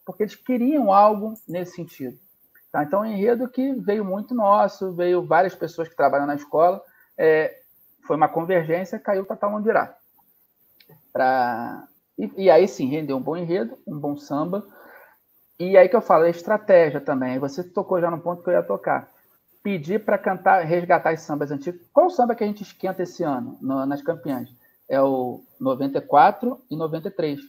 [0.06, 2.18] porque eles queriam algo nesse sentido.
[2.72, 2.84] Tá?
[2.84, 6.82] Então, um enredo que veio muito nosso, veio várias pessoas que trabalham na escola,
[7.18, 7.60] é,
[8.06, 9.97] foi uma convergência, caiu para Tamandirá.
[12.18, 14.66] E, e, aí sim, rendeu um bom enredo, um bom samba.
[15.60, 17.40] E aí que eu falo, é estratégia também.
[17.40, 19.12] Você tocou já no ponto que eu ia tocar.
[19.64, 21.82] Pedir para cantar, resgatar os sambas antigos.
[21.92, 24.50] Qual samba que a gente esquenta esse ano no, nas campeãs?
[24.90, 27.40] É o 94 e 93.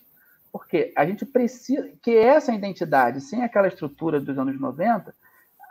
[0.50, 5.14] Porque a gente precisa que essa identidade, sem aquela estrutura dos anos 90,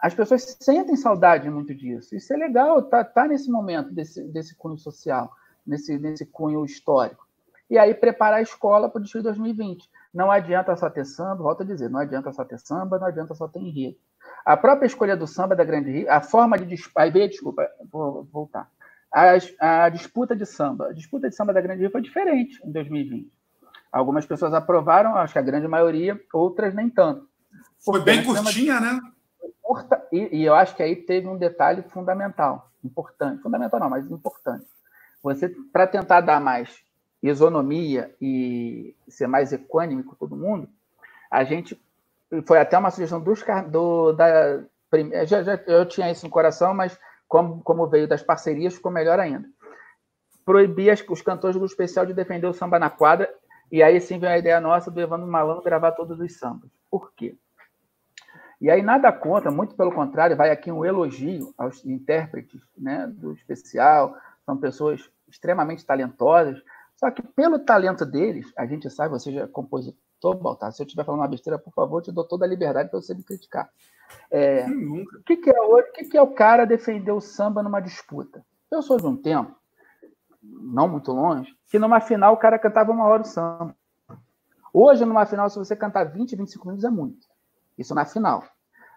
[0.02, 2.16] as pessoas sentem saudade muito disso.
[2.16, 5.32] Isso é legal, tá, tá nesse momento desse, desse cunho social,
[5.66, 7.27] nesse, nesse cunho histórico.
[7.70, 9.90] E aí preparar a escola para o desfile 2020.
[10.14, 13.36] Não adianta só ter samba, volto a dizer, não adianta só ter samba, não adianta
[13.36, 13.98] só ter enredo.
[14.46, 18.24] A própria escolha do samba da Grande Rio, a forma de aí veio, desculpa, vou
[18.32, 18.70] voltar.
[19.14, 22.72] A, a, disputa de samba, a disputa de samba da Grande Rio foi diferente em
[22.72, 23.32] 2020.
[23.92, 27.28] Algumas pessoas aprovaram, acho que a grande maioria, outras nem tanto.
[27.84, 28.82] Foi bem curtinha, de...
[28.82, 29.00] né?
[30.12, 34.66] E, e, eu acho que aí teve um detalhe fundamental, importante, fundamental não, mas importante.
[35.22, 36.87] Você, para tentar dar mais
[37.22, 40.70] isonomia e ser mais equânime com todo mundo,
[41.30, 41.80] a gente
[42.46, 44.64] foi até uma sugestão dos do, da
[45.26, 49.20] já, já, eu tinha isso no coração, mas como, como veio das parcerias, ficou melhor
[49.20, 49.48] ainda.
[50.46, 53.30] Proibir as, os cantores do especial de defender o samba na quadra,
[53.72, 56.70] e aí sim veio a ideia nossa do Evandro Malandro gravar todos os sambas.
[56.90, 57.36] Por quê?
[58.60, 63.34] E aí nada contra, muito pelo contrário, vai aqui um elogio aos intérpretes né, do
[63.34, 64.16] especial,
[64.46, 66.64] são pessoas extremamente talentosas,
[66.98, 70.86] só que pelo talento deles, a gente sabe, você já é compositor, Baltar, se eu
[70.86, 73.70] estiver falando uma besteira, por favor, te dou toda a liberdade para você me criticar.
[74.32, 77.80] É, o que, que, é, o que, que é o cara defender o samba numa
[77.80, 78.44] disputa?
[78.72, 79.56] Eu sou de um tempo,
[80.42, 83.76] não muito longe, que numa final o cara cantava uma hora o samba.
[84.74, 87.28] Hoje, numa final, se você cantar 20, 25 minutos, é muito.
[87.78, 88.44] Isso na final.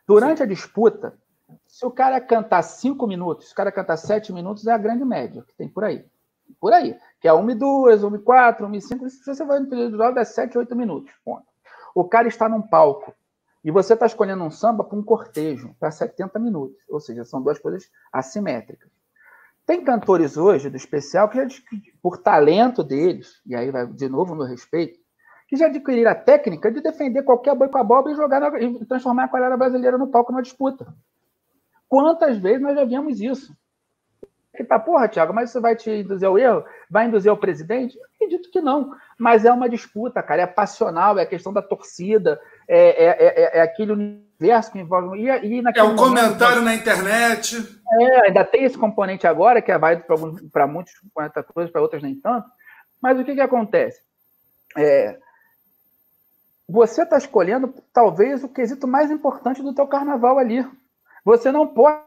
[0.07, 1.15] Durante a disputa,
[1.67, 5.05] se o cara cantar cinco minutos, se o cara cantar sete minutos, é a grande
[5.05, 6.05] média que tem por aí.
[6.61, 6.99] Por aí.
[7.21, 9.11] Que é 1 e 2, 1 e 4, 1 e 5.
[9.11, 11.13] Se você vai no período de é 7, 8 minutos.
[11.25, 11.45] Ponto.
[11.95, 13.15] O cara está num palco
[13.63, 16.79] e você está escolhendo um samba para um cortejo, para 70 minutos.
[16.89, 18.91] Ou seja, são duas coisas assimétricas.
[19.67, 21.63] Tem cantores hoje do especial que, já,
[22.03, 24.99] por talento deles, e aí vai de novo no respeito,
[25.47, 28.61] que já adquiriram a técnica de defender qualquer boi com a abóbora e jogar na,
[28.61, 30.93] e transformar a qualidade brasileira no palco numa disputa.
[31.89, 33.55] Quantas vezes nós já vimos isso?
[34.59, 36.65] E tá, porra, Thiago, mas isso vai te induzir ao erro?
[36.91, 37.97] Vai induzir ao presidente?
[37.97, 38.95] Eu acredito que não.
[39.17, 40.43] Mas é uma disputa, cara.
[40.43, 45.19] É passional, é a questão da torcida, é, é, é, é aquele universo que envolve.
[45.19, 47.57] E, e é um momento, comentário na internet.
[48.01, 50.05] É, ainda tem esse componente agora, que é válido
[50.53, 52.49] para muitos, para coisas, para outras nem tanto.
[53.01, 54.03] Mas o que, que acontece?
[54.77, 55.17] É,
[56.69, 60.65] você está escolhendo talvez o quesito mais importante do teu carnaval ali.
[61.25, 62.05] Você não pode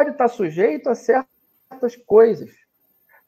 [0.00, 0.94] estar sujeito a
[1.72, 2.50] certas coisas.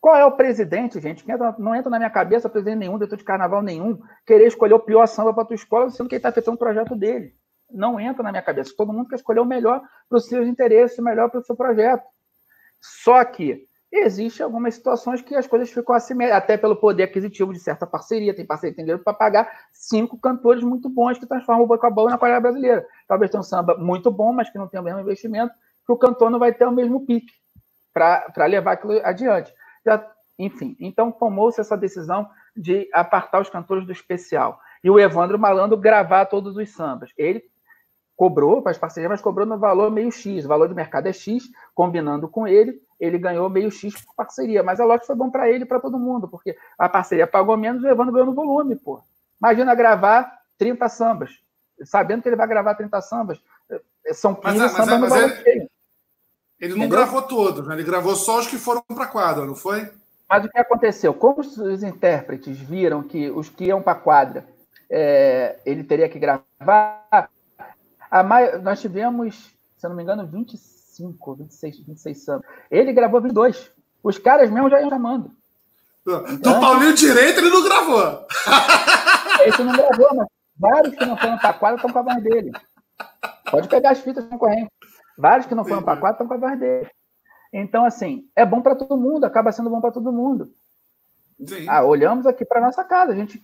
[0.00, 1.24] Qual é o presidente, gente?
[1.58, 5.06] não entra na minha cabeça presidente nenhum, diretor de carnaval nenhum, querer escolher o pior
[5.06, 7.34] samba para a tua escola, sendo que ele está afetando o projeto dele.
[7.70, 8.74] Não entra na minha cabeça.
[8.76, 11.56] Todo mundo quer escolher o melhor para os seus interesses, o melhor para o seu
[11.56, 12.04] projeto.
[12.80, 13.66] Só que
[13.96, 18.34] Existem algumas situações que as coisas ficam assim, até pelo poder aquisitivo de certa parceria,
[18.34, 22.18] tem parceria tem dinheiro para pagar cinco cantores muito bons que transformam o Bocabão na
[22.18, 22.84] qualidade brasileira.
[23.06, 25.54] Talvez tenha um samba muito bom, mas que não tem o mesmo investimento,
[25.86, 27.32] que o cantor não vai ter o mesmo pique
[27.94, 29.54] para levar aquilo adiante.
[29.86, 30.04] Já,
[30.38, 34.60] enfim, então tomou-se essa decisão de apartar os cantores do especial.
[34.82, 37.10] E o Evandro Malandro gravar todos os sambas.
[37.16, 37.42] Ele
[38.16, 40.44] cobrou para as parcerias, mas cobrou no valor meio X.
[40.44, 41.44] O valor de mercado é X,
[41.74, 44.62] combinando com ele, ele ganhou meio X por parceria.
[44.62, 47.26] Mas é lógico que foi bom para ele e para todo mundo, porque a parceria
[47.26, 49.02] pagou menos e o Evandro ganhou no volume, pô.
[49.40, 51.30] Imagina gravar 30 sambas,
[51.84, 53.42] sabendo que ele vai gravar 30 sambas.
[54.06, 55.70] É, são 15 mas, sambas mas, no mas ele,
[56.60, 57.74] ele não gravou todos, né?
[57.74, 59.90] ele gravou só os que foram para a quadra, não foi?
[60.28, 61.12] Mas o que aconteceu?
[61.12, 64.47] Como os intérpretes viram que os que iam para a quadra
[64.90, 67.28] é, ele teria que gravar,
[68.24, 68.59] mai...
[68.59, 72.47] nós tivemos, se eu não me engano, 25, 26, 26 anos.
[72.70, 73.70] Ele gravou 22.
[74.02, 75.31] Os caras mesmo já iam chamando.
[76.02, 78.26] Então, Do Paulinho Direito ele não gravou.
[79.47, 82.52] Esse não gravou, mas vários que não foram para quadra estão com a voz dele.
[83.51, 84.70] Pode pegar as fitas concorrentes.
[85.16, 86.90] Vários que não foram para quadra estão com a voz dele.
[87.52, 90.52] Então, assim, é bom para todo mundo, acaba sendo bom para todo mundo.
[91.68, 93.40] Ah, olhamos aqui para nossa casa, a gente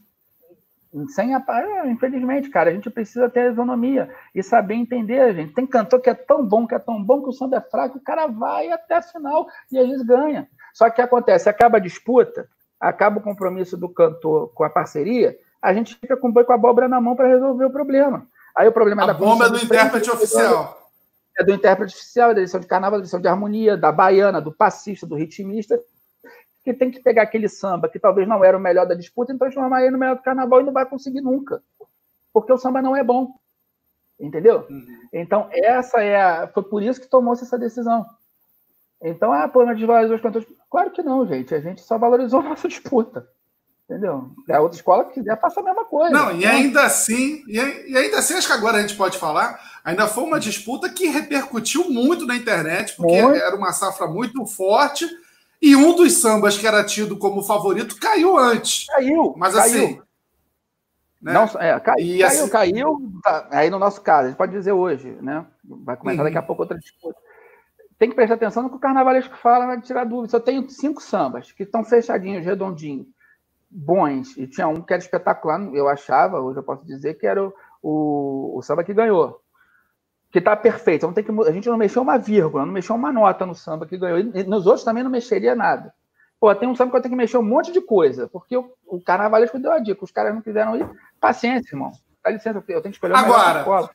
[1.08, 5.54] Sem a, é, infelizmente, cara, a gente precisa ter isonomia e saber entender, gente.
[5.54, 7.98] Tem cantor que é tão bom, que é tão bom que o samba é fraco,
[7.98, 10.48] o cara vai até a final e às vezes ganha.
[10.74, 11.48] Só que o que acontece?
[11.48, 12.48] Acaba a disputa,
[12.80, 16.52] acaba o compromisso do cantor com a parceria, a gente fica com o boi com
[16.52, 18.26] a abóbora na mão para resolver o problema.
[18.56, 20.79] Aí o problema a da bomba é do intérprete oficial.
[21.38, 24.52] É do intérprete oficial, da edição de carnaval, da edição de harmonia, da baiana, do
[24.52, 25.80] passista, do ritmista
[26.62, 29.38] que tem que pegar aquele samba que talvez não era o melhor da disputa e
[29.38, 31.62] transformar ele no melhor do carnaval e não vai conseguir nunca.
[32.32, 33.34] Porque o samba não é bom.
[34.18, 34.66] Entendeu?
[34.68, 34.86] Uhum.
[35.12, 36.48] Então, essa é a.
[36.48, 38.04] Foi por isso que tomou-se essa decisão.
[39.02, 40.46] Então, ah, pô, não desvalorizou os cantores.
[40.68, 41.54] Claro que não, gente.
[41.54, 43.26] A gente só valorizou a nossa disputa.
[43.90, 44.30] Entendeu?
[44.48, 46.14] A outra escola que quiser faça a mesma coisa.
[46.14, 50.06] Não, e ainda assim, e ainda assim, acho que agora a gente pode falar, ainda
[50.06, 53.42] foi uma disputa que repercutiu muito na internet, porque muito.
[53.42, 55.04] era uma safra muito forte
[55.60, 58.86] e um dos sambas que era tido como favorito caiu antes.
[58.86, 59.34] Caiu.
[59.36, 59.84] Mas caiu.
[59.84, 60.00] assim.
[61.20, 61.32] Né?
[61.32, 62.48] Não, é, cai, caiu, assim...
[62.48, 63.12] caiu.
[63.24, 65.44] Tá, aí no nosso caso, a gente pode dizer hoje, né?
[65.64, 66.28] Vai começar uhum.
[66.28, 67.18] daqui a pouco outra disputa.
[67.98, 70.28] Tem que prestar atenção no que o carnavalesco fala, vai tirar dúvida.
[70.28, 73.08] Se eu tenho cinco sambas que estão fechadinhos, redondinhos,
[73.70, 77.42] bons, e tinha um que era espetacular, eu achava, hoje eu posso dizer que era
[77.44, 77.52] o,
[77.82, 79.40] o, o samba que ganhou
[80.30, 81.06] que está perfeito.
[81.06, 83.86] Não tem que, a gente não mexeu uma vírgula, não mexeu uma nota no samba
[83.86, 84.18] que ganhou.
[84.18, 85.92] E nos outros também não mexeria nada.
[86.38, 88.72] Pô, tem um samba que eu tenho que mexer um monte de coisa, porque o,
[88.86, 90.04] o carnavalesco deu a dica.
[90.04, 90.88] Os caras não quiseram ir.
[91.20, 91.92] Paciência, irmão.
[92.24, 93.90] Dá licença, eu tenho que escolher Agora,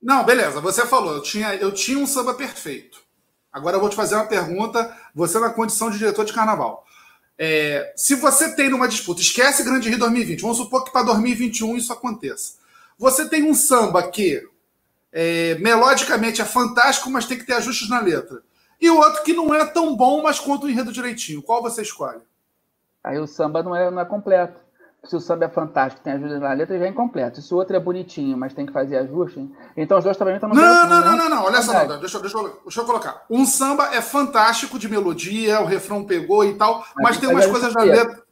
[0.00, 0.60] não, beleza.
[0.60, 3.02] Você falou, eu tinha, eu tinha um samba perfeito.
[3.52, 6.84] Agora eu vou te fazer uma pergunta, você na condição de diretor de carnaval.
[7.38, 11.76] É, se você tem numa disputa, esquece Grande Rio 2020, vamos supor que para 2021
[11.76, 12.54] isso aconteça.
[12.98, 14.40] Você tem um samba que
[15.12, 18.42] é, melodicamente é fantástico, mas tem que ter ajustes na letra.
[18.80, 21.42] E outro que não é tão bom, mas conta o enredo direitinho.
[21.42, 22.22] Qual você escolhe?
[23.02, 24.63] Aí o samba não é, não é completo.
[25.06, 27.42] Se o samba é fantástico, tem ajustes na letra, já é incompleto.
[27.42, 30.48] Se o outro é bonitinho, mas tem que fazer ajuste, então os dois também estão
[30.48, 31.16] no Não, não, não, né?
[31.16, 33.24] não, não, olha só, não, deixa, deixa, deixa eu colocar.
[33.28, 37.74] Um samba é fantástico de melodia, o refrão pegou e tal, mas, tem umas coisas
[37.74, 38.22] na letra.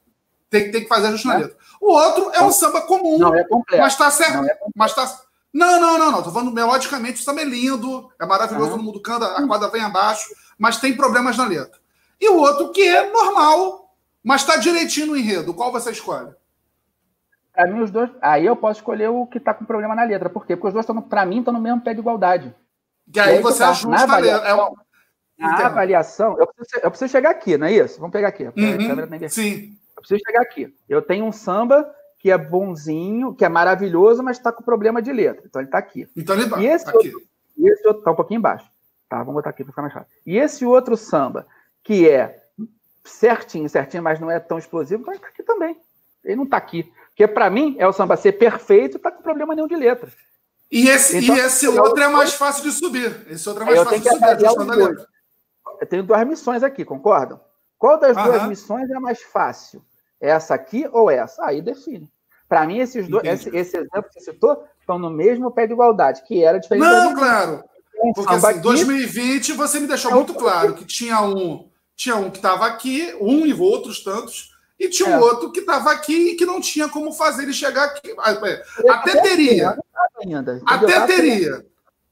[0.48, 1.38] Tem, tem que fazer ajuste na é?
[1.38, 1.56] letra.
[1.80, 3.82] O outro é um samba comum, não é completo.
[3.82, 4.44] mas tá certo.
[4.44, 5.20] É mas tá,
[5.52, 6.22] não, não, não, não.
[6.22, 9.82] Tô falando melodicamente, o samba é lindo, é maravilhoso, todo mundo canta, a quadra vem
[9.82, 10.28] abaixo,
[10.58, 11.80] mas tem problemas na letra.
[12.18, 13.94] E o outro que é normal,
[14.24, 15.52] mas tá direitinho no enredo.
[15.52, 16.32] Qual você escolhe?
[17.52, 18.10] Para mim, os dois.
[18.20, 20.30] Aí eu posso escolher o que tá com problema na letra.
[20.30, 20.56] Por quê?
[20.56, 22.54] Porque os dois, estão, para mim, estão no mesmo pé de igualdade.
[23.14, 24.48] E aí, e aí você tá, ajusta na a letra.
[24.48, 24.54] É
[25.42, 27.98] na avaliação, eu preciso, eu preciso, chegar aqui, não é isso?
[27.98, 28.44] Vamos pegar aqui.
[28.44, 29.76] Uhum, sim.
[29.96, 30.72] Eu preciso chegar aqui.
[30.88, 35.12] Eu tenho um samba que é bonzinho, que é maravilhoso, mas está com problema de
[35.12, 35.42] letra.
[35.44, 36.08] Então ele está aqui.
[36.16, 37.66] Então ele e esse tá outro, aqui.
[37.66, 38.70] esse outro está um pouquinho embaixo.
[39.08, 40.08] Tá, vamos botar aqui para ficar mais fácil.
[40.24, 41.46] E esse outro samba,
[41.82, 42.40] que é
[43.04, 45.76] certinho, certinho, mas não é tão explosivo, está aqui também.
[46.24, 46.92] Ele não está aqui.
[47.12, 50.10] Porque para mim é o samba ser perfeito, está com problema nenhum de letra.
[50.70, 53.26] E esse, então, e esse outro é mais fácil de subir.
[53.28, 55.06] Esse outro é mais fácil de subir.
[55.80, 57.38] Eu tenho duas missões aqui, concordam?
[57.78, 58.30] Qual das Aham.
[58.30, 59.84] duas missões é mais fácil?
[60.20, 61.44] Essa aqui ou essa?
[61.44, 62.10] Aí define.
[62.48, 65.72] Para mim, esses dois, esse, esse, exemplo que você citou estão no mesmo pé de
[65.72, 66.86] igualdade, que era diferente.
[66.86, 67.64] Não, claro.
[68.14, 72.30] Porque assim, em 2020 você me deixou é muito claro que tinha um, tinha um
[72.30, 74.51] que estava aqui, um e outros tantos,
[74.82, 75.18] e tinha um é.
[75.18, 78.14] outro que estava aqui e que não tinha como fazer ele chegar aqui.
[78.18, 79.76] Ah, é, até teria.
[80.66, 81.64] Até teria.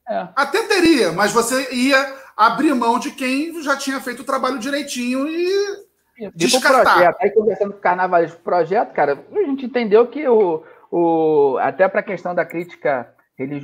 [0.08, 0.28] É.
[0.34, 5.28] Até teria, mas você ia abrir mão de quem já tinha feito o trabalho direitinho
[5.28, 5.90] e
[6.34, 6.94] Descartar.
[6.94, 7.16] Projeto.
[7.20, 12.00] Aí conversando com o Carnaval projeto, cara, a gente entendeu que o, o até para
[12.00, 13.08] a questão da crítica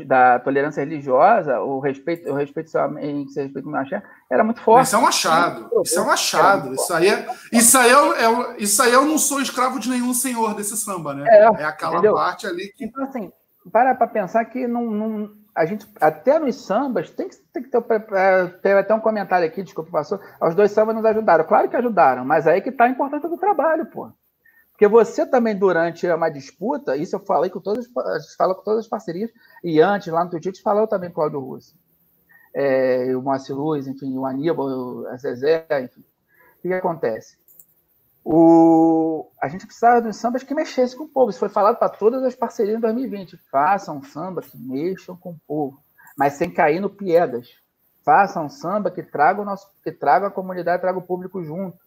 [0.07, 2.71] da tolerância religiosa, o respeito, o respeito
[3.01, 4.87] em se respeito ao axé, era muito forte.
[4.87, 5.71] Isso é um achado.
[5.85, 6.75] Isso é um achado.
[6.75, 10.15] Isso aí é, isso aí é, é, isso aí eu não sou escravo de nenhum
[10.15, 11.25] senhor desse samba, né?
[11.29, 12.15] É, é aquela entendeu?
[12.15, 12.85] parte ali que.
[12.85, 13.33] Então, assim,
[13.71, 17.71] para para pensar que não, não a gente, até nos sambas, tem que, tem que
[17.71, 17.81] ter,
[18.61, 20.21] ter até um comentário aqui, desculpa, passou.
[20.41, 21.45] Os dois sambas nos ajudaram.
[21.45, 24.13] Claro que ajudaram, mas aí que está a importância do trabalho, pô.
[24.77, 28.81] Porque você também, durante uma disputa, isso eu falei com todas, a gente com todas
[28.81, 29.31] as parcerias,
[29.65, 31.75] e antes, lá no Twitch, falou também com o Claudio Russo.
[32.55, 36.05] É, o Moacir Luz, enfim, o Aníbal, a Zezé, enfim.
[36.59, 37.39] O que, acontece?
[38.23, 41.31] O, a gente precisava de sambas que mexessem com o povo.
[41.31, 43.39] Isso foi falado para todas as parcerias em 2020.
[43.51, 45.81] Façam samba que mexam com o povo,
[46.19, 47.49] mas sem cair no piegas.
[48.05, 51.79] Façam samba que traga, o nosso, que traga a comunidade, traga o público junto,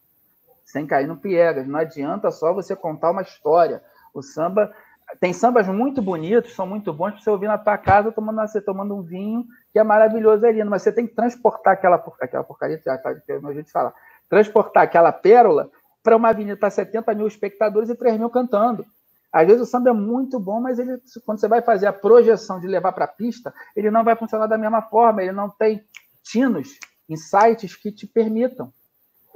[0.72, 1.68] sem cair no piegas.
[1.68, 3.82] Não adianta só você contar uma história.
[4.14, 4.72] O samba
[5.20, 8.62] tem sambas muito bonitos, são muito bons para você ouvir na tua casa tomando, você
[8.62, 10.64] tomando um vinho, que é maravilhoso ali.
[10.64, 13.94] Mas você tem que transportar aquela, aquela porcaria, que é a gente fala,
[14.30, 15.72] transportar aquela pérola
[16.04, 18.86] para uma avenida para 70 mil espectadores e 3 mil cantando.
[19.32, 22.60] Às vezes o samba é muito bom, mas ele, quando você vai fazer a projeção
[22.60, 25.84] de levar para a pista, ele não vai funcionar da mesma forma, ele não tem
[26.24, 28.72] tinos, insights que te permitam.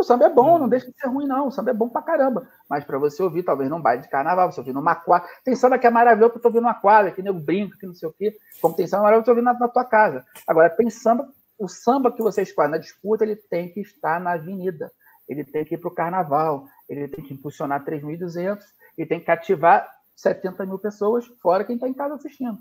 [0.04, 1.48] O samba é bom, não deixa de ser ruim, não.
[1.48, 2.46] O samba é bom pra caramba.
[2.70, 5.30] Mas para você ouvir, talvez num baile de carnaval, você ouvir numa quadra.
[5.46, 7.88] Tem samba que é maravilhoso que eu tô ouvindo numa quadra, que nego brinca, que
[7.88, 8.36] não sei o quê.
[8.62, 10.26] Como tem samba maravilhoso eu tô ouvindo na, na tua casa.
[10.46, 11.26] Agora, tem samba,
[11.58, 14.92] o samba que você escolhe na disputa, ele tem que estar na avenida.
[15.26, 16.68] Ele tem que ir pro carnaval.
[16.90, 18.60] Ele tem que impulsionar 3.200
[18.98, 22.58] e tem que cativar 70 mil pessoas, fora quem está em casa assistindo.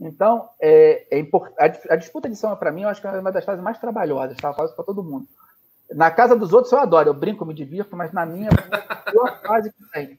[0.00, 1.52] Então, é, é import...
[1.58, 4.38] a, disputa de samba, para mim, eu acho que é uma das fases mais trabalhosas,
[4.38, 4.50] tá?
[4.50, 5.28] Isso para todo mundo.
[5.90, 8.96] Na casa dos outros eu adoro, eu brinco, me divirto, mas na minha é a
[8.96, 10.18] pior fase que tem.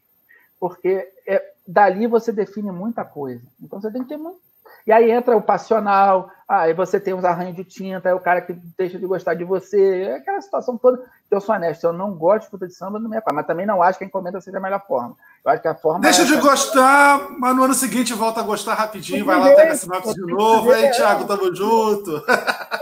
[0.59, 3.43] Porque é, dali você define muita coisa.
[3.61, 4.39] Então você tem que ter muito.
[4.85, 8.41] E aí entra o passional, aí você tem os arranhos de tinta, aí o cara
[8.41, 11.03] que deixa de gostar de você, é aquela situação toda.
[11.29, 13.83] Eu sou honesto, eu não gosto de puta de samba minha parte, mas também não
[13.83, 15.15] acho que a encomenda seja a melhor forma.
[15.45, 15.99] Eu acho que a forma.
[15.99, 19.75] Deixa é de gostar, mas no ano seguinte volta a gostar rapidinho, vai lá, pega
[19.75, 22.23] sinopse de novo, aí, Thiago, tamo junto.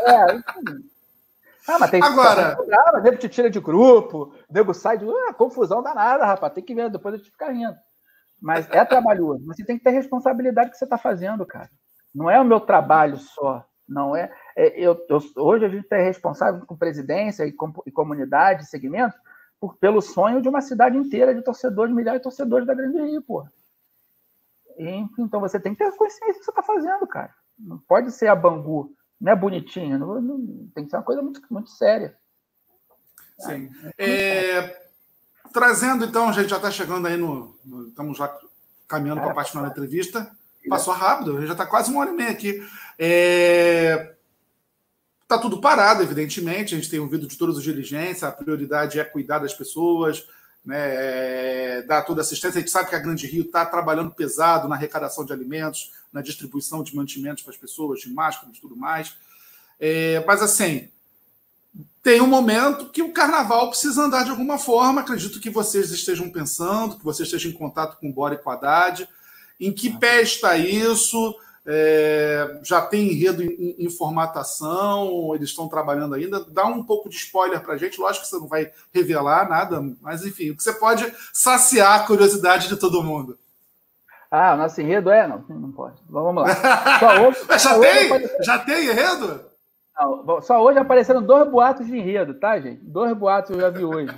[0.05, 0.89] É, enfim.
[1.67, 2.55] Ah, mas tem Agora.
[2.55, 5.05] Programa, nego te tira de grupo, nego sai de.
[5.05, 6.53] Ah, confusão danada, rapaz.
[6.53, 7.75] Tem que ver, depois a gente fica rindo.
[8.41, 9.45] Mas é trabalhoso.
[9.47, 11.69] Você tem que ter responsabilidade que você está fazendo, cara.
[12.15, 13.65] Não é o meu trabalho só.
[13.87, 14.31] Não é.
[14.55, 19.17] é eu, eu, hoje a gente é responsável com presidência e, com, e comunidade, segmentos,
[19.59, 23.21] por, pelo sonho de uma cidade inteira de torcedores, milhares de torcedores da Grande Rio,
[23.21, 23.51] porra.
[24.77, 27.33] E, então você tem que ter consciência do que você está fazendo, cara.
[27.57, 31.21] Não pode ser a Bangu não é bonitinho, não, não, tem que ser uma coisa
[31.21, 32.15] muito, muito séria.
[33.39, 33.69] Sim.
[33.97, 34.87] É,
[35.53, 38.35] trazendo, então, a gente já está chegando aí no, no, Estamos já
[38.87, 40.31] caminhando para a parte final da entrevista.
[40.69, 42.61] Passou rápido, já está quase uma hora e meia aqui.
[42.99, 44.17] É,
[45.27, 46.73] Está tudo parado, evidentemente.
[46.73, 48.23] A gente tem ouvido de todos os dirigentes.
[48.23, 50.25] A prioridade é cuidar das pessoas,
[50.67, 52.57] né, é, dar toda assistência.
[52.57, 56.21] A gente sabe que a Grande Rio está trabalhando pesado na arrecadação de alimentos, na
[56.21, 59.15] distribuição de mantimentos para as pessoas, de máscaras e tudo mais.
[59.79, 60.89] É, mas, assim,
[62.03, 64.99] tem um momento que o carnaval precisa andar de alguma forma.
[64.99, 68.49] Acredito que vocês estejam pensando, que vocês estejam em contato com o Bora e com
[68.49, 69.07] a Haddad.
[69.57, 71.33] Em que pé está isso?
[71.69, 76.45] É, já tem enredo em, em, formatação, eles estão trabalhando ainda.
[76.45, 79.83] Dá um pouco de spoiler para a gente, lógico que você não vai revelar nada,
[80.01, 83.37] mas enfim, o que você pode saciar a curiosidade de todo mundo.
[84.31, 85.27] Ah, o nosso enredo é?
[85.27, 86.01] Não, não pode.
[86.09, 86.55] Vamos lá.
[86.99, 88.13] Só hoje, já só tem?
[88.13, 89.45] Hoje Já tem enredo?
[89.99, 92.81] Não, só hoje apareceram dois boatos de enredo, tá, gente?
[92.83, 94.13] Dois boatos eu já vi hoje.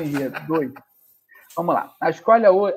[0.00, 0.72] enredo, dois.
[1.58, 1.92] Vamos lá.
[2.00, 2.76] A escolha hoje.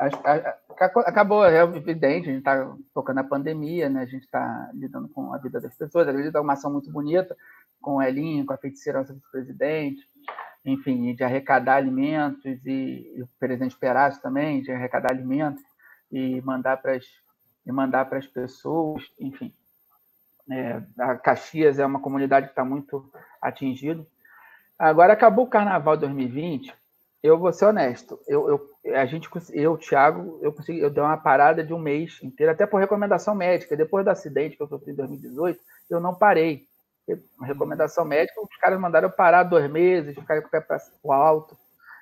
[1.06, 4.02] Acabou, é evidente, a gente está tocando a pandemia, né?
[4.02, 6.08] A gente está lidando com a vida das pessoas.
[6.08, 7.38] A gente é uma ação muito bonita
[7.80, 10.02] com o Elinho, com a feiticeira do presidente,
[10.66, 15.64] enfim, de arrecadar alimentos e, e o presidente Perazzo também, de arrecadar alimentos
[16.12, 17.06] e mandar para as
[17.64, 19.54] e mandar para as pessoas, enfim.
[20.50, 23.08] É, a Caxias é uma comunidade que está muito
[23.40, 24.04] atingida.
[24.80, 26.81] Agora acabou o Carnaval 2020.
[27.24, 28.20] Eu vou ser honesto.
[28.28, 32.20] Eu, eu, a gente, eu, Thiago, eu consegui, eu dei uma parada de um mês
[32.24, 33.78] inteiro, até por recomendação médica.
[33.78, 36.66] Depois do acidente que eu sofri em 2018, eu não parei.
[37.38, 40.80] Uma recomendação médica, os caras mandaram eu parar dois meses, ficar com o pé para
[41.04, 41.58] o alto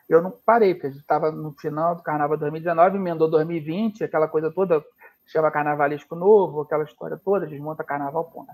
[0.10, 4.28] eu não parei, porque a gente estava no final do Carnaval 2019, emendou 2020, aquela
[4.28, 4.84] coisa toda,
[5.28, 8.52] chama Carnavalesco Novo, aquela história toda, desmonta Carnaval, ponto.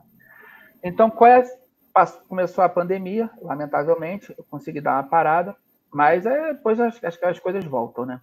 [0.84, 1.44] Então, é,
[2.28, 5.56] começou a pandemia, lamentavelmente, eu consegui dar uma parada,
[5.96, 8.20] mas é, depois acho que as coisas voltam, né?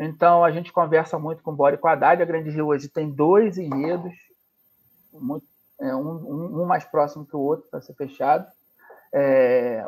[0.00, 2.68] Então, a gente conversa muito com o Bora e com a Haddad, a Grande Rio
[2.68, 4.14] hoje tem dois enredos,
[5.12, 5.44] muito,
[5.78, 8.46] é, um, um mais próximo que o outro para ser fechado,
[9.12, 9.86] é,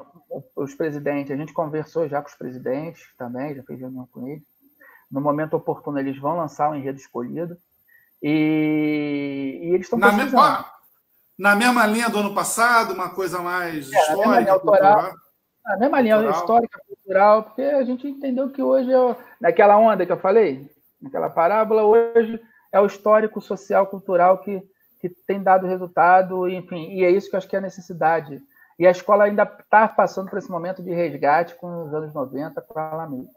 [0.54, 4.44] os presidentes, a gente conversou já com os presidentes também, já fez reunião com eles.
[5.10, 7.56] No momento oportuno, eles vão lançar o um enredo escolhido.
[8.22, 10.66] E, e eles estão na, mesma,
[11.38, 15.14] na mesma linha do ano passado, uma coisa mais é, histórica, na mesma autoral,
[15.64, 20.10] Na mesma linha histórica, cultural, porque a gente entendeu que hoje, é, naquela onda que
[20.10, 20.68] eu falei,
[21.00, 22.40] naquela parábola, hoje
[22.72, 24.60] é o histórico, social, cultural que,
[25.00, 28.42] que tem dado resultado, enfim, e é isso que eu acho que é a necessidade
[28.78, 32.60] e a escola ainda está passando por esse momento de resgate com os anos 90
[32.60, 33.30] com a Alameda.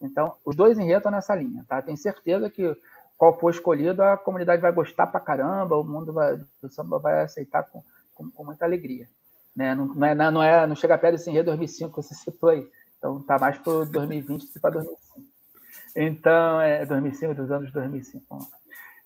[0.00, 1.82] Então, os dois enredos estão nessa linha, tá?
[1.82, 2.74] Tenho certeza que
[3.18, 7.22] qual for escolhido, a comunidade vai gostar pra caramba, o mundo vai, o samba vai
[7.22, 7.82] aceitar com,
[8.14, 9.06] com, com muita alegria.
[9.54, 9.74] Né?
[9.74, 12.66] Não, não, é, não, é, chega perto desse enredo 2005 que você citou aí.
[12.98, 15.02] Então, tá mais para 2020 do que para 2005.
[15.94, 18.38] Então, é 2005, dos anos 2005.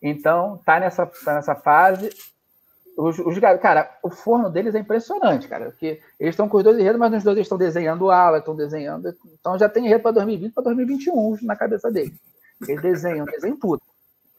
[0.02, 2.10] Então, tá nessa, tá nessa fase.
[2.96, 6.78] Os, os, cara, o forno deles é impressionante, cara, porque eles estão com os dois
[6.78, 9.14] enredos, mas nos dois estão desenhando ala, estão desenhando.
[9.38, 12.18] Então já tem enredo para 2020 para 2021 na cabeça deles.
[12.66, 13.82] Eles desenham, desenham tudo.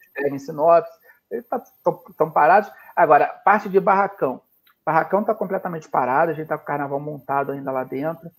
[0.08, 0.90] Escrevem sinopse,
[1.30, 2.70] estão tá, parados.
[2.96, 4.40] Agora, parte de barracão.
[4.88, 8.30] Barracão está completamente parado, a gente está com o carnaval montado ainda lá dentro.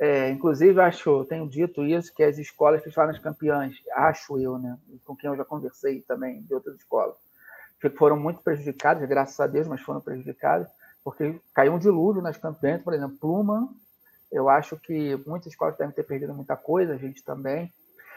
[0.00, 4.58] É, inclusive, acho, tenho dito isso, que as escolas que estavam nas campeãs, acho eu,
[4.58, 7.14] né, com quem eu já conversei também, de outras escolas,
[7.80, 10.66] que foram muito prejudicadas, graças a Deus, mas foram prejudicadas,
[11.04, 13.68] porque caiu um dilúvio nas campeãs, por exemplo, Pluma,
[14.32, 17.72] eu acho que muitas escolas devem ter perdido muita coisa, a gente também.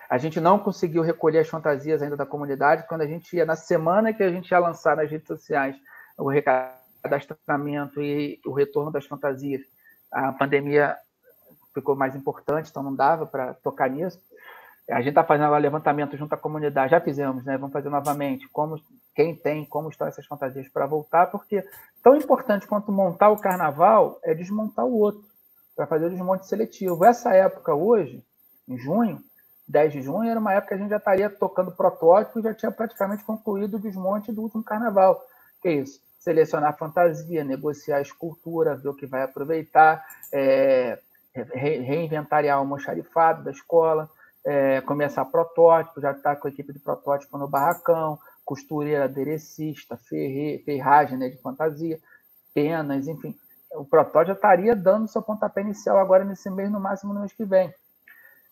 [0.09, 3.55] A gente não conseguiu recolher as fantasias ainda da comunidade, quando a gente ia, na
[3.55, 5.75] semana que a gente ia lançar nas redes sociais
[6.17, 6.27] o
[7.06, 9.61] recadastramento e o retorno das fantasias,
[10.11, 10.98] a pandemia
[11.73, 14.19] ficou mais importante, então não dava para tocar nisso.
[14.90, 17.57] A gente está fazendo agora levantamento junto à comunidade, já fizemos, né?
[17.57, 18.80] Vamos fazer novamente como
[19.15, 21.64] quem tem, como estão essas fantasias para voltar, porque
[22.03, 25.23] tão importante quanto montar o carnaval é desmontar o outro,
[25.76, 27.03] para fazer o desmonte seletivo.
[27.03, 28.23] Essa época hoje,
[28.68, 29.22] em junho,
[29.68, 32.53] 10 de junho, era uma época que a gente já estaria tocando protótipo e já
[32.53, 35.26] tinha praticamente concluído o desmonte do último carnaval.
[35.61, 36.05] Que é isso?
[36.26, 40.03] Selecionar fantasia, negociar escultura, ver o que vai aproveitar,
[40.34, 40.97] é,
[41.35, 44.10] re reinventariar o almoxarifado da escola,
[44.43, 49.99] é, começar protótipo, já está com a equipe de protótipo no barracão, costureira, aderecista,
[50.65, 51.99] ferragem né, de fantasia,
[52.56, 53.38] penas, enfim.
[53.76, 57.34] O protótipo já estaria dando seu pontapé inicial agora nesse mês, no máximo no mês
[57.34, 57.72] que vem.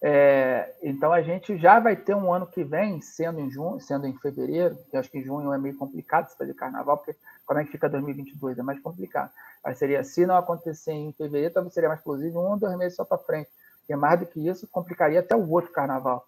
[0.05, 4.05] É, então a gente já vai ter um ano que vem, sendo em junho, sendo
[4.05, 7.15] em fevereiro, que acho que em junho é meio complicado se fazer carnaval, porque
[7.45, 8.59] como é que fica 2022?
[8.59, 9.31] É mais complicado.
[9.63, 12.97] Mas seria, se não acontecer em fevereiro, talvez seria mais explosivo um ou dois meses
[12.97, 13.49] só para frente.
[13.87, 16.25] E mais do que isso, complicaria até o outro carnaval.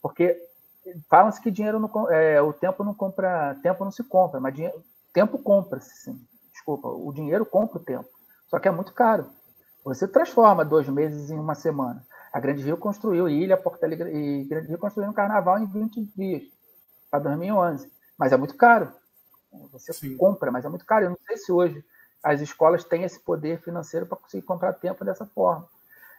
[0.00, 0.34] Porque
[1.10, 4.82] falam-se que dinheiro não, é, o tempo não compra, tempo não se compra, mas dinheiro,
[5.12, 6.18] tempo compra-se, sim.
[6.50, 8.08] Desculpa, o dinheiro compra o tempo.
[8.46, 9.26] Só que é muito caro.
[9.84, 12.02] Você transforma dois meses em uma semana.
[12.32, 16.04] A Grande Rio construiu Ilha, Porto Alegre e Grande Rio construiu um carnaval em 20
[16.16, 16.42] dias,
[17.10, 17.90] para 2011.
[18.18, 18.92] Mas é muito caro.
[19.72, 20.16] Você Sim.
[20.16, 21.06] compra, mas é muito caro.
[21.06, 21.84] Eu não sei se hoje
[22.22, 25.66] as escolas têm esse poder financeiro para conseguir comprar tempo dessa forma.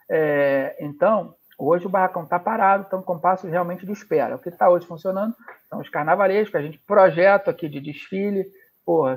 [0.08, 4.34] É, então, hoje o barracão está parado, estão com passos realmente de espera.
[4.34, 5.34] O que está hoje funcionando
[5.68, 8.50] são os carnavalescos, a gente projeta aqui de desfile,
[8.84, 9.16] porra,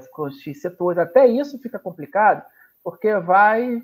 [0.53, 0.99] setores.
[0.99, 2.43] Até isso fica complicado,
[2.83, 3.81] porque vai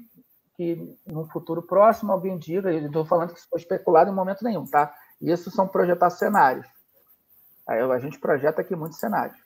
[0.60, 4.44] que no futuro próximo alguém diga, eu estou falando que isso foi especulado em momento
[4.44, 4.94] nenhum, tá?
[5.22, 6.68] Isso são projetar cenários.
[7.66, 9.38] Aí a gente projeta aqui muitos cenários.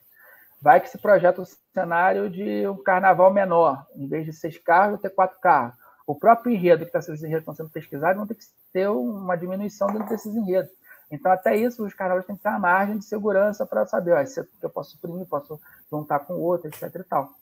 [0.60, 5.00] Vai que se projeta o cenário de um carnaval menor, em vez de seis carros,
[5.00, 5.74] ter quatro carros
[6.06, 9.88] o próprio enredo que está sendo, estão sendo pesquisados vão ter que ter uma diminuição
[9.88, 10.70] dentro desses enredos.
[11.10, 14.24] Então, até isso, os canais têm que ter a margem de segurança para saber, ó,
[14.26, 15.60] se eu posso suprimir, posso
[15.90, 16.94] juntar com outro, etc.
[16.94, 17.32] E tal.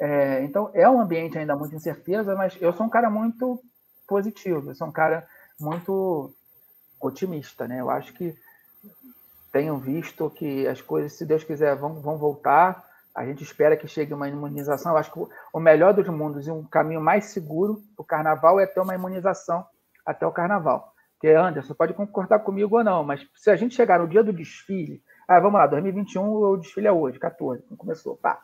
[0.00, 3.60] É, então, é um ambiente ainda muito incerteza, mas eu sou um cara muito
[4.06, 5.26] positivo, eu sou um cara
[5.60, 6.32] muito
[7.00, 7.80] otimista, né?
[7.80, 8.36] Eu acho que
[9.52, 12.86] tenho visto que as coisas, se Deus quiser, vão, vão voltar.
[13.14, 14.92] A gente espera que chegue uma imunização.
[14.92, 15.18] Eu acho que
[15.52, 18.94] o melhor dos mundos e um caminho mais seguro para o carnaval é ter uma
[18.94, 19.66] imunização
[20.06, 20.94] até o carnaval.
[21.20, 24.32] Que Anderson pode concordar comigo ou não, mas se a gente chegar no dia do
[24.32, 28.40] desfile, ah, vamos lá, 2021 o desfile é hoje, 14, não começou, pá.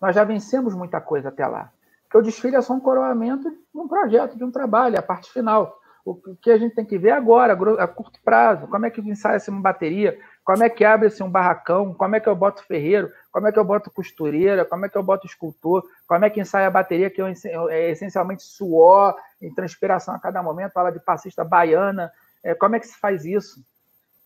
[0.00, 1.70] Nós já vencemos muita coisa até lá.
[2.04, 5.02] Porque o desfile é só um coroamento de um projeto, de um trabalho, é a
[5.02, 5.78] parte final.
[6.04, 7.52] O que a gente tem que ver agora,
[7.82, 11.92] a curto prazo, como é que ensaia-se uma bateria, como é que abre-se um barracão,
[11.92, 14.96] como é que eu boto ferreiro, como é que eu boto costureira, como é que
[14.96, 20.14] eu boto escultor, como é que ensaia a bateria, que é essencialmente suor e transpiração
[20.14, 22.10] a cada momento, fala de passista baiana,
[22.42, 23.62] é, como é que se faz isso?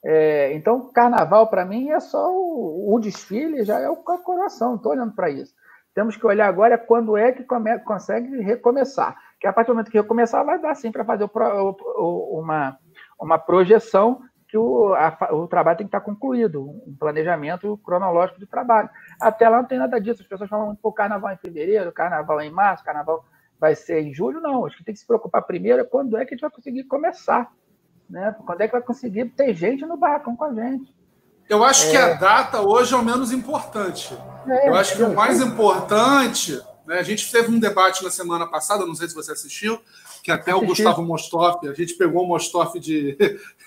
[0.05, 4.93] É, então, carnaval, para mim, é só o, o, desfile, já é o coração, estou
[4.93, 5.53] olhando para isso.
[5.95, 9.17] Temos que olhar agora quando é que come, consegue recomeçar.
[9.39, 12.79] Que a partir do momento que recomeçar, vai dar sim para fazer o, o, uma,
[13.21, 18.47] uma projeção que o, a, o trabalho tem que estar concluído, um planejamento cronológico de
[18.47, 18.91] trabalho.
[19.19, 20.21] Até lá não tem nada disso.
[20.21, 23.25] As pessoas falam pô, carnaval em fevereiro, carnaval em março, carnaval
[23.59, 24.41] vai ser em julho.
[24.41, 26.51] Não, acho que tem que se preocupar primeiro é quando é que a gente vai
[26.51, 27.51] conseguir começar.
[28.11, 28.37] Né?
[28.45, 30.95] Quando é que vai conseguir ter gente no barracão com a gente.
[31.49, 31.91] Eu acho é...
[31.91, 32.15] que a é.
[32.19, 34.17] data hoje é o menos importante.
[34.49, 36.61] É, eu acho que o mais importante.
[36.87, 39.81] Né, a gente teve um debate na semana passada, não sei se você assistiu,
[40.23, 43.17] que até o Gustavo Mostoff, a gente pegou o Mostoff de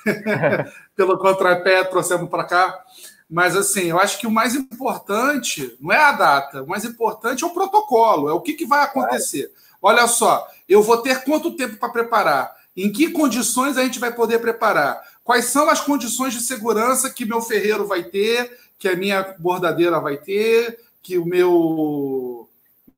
[0.96, 2.84] pelo contrapé, trouxemos para cá.
[3.30, 7.44] Mas assim, eu acho que o mais importante não é a data, o mais importante
[7.44, 9.52] é o protocolo, é o que, que vai acontecer.
[9.82, 12.56] Olha só, eu vou ter quanto tempo para preparar?
[12.78, 15.02] Em que condições a gente vai poder preparar?
[15.26, 20.00] Quais são as condições de segurança que meu ferreiro vai ter, que a minha bordadeira
[20.00, 22.48] vai ter, que o meu.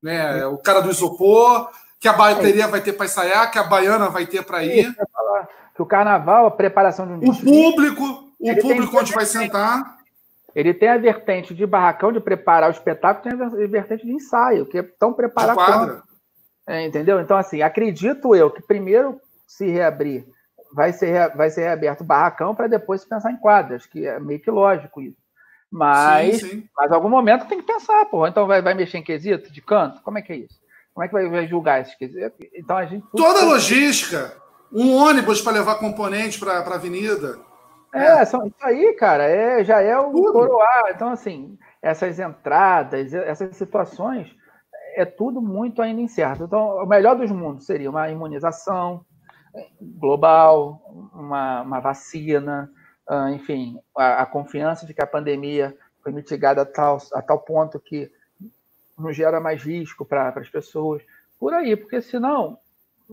[0.03, 3.63] Né, o cara do isopor, que a bateria é vai ter para ensaiar, que a
[3.63, 4.93] baiana vai ter para ir.
[5.73, 8.29] Que o carnaval, a preparação de um O público.
[8.39, 9.97] o público onde vai sentar.
[10.53, 14.65] Ele tem a vertente de barracão, de preparar o espetáculo, tem a vertente de ensaio,
[14.65, 16.03] que é tão preparar quanto.
[16.67, 17.21] É, entendeu?
[17.21, 20.25] Então, assim, acredito eu que primeiro se reabrir,
[20.73, 24.39] vai ser, vai ser reaberto o barracão para depois pensar em quadras, que é meio
[24.39, 25.17] que lógico isso.
[25.69, 26.69] Mas, sim, sim.
[26.75, 28.25] mas algum momento tem que pensar, pô.
[28.25, 30.01] Então vai, vai mexer em quesito de canto?
[30.01, 30.59] Como é que é isso?
[30.93, 32.47] Como é que vai, vai julgar esses quesitos?
[32.53, 33.05] Então a gente.
[33.15, 34.33] Toda a logística,
[34.71, 37.37] um ônibus para levar componentes para a avenida.
[37.93, 40.33] É, são, isso aí, cara, é, já é o tudo.
[40.33, 40.91] coroar.
[40.95, 44.35] Então, assim, essas entradas, essas situações,
[44.95, 46.43] é tudo muito ainda incerto.
[46.43, 49.05] Então, o melhor dos mundos seria uma imunização
[49.81, 52.71] global, uma, uma vacina,
[53.09, 57.39] uh, enfim, a, a, confiança de que a pandemia foi mitigada a tal, a tal
[57.39, 58.11] ponto que
[58.97, 61.01] não gera mais risco para as pessoas.
[61.39, 62.57] Por aí, porque senão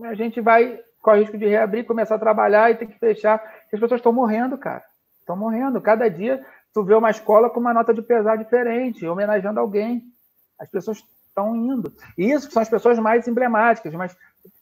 [0.03, 3.35] a gente vai corre risco de reabrir, começar a trabalhar e ter que fechar.
[3.71, 4.83] As pessoas estão morrendo, cara.
[5.19, 5.79] Estão morrendo.
[5.79, 6.43] Cada dia
[6.73, 10.03] tu vê uma escola com uma nota de pesar diferente, homenageando alguém.
[10.59, 11.93] As pessoas estão indo.
[12.17, 14.17] E isso são as pessoas mais emblemáticas, mas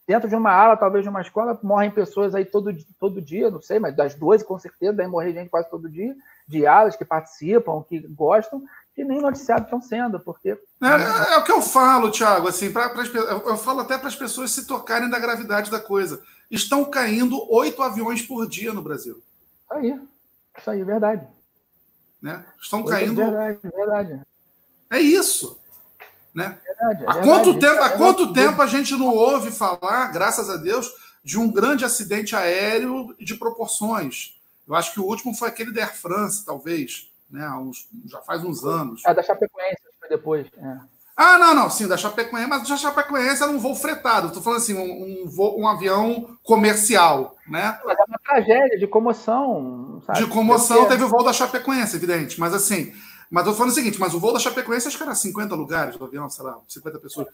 [0.06, 3.62] dentro de uma ala, talvez de uma escola, morrem pessoas aí todo, todo dia, não
[3.62, 6.14] sei, mas das 12 com certeza, deve morrer gente quase todo dia,
[6.46, 8.62] de alas que participam, que gostam,
[8.94, 10.50] que nem noticiados estão sendo, porque.
[10.50, 14.08] É, é, é, o que eu falo, Thiago, assim, pra, pra, eu falo até para
[14.08, 16.22] as pessoas se tocarem da gravidade da coisa.
[16.50, 19.14] Estão caindo oito aviões por dia no Brasil.
[19.64, 20.00] Isso aí.
[20.56, 21.26] Isso aí, verdade.
[22.22, 22.44] Né?
[22.60, 23.16] Estão caindo.
[23.16, 24.20] Verdade, verdade.
[24.90, 25.58] É isso.
[26.34, 26.58] Né?
[26.64, 30.56] Verdade, é há quanto, tempo, há quanto tempo a gente não ouve falar, graças a
[30.56, 30.92] Deus,
[31.22, 34.34] de um grande acidente aéreo de proporções?
[34.66, 37.48] Eu acho que o último foi aquele da Air France, talvez, né?
[37.50, 39.02] Uns, já faz uns anos.
[39.06, 40.46] É, da Chapecoense, foi depois.
[40.56, 40.94] É.
[41.16, 44.28] Ah, não, não, sim, da Chapecoense, mas da Chapecoense era um voo fretado.
[44.28, 47.78] Estou falando assim, um, um, voo, um, avião comercial, né?
[47.84, 50.18] Mas é uma tragédia de comoção, sabe?
[50.18, 52.92] De comoção, teve o voo da Chapecoense, evidente, mas assim,
[53.30, 55.54] mas eu tô falando o seguinte, mas o voo da Chapecoense acho que era 50
[55.54, 57.26] lugares do avião, sei lá, 50 pessoas.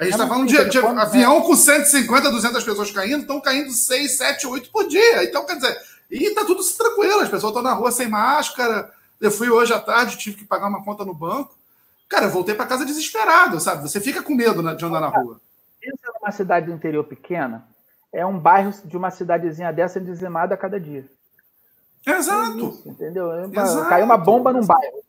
[0.00, 4.16] A gente está falando de, de avião com 150, 200 pessoas caindo, estão caindo 6,
[4.16, 5.24] 7, 8 por dia.
[5.24, 5.80] Então, quer dizer,
[6.10, 8.92] e tá tudo tranquilo, as pessoas estão na rua sem máscara.
[9.20, 11.54] Eu fui hoje à tarde, tive que pagar uma conta no banco.
[12.08, 13.82] Cara, eu voltei para casa desesperado, sabe?
[13.82, 15.40] Você fica com medo de andar na rua.
[15.80, 17.66] Isso é uma cidade do interior pequena,
[18.12, 21.08] é um bairro de uma cidadezinha dessa dizimada a cada dia.
[22.04, 22.58] Exato.
[22.58, 23.44] É isso, entendeu?
[23.44, 23.88] Exato.
[23.88, 25.00] Caiu uma bomba num bairro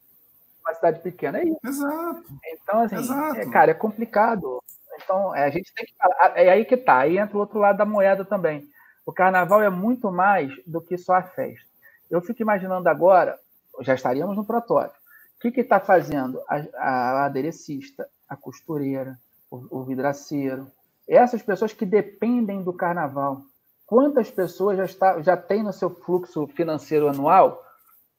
[0.66, 1.60] uma cidade pequena, é isso.
[1.64, 2.24] Exato.
[2.54, 3.40] Então, assim, Exato.
[3.40, 4.62] É, cara, é complicado.
[5.04, 5.94] Então, é, a gente tem que.
[6.36, 7.00] É aí que tá.
[7.00, 8.68] Aí entra o outro lado da moeda também.
[9.06, 11.68] O carnaval é muito mais do que só a festa.
[12.10, 13.40] Eu fico imaginando agora,
[13.82, 15.00] já estaríamos no protótipo.
[15.44, 19.18] O que está fazendo a, a, aderecista, a costureira,
[19.50, 20.72] o, o vidraceiro,
[21.08, 23.42] essas pessoas que dependem do carnaval?
[23.88, 27.66] Quantas pessoas já, está, já têm no seu fluxo financeiro anual?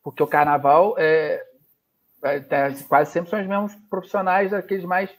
[0.02, 1.42] Porque o carnaval é,
[2.88, 5.10] quase sempre são os mesmos profissionais, aqueles mais,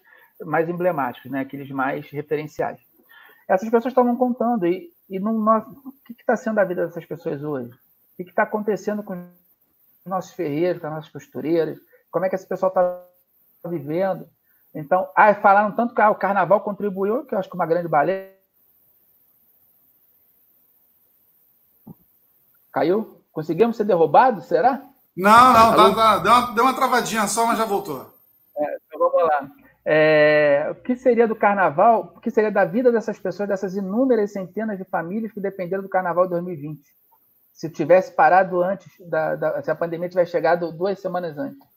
[0.41, 1.41] mais emblemáticos, né?
[1.41, 2.79] aqueles mais referenciais.
[3.47, 7.43] Essas pessoas estavam contando, e, e no, o que está sendo a vida dessas pessoas
[7.43, 7.71] hoje?
[7.71, 11.77] O que está acontecendo com os nossos ferreiros, com as nossas costureiras?
[12.09, 13.05] Como é que esse pessoal está
[13.65, 14.29] vivendo?
[14.73, 17.87] Então, ah, falaram tanto que ah, o carnaval contribuiu, que eu acho que uma grande
[17.87, 18.33] baleia.
[22.71, 23.21] Caiu?
[23.31, 24.45] Conseguimos ser derrubados?
[24.45, 24.81] Será?
[25.15, 28.13] Não, não, dá, dá, deu, uma, deu uma travadinha só, mas já voltou.
[28.57, 29.51] É, então vamos lá.
[29.85, 32.13] É, o que seria do carnaval?
[32.15, 35.89] O que seria da vida dessas pessoas, dessas inúmeras centenas de famílias que dependeram do
[35.89, 36.81] carnaval de 2020?
[37.51, 41.67] Se tivesse parado antes, da, da, se a pandemia tivesse chegado duas semanas antes.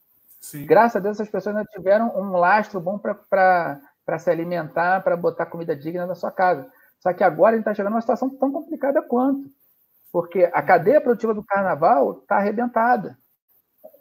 [0.40, 0.64] Sim.
[0.64, 5.46] Graças a Deus, essas pessoas ainda tiveram um lastro bom para se alimentar, para botar
[5.46, 6.66] comida digna na sua casa.
[7.00, 9.50] Só que agora a gente está chegando numa situação tão complicada quanto.
[10.12, 13.18] Porque a cadeia produtiva do carnaval está arrebentada.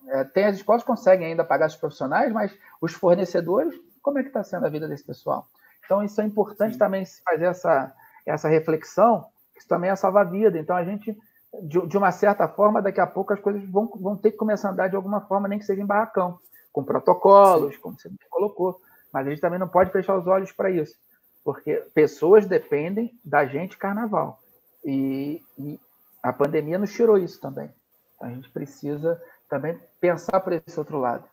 [0.07, 4.30] É, tem as escolas conseguem ainda pagar os profissionais, mas os fornecedores, como é que
[4.30, 5.48] está sendo a vida desse pessoal?
[5.86, 6.80] Então, isso é importante Sim.
[6.80, 7.94] também fazer essa,
[8.26, 9.26] essa reflexão,
[9.56, 10.57] isso também é salvar vida.
[10.57, 11.18] Então, a gente,
[11.64, 14.70] de, de, uma certa forma, daqui a pouco as coisas vão, vão ter que começar
[14.70, 16.40] a andar de alguma forma, nem que seja em barracão,
[16.74, 17.82] com protocolos, Sim.
[17.82, 18.82] como você colocou.
[19.14, 20.95] Mas a gente também não pode fechar os olhos para isso,
[21.44, 24.40] porque pessoas dependem da gente carnaval.
[24.84, 25.80] E, e
[26.22, 27.72] a pandemia nos tirou isso também.
[28.16, 31.24] Então, a gente precisa também pensar por esse outro lado.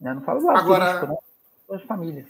[0.00, 0.14] Né?
[0.14, 1.18] Não falo do lado Agora, turístico, né?
[1.68, 2.26] das famílias.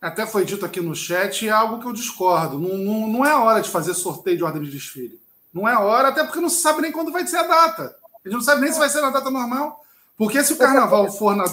[0.00, 2.58] Até foi dito aqui no chat, é algo que eu discordo.
[2.58, 5.18] Não, não, não é hora de fazer sorteio de ordem de desfile.
[5.52, 7.96] Não é hora, até porque não se sabe nem quando vai ser a data.
[8.24, 9.84] A gente não sabe nem se vai ser na data normal.
[10.16, 11.44] Porque se o carnaval for na.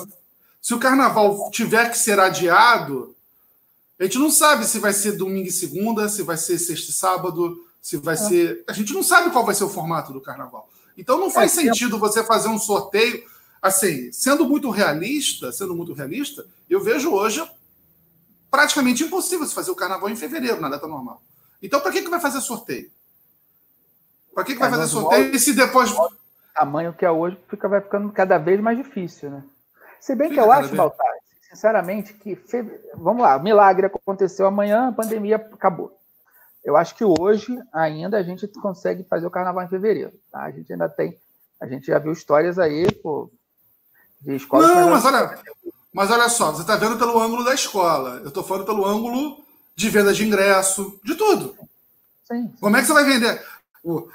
[0.61, 3.15] Se o carnaval tiver que ser adiado,
[3.99, 6.93] a gente não sabe se vai ser domingo e segunda, se vai ser sexta e
[6.93, 8.17] sábado, se vai é.
[8.17, 8.63] ser.
[8.67, 10.69] A gente não sabe qual vai ser o formato do carnaval.
[10.97, 13.23] Então não faz é, sentido você fazer um sorteio
[13.61, 17.47] assim, sendo muito realista, sendo muito realista, eu vejo hoje
[18.49, 21.21] praticamente impossível se fazer o carnaval em fevereiro, na data normal.
[21.61, 22.89] Então, para que, que vai fazer sorteio?
[24.33, 25.91] Para que, que vai é, fazer sorteio e se depois.
[25.91, 26.09] O
[26.55, 29.43] tamanho que é hoje fica, vai ficando cada vez mais difícil, né?
[29.99, 30.77] Se bem fica que eu acho, vez...
[30.77, 31.13] Baltar,
[31.49, 32.37] sinceramente, que.
[32.95, 35.97] Vamos lá, o milagre aconteceu amanhã, a pandemia acabou.
[36.63, 40.13] Eu acho que hoje ainda a gente consegue fazer o carnaval em fevereiro.
[40.31, 40.43] Tá?
[40.43, 41.19] A gente ainda tem.
[41.59, 43.31] A gente já viu histórias aí, pô,
[44.21, 44.67] de escola.
[44.67, 45.39] Não, mas olha,
[45.93, 48.19] mas olha só, você está vendo pelo ângulo da escola.
[48.21, 49.43] Eu estou falando pelo ângulo
[49.75, 51.55] de venda de ingresso, de tudo.
[52.25, 52.55] Sim, sim.
[52.59, 53.43] Como é que você vai vender?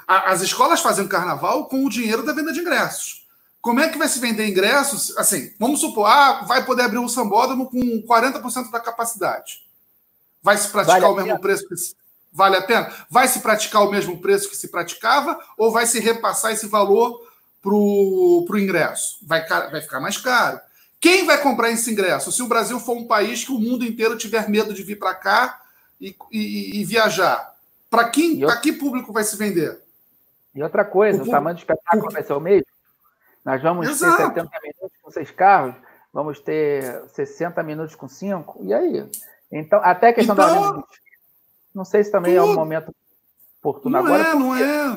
[0.07, 3.27] As escolas fazem carnaval com o dinheiro da venda de ingressos.
[3.61, 5.15] Como é que vai se vender ingressos?
[5.17, 9.61] Assim, vamos supor, ah, vai poder abrir um sambódromo com 40% da capacidade.
[10.41, 11.75] Vai se praticar vale o mesmo preço que.
[12.37, 12.93] Vale a pena?
[13.09, 17.27] Vai se praticar o mesmo preço que se praticava ou vai se repassar esse valor
[17.61, 19.17] para o ingresso?
[19.23, 20.61] Vai, vai ficar mais caro.
[20.99, 22.31] Quem vai comprar esse ingresso?
[22.31, 25.15] Se o Brasil for um país que o mundo inteiro tiver medo de vir para
[25.15, 25.61] cá
[25.99, 27.55] e, e, e viajar,
[27.89, 29.81] para quem, para que público vai se vender?
[30.53, 32.13] E outra coisa, o, o tamanho do espetáculo o...
[32.13, 32.67] vai ser o mesmo.
[33.43, 34.17] Nós vamos Exato.
[34.17, 35.75] ter 70 minutos com seis carros,
[36.13, 39.09] vamos ter 60 minutos com cinco, e aí?
[39.51, 40.83] Então, até a questão então, da.
[41.77, 42.49] Não sei se também tudo.
[42.49, 42.91] é o momento
[43.59, 44.23] oportuno não agora.
[44.23, 44.87] É, não é.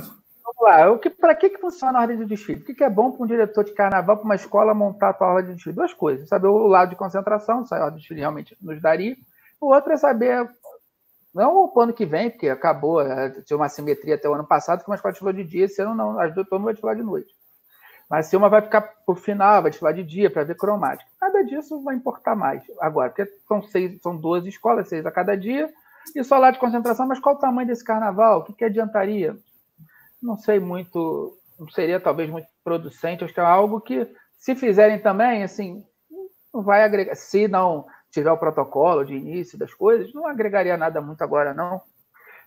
[0.43, 2.63] Vamos lá, para que, que funciona a ordem de desfile?
[2.63, 5.13] O que, que é bom para um diretor de carnaval, para uma escola montar a
[5.13, 5.77] tua ordem de desfile?
[5.77, 6.27] Duas coisas.
[6.27, 9.15] Saber o lado de concentração, se a ordem de desfile realmente nos daria.
[9.61, 10.49] O outro é saber,
[11.35, 14.83] não o ano que vem, porque acabou, é, tinha uma simetria até o ano passado,
[14.83, 17.03] que uma escola desfilou de dia, esse ano não, as duas turmas vai desfilar de
[17.03, 17.35] noite.
[18.09, 21.09] Mas se uma vai ficar por final, vai desfilar de dia para ver cromática.
[21.21, 22.63] Nada disso vai importar mais.
[22.81, 25.71] Agora, porque são, seis, são 12 escolas, seis a cada dia,
[26.15, 28.41] e só lá de concentração, mas qual o tamanho desse carnaval?
[28.41, 29.37] O que, que adiantaria?
[30.23, 34.07] não sei muito, não seria talvez muito producente, acho que é algo que,
[34.39, 35.85] se fizerem também, assim,
[36.53, 41.01] não vai agregar, se não tiver o protocolo de início das coisas, não agregaria nada
[41.01, 41.81] muito agora, não.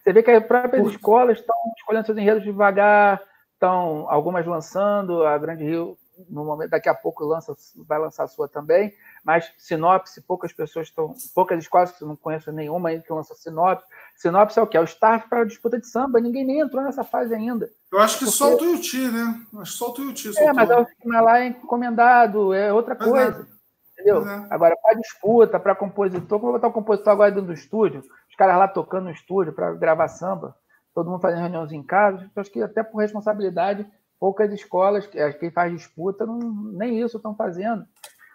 [0.01, 3.21] Você vê que as próprias escolas estão escolhendo seus enredos devagar,
[3.53, 5.97] estão algumas lançando, a Grande Rio,
[6.29, 7.55] no momento, daqui a pouco lança,
[7.87, 8.93] vai lançar a sua também,
[9.23, 13.33] mas sinopse, poucas pessoas estão, poucas escolas que eu não conheço nenhuma ainda que lança
[13.35, 13.85] sinopse.
[14.17, 14.75] Sinopse é o que?
[14.75, 16.19] É o start para a disputa de samba.
[16.19, 17.69] Ninguém nem entrou nessa fase ainda.
[17.91, 18.37] Eu acho que Porque...
[18.37, 19.41] só o Tuiuti, né?
[19.59, 20.37] Acho que só o Tuiuti.
[20.37, 22.97] É, mas é o esquema lá é encomendado, é outra é.
[22.97, 23.47] coisa.
[23.49, 23.53] É.
[23.93, 24.27] Entendeu?
[24.27, 24.47] É.
[24.49, 28.03] Agora, para disputa, para compositor, como eu vou botar o compositor agora dentro do estúdio,
[28.29, 30.55] os caras lá tocando no estúdio para gravar samba,
[30.93, 33.85] todo mundo fazendo reuniões em casa, acho que até por responsabilidade,
[34.19, 35.07] poucas escolas,
[35.39, 37.85] quem faz disputa, não, nem isso estão fazendo.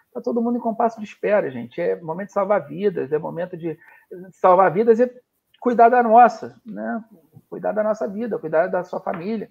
[0.09, 1.79] Está todo mundo em compasso de espera, gente.
[1.79, 3.77] É momento de salvar vidas, é momento de
[4.31, 5.09] salvar vidas e
[5.59, 7.03] cuidar da nossa, né?
[7.49, 9.49] Cuidar da nossa vida, cuidar da sua família.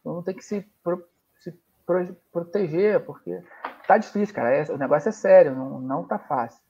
[0.00, 1.06] Então tem que se, pro,
[1.38, 1.52] se
[1.86, 3.42] pro, proteger, porque
[3.86, 4.50] tá difícil, cara.
[4.50, 6.60] É, o negócio é sério, não, não tá fácil.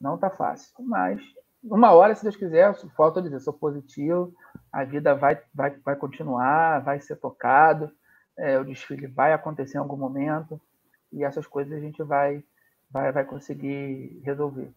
[0.00, 0.72] Não tá fácil.
[0.80, 1.20] Mas
[1.62, 4.34] uma hora, se Deus quiser, falta dizer, sou positivo,
[4.72, 7.90] a vida vai, vai, vai continuar, vai ser tocado,
[8.36, 10.60] é, o desfile vai acontecer em algum momento,
[11.12, 12.42] e essas coisas a gente vai
[12.92, 14.70] vai, vai conseguir resolver.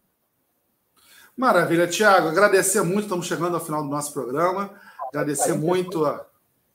[1.35, 2.29] Maravilha, Tiago.
[2.29, 4.71] Agradecer muito, estamos chegando ao final do nosso programa.
[5.09, 6.25] Agradecer muito a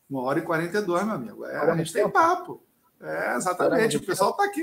[0.08, 1.46] uma hora e 42, meu amigo.
[1.46, 2.62] É, a gente tem papo.
[3.00, 3.96] É, exatamente.
[3.96, 4.62] O pessoal está aqui.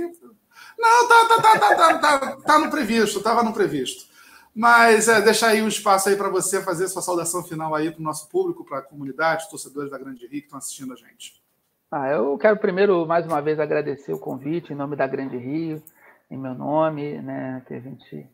[0.77, 4.05] Não, tá, tá, tá, tá, tá, tá, tá no previsto, estava no previsto.
[4.53, 7.99] Mas é, deixar aí um espaço aí para você fazer sua saudação final aí para
[7.99, 11.41] o nosso público, para a comunidade, torcedores da Grande Rio que estão assistindo a gente.
[11.89, 15.81] Ah, eu quero primeiro, mais uma vez, agradecer o convite em nome da Grande Rio
[16.29, 18.29] em meu nome, né, que a gente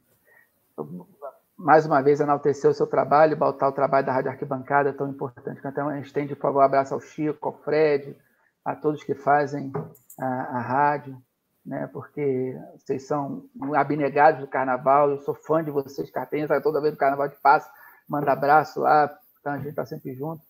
[1.55, 5.61] mais uma vez enalteceu o seu trabalho, botar o trabalho da Rádio Arquibancada tão importante.
[5.63, 8.17] Então, a gente estende, por favor, um abraço ao Chico, ao Fred,
[8.65, 9.71] a todos que fazem
[10.19, 11.17] a, a rádio,
[11.65, 13.45] né, porque vocês são
[13.75, 17.69] abnegados do carnaval, eu sou fã de vocês, cartenhas, toda vez do carnaval de passa,
[18.09, 20.41] manda abraço lá, então a gente está sempre junto.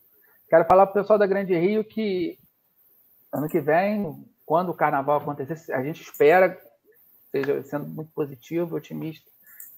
[0.49, 2.37] Quero falar para o pessoal da Grande Rio que
[3.31, 6.57] ano que vem, quando o carnaval acontecer, a gente espera
[7.33, 9.29] esteja sendo muito positivo, otimista,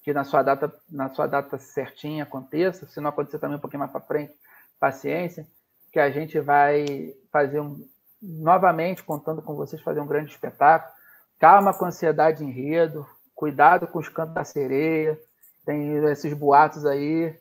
[0.03, 2.86] que na sua data, na sua data certinha aconteça.
[2.88, 4.34] Se não acontecer também um pouquinho mais para frente,
[4.80, 5.48] paciência,
[5.91, 7.88] que a gente vai fazer um,
[8.22, 10.94] novamente contando com vocês fazer um grande espetáculo.
[11.40, 15.19] Calma com a ansiedade em enredo, cuidado com os cantos da sereia,
[15.65, 17.38] tem esses boatos aí,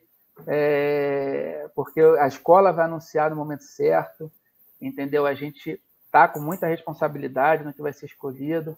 [0.47, 4.33] é, porque a escola vai anunciar no momento certo,
[4.81, 5.27] entendeu?
[5.27, 8.77] A gente está com muita responsabilidade no que vai ser escolhido.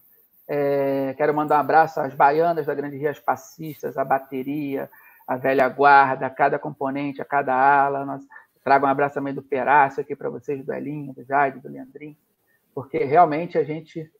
[0.48, 4.88] É, quero mandar um abraço às baianas da Grande Rio, às passistas, à bateria,
[5.26, 8.04] à velha guarda, a cada componente, a cada ala.
[8.04, 8.22] Nós,
[8.62, 12.16] trago um abraço também do Perácio aqui para vocês, do Elinho, do Jaide, do Leandrinho.
[12.74, 14.10] porque realmente a gente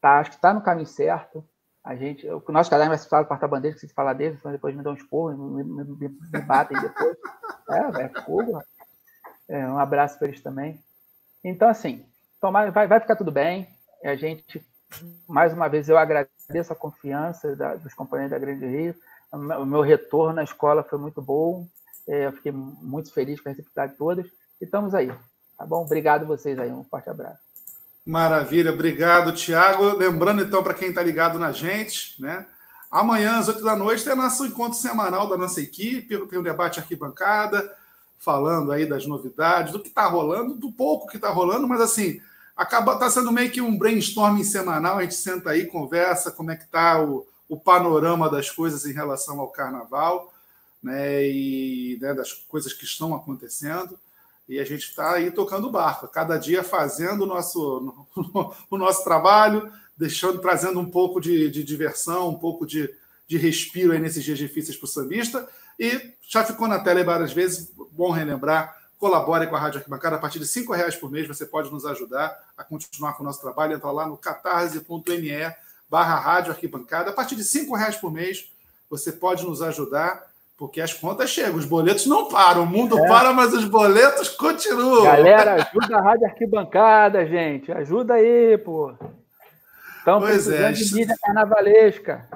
[0.00, 1.44] tá, acho que está no caminho certo.
[1.84, 4.74] A gente, o nosso caderno vai se falar do porta-bandeira, que se falar deles, depois
[4.74, 7.16] me dão um esporro, me, me, me, me batem depois.
[7.70, 8.62] É, é fogo.
[9.48, 10.82] É, um abraço para eles também.
[11.42, 12.04] Então, assim,
[12.72, 13.68] vai, vai ficar tudo bem.
[14.04, 14.64] A gente,
[15.28, 18.94] mais uma vez, eu agradeço a confiança da, dos companheiros da Grande Rio.
[19.32, 21.66] O meu retorno na escola foi muito bom.
[22.08, 24.26] É, eu fiquei muito feliz com a receptividade de todas.
[24.60, 25.12] E estamos aí.
[25.56, 25.82] Tá bom?
[25.82, 26.70] Obrigado vocês aí.
[26.70, 27.38] Um forte abraço.
[28.04, 29.96] Maravilha, obrigado, Tiago.
[29.96, 32.46] Lembrando, então, para quem está ligado na gente, né?
[32.90, 36.80] Amanhã, às 8 da noite, tem nosso encontro semanal da nossa equipe, tem um debate
[36.80, 37.72] arquibancada,
[38.18, 42.20] falando aí das novidades, do que está rolando, do pouco que está rolando, mas assim,
[42.60, 46.56] acaba tá sendo meio que um brainstorming semanal, a gente senta aí, conversa como é
[46.56, 50.30] que está o, o panorama das coisas em relação ao carnaval,
[50.82, 51.26] né?
[51.26, 53.98] E né, das coisas que estão acontecendo
[54.46, 58.06] e a gente está aí tocando o barco, cada dia fazendo o nosso,
[58.68, 62.94] o nosso trabalho, deixando, trazendo um pouco de, de diversão, um pouco de,
[63.26, 65.48] de respiro aí nesses dias difíceis para o sambista.
[65.78, 70.18] E já ficou na tela várias vezes, bom relembrar, colabore com a Rádio Arquibancada, a
[70.18, 73.40] partir de R$ reais por mês você pode nos ajudar a continuar com o nosso
[73.40, 75.30] trabalho, entra lá no catarse.me
[75.88, 78.52] barra Rádio Arquibancada, a partir de R$ reais por mês
[78.90, 80.28] você pode nos ajudar
[80.60, 83.08] porque as contas chegam, os boletos não param, o mundo é.
[83.08, 85.04] para, mas os boletos continuam.
[85.04, 87.72] Galera, ajuda a Rádio Arquibancada, gente.
[87.72, 88.92] Ajuda aí, pô.
[89.96, 90.72] Estão precisando é.
[90.72, 92.28] de mídia carnavalesca.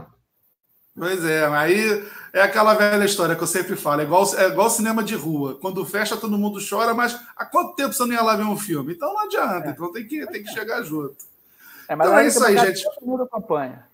[0.97, 4.71] Pois é, aí é aquela velha história que eu sempre falo, é igual, é igual
[4.71, 5.59] cinema de rua.
[5.61, 8.57] Quando fecha, todo mundo chora, mas há quanto tempo você não ia lá ver um
[8.57, 8.95] filme?
[8.95, 9.71] Então não adianta, é.
[9.71, 11.16] então tem que, tem que chegar junto.
[11.89, 12.85] É, então é isso aí, gente.
[12.85, 13.85] Todo mundo acompanha.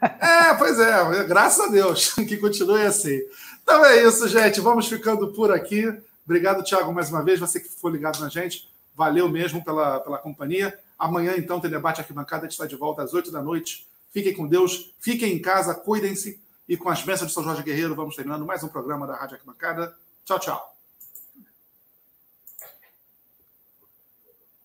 [0.00, 3.20] É, pois é, graças a Deus que continue assim.
[3.62, 4.60] Então é isso, gente.
[4.60, 5.92] Vamos ficando por aqui.
[6.24, 7.40] Obrigado, Thiago, mais uma vez.
[7.40, 8.68] Você que foi ligado na gente.
[8.94, 10.78] Valeu mesmo pela, pela companhia.
[10.98, 12.42] Amanhã, então, tem debate aqui bancada.
[12.42, 13.86] A gente está de volta às 8 da noite.
[14.10, 16.40] Fiquem com Deus, fiquem em casa, cuidem-se.
[16.68, 19.34] E com as bênçãos de São Jorge Guerreiro, vamos terminando mais um programa da Rádio
[19.34, 19.96] Arquibancada.
[20.24, 20.69] Tchau, tchau.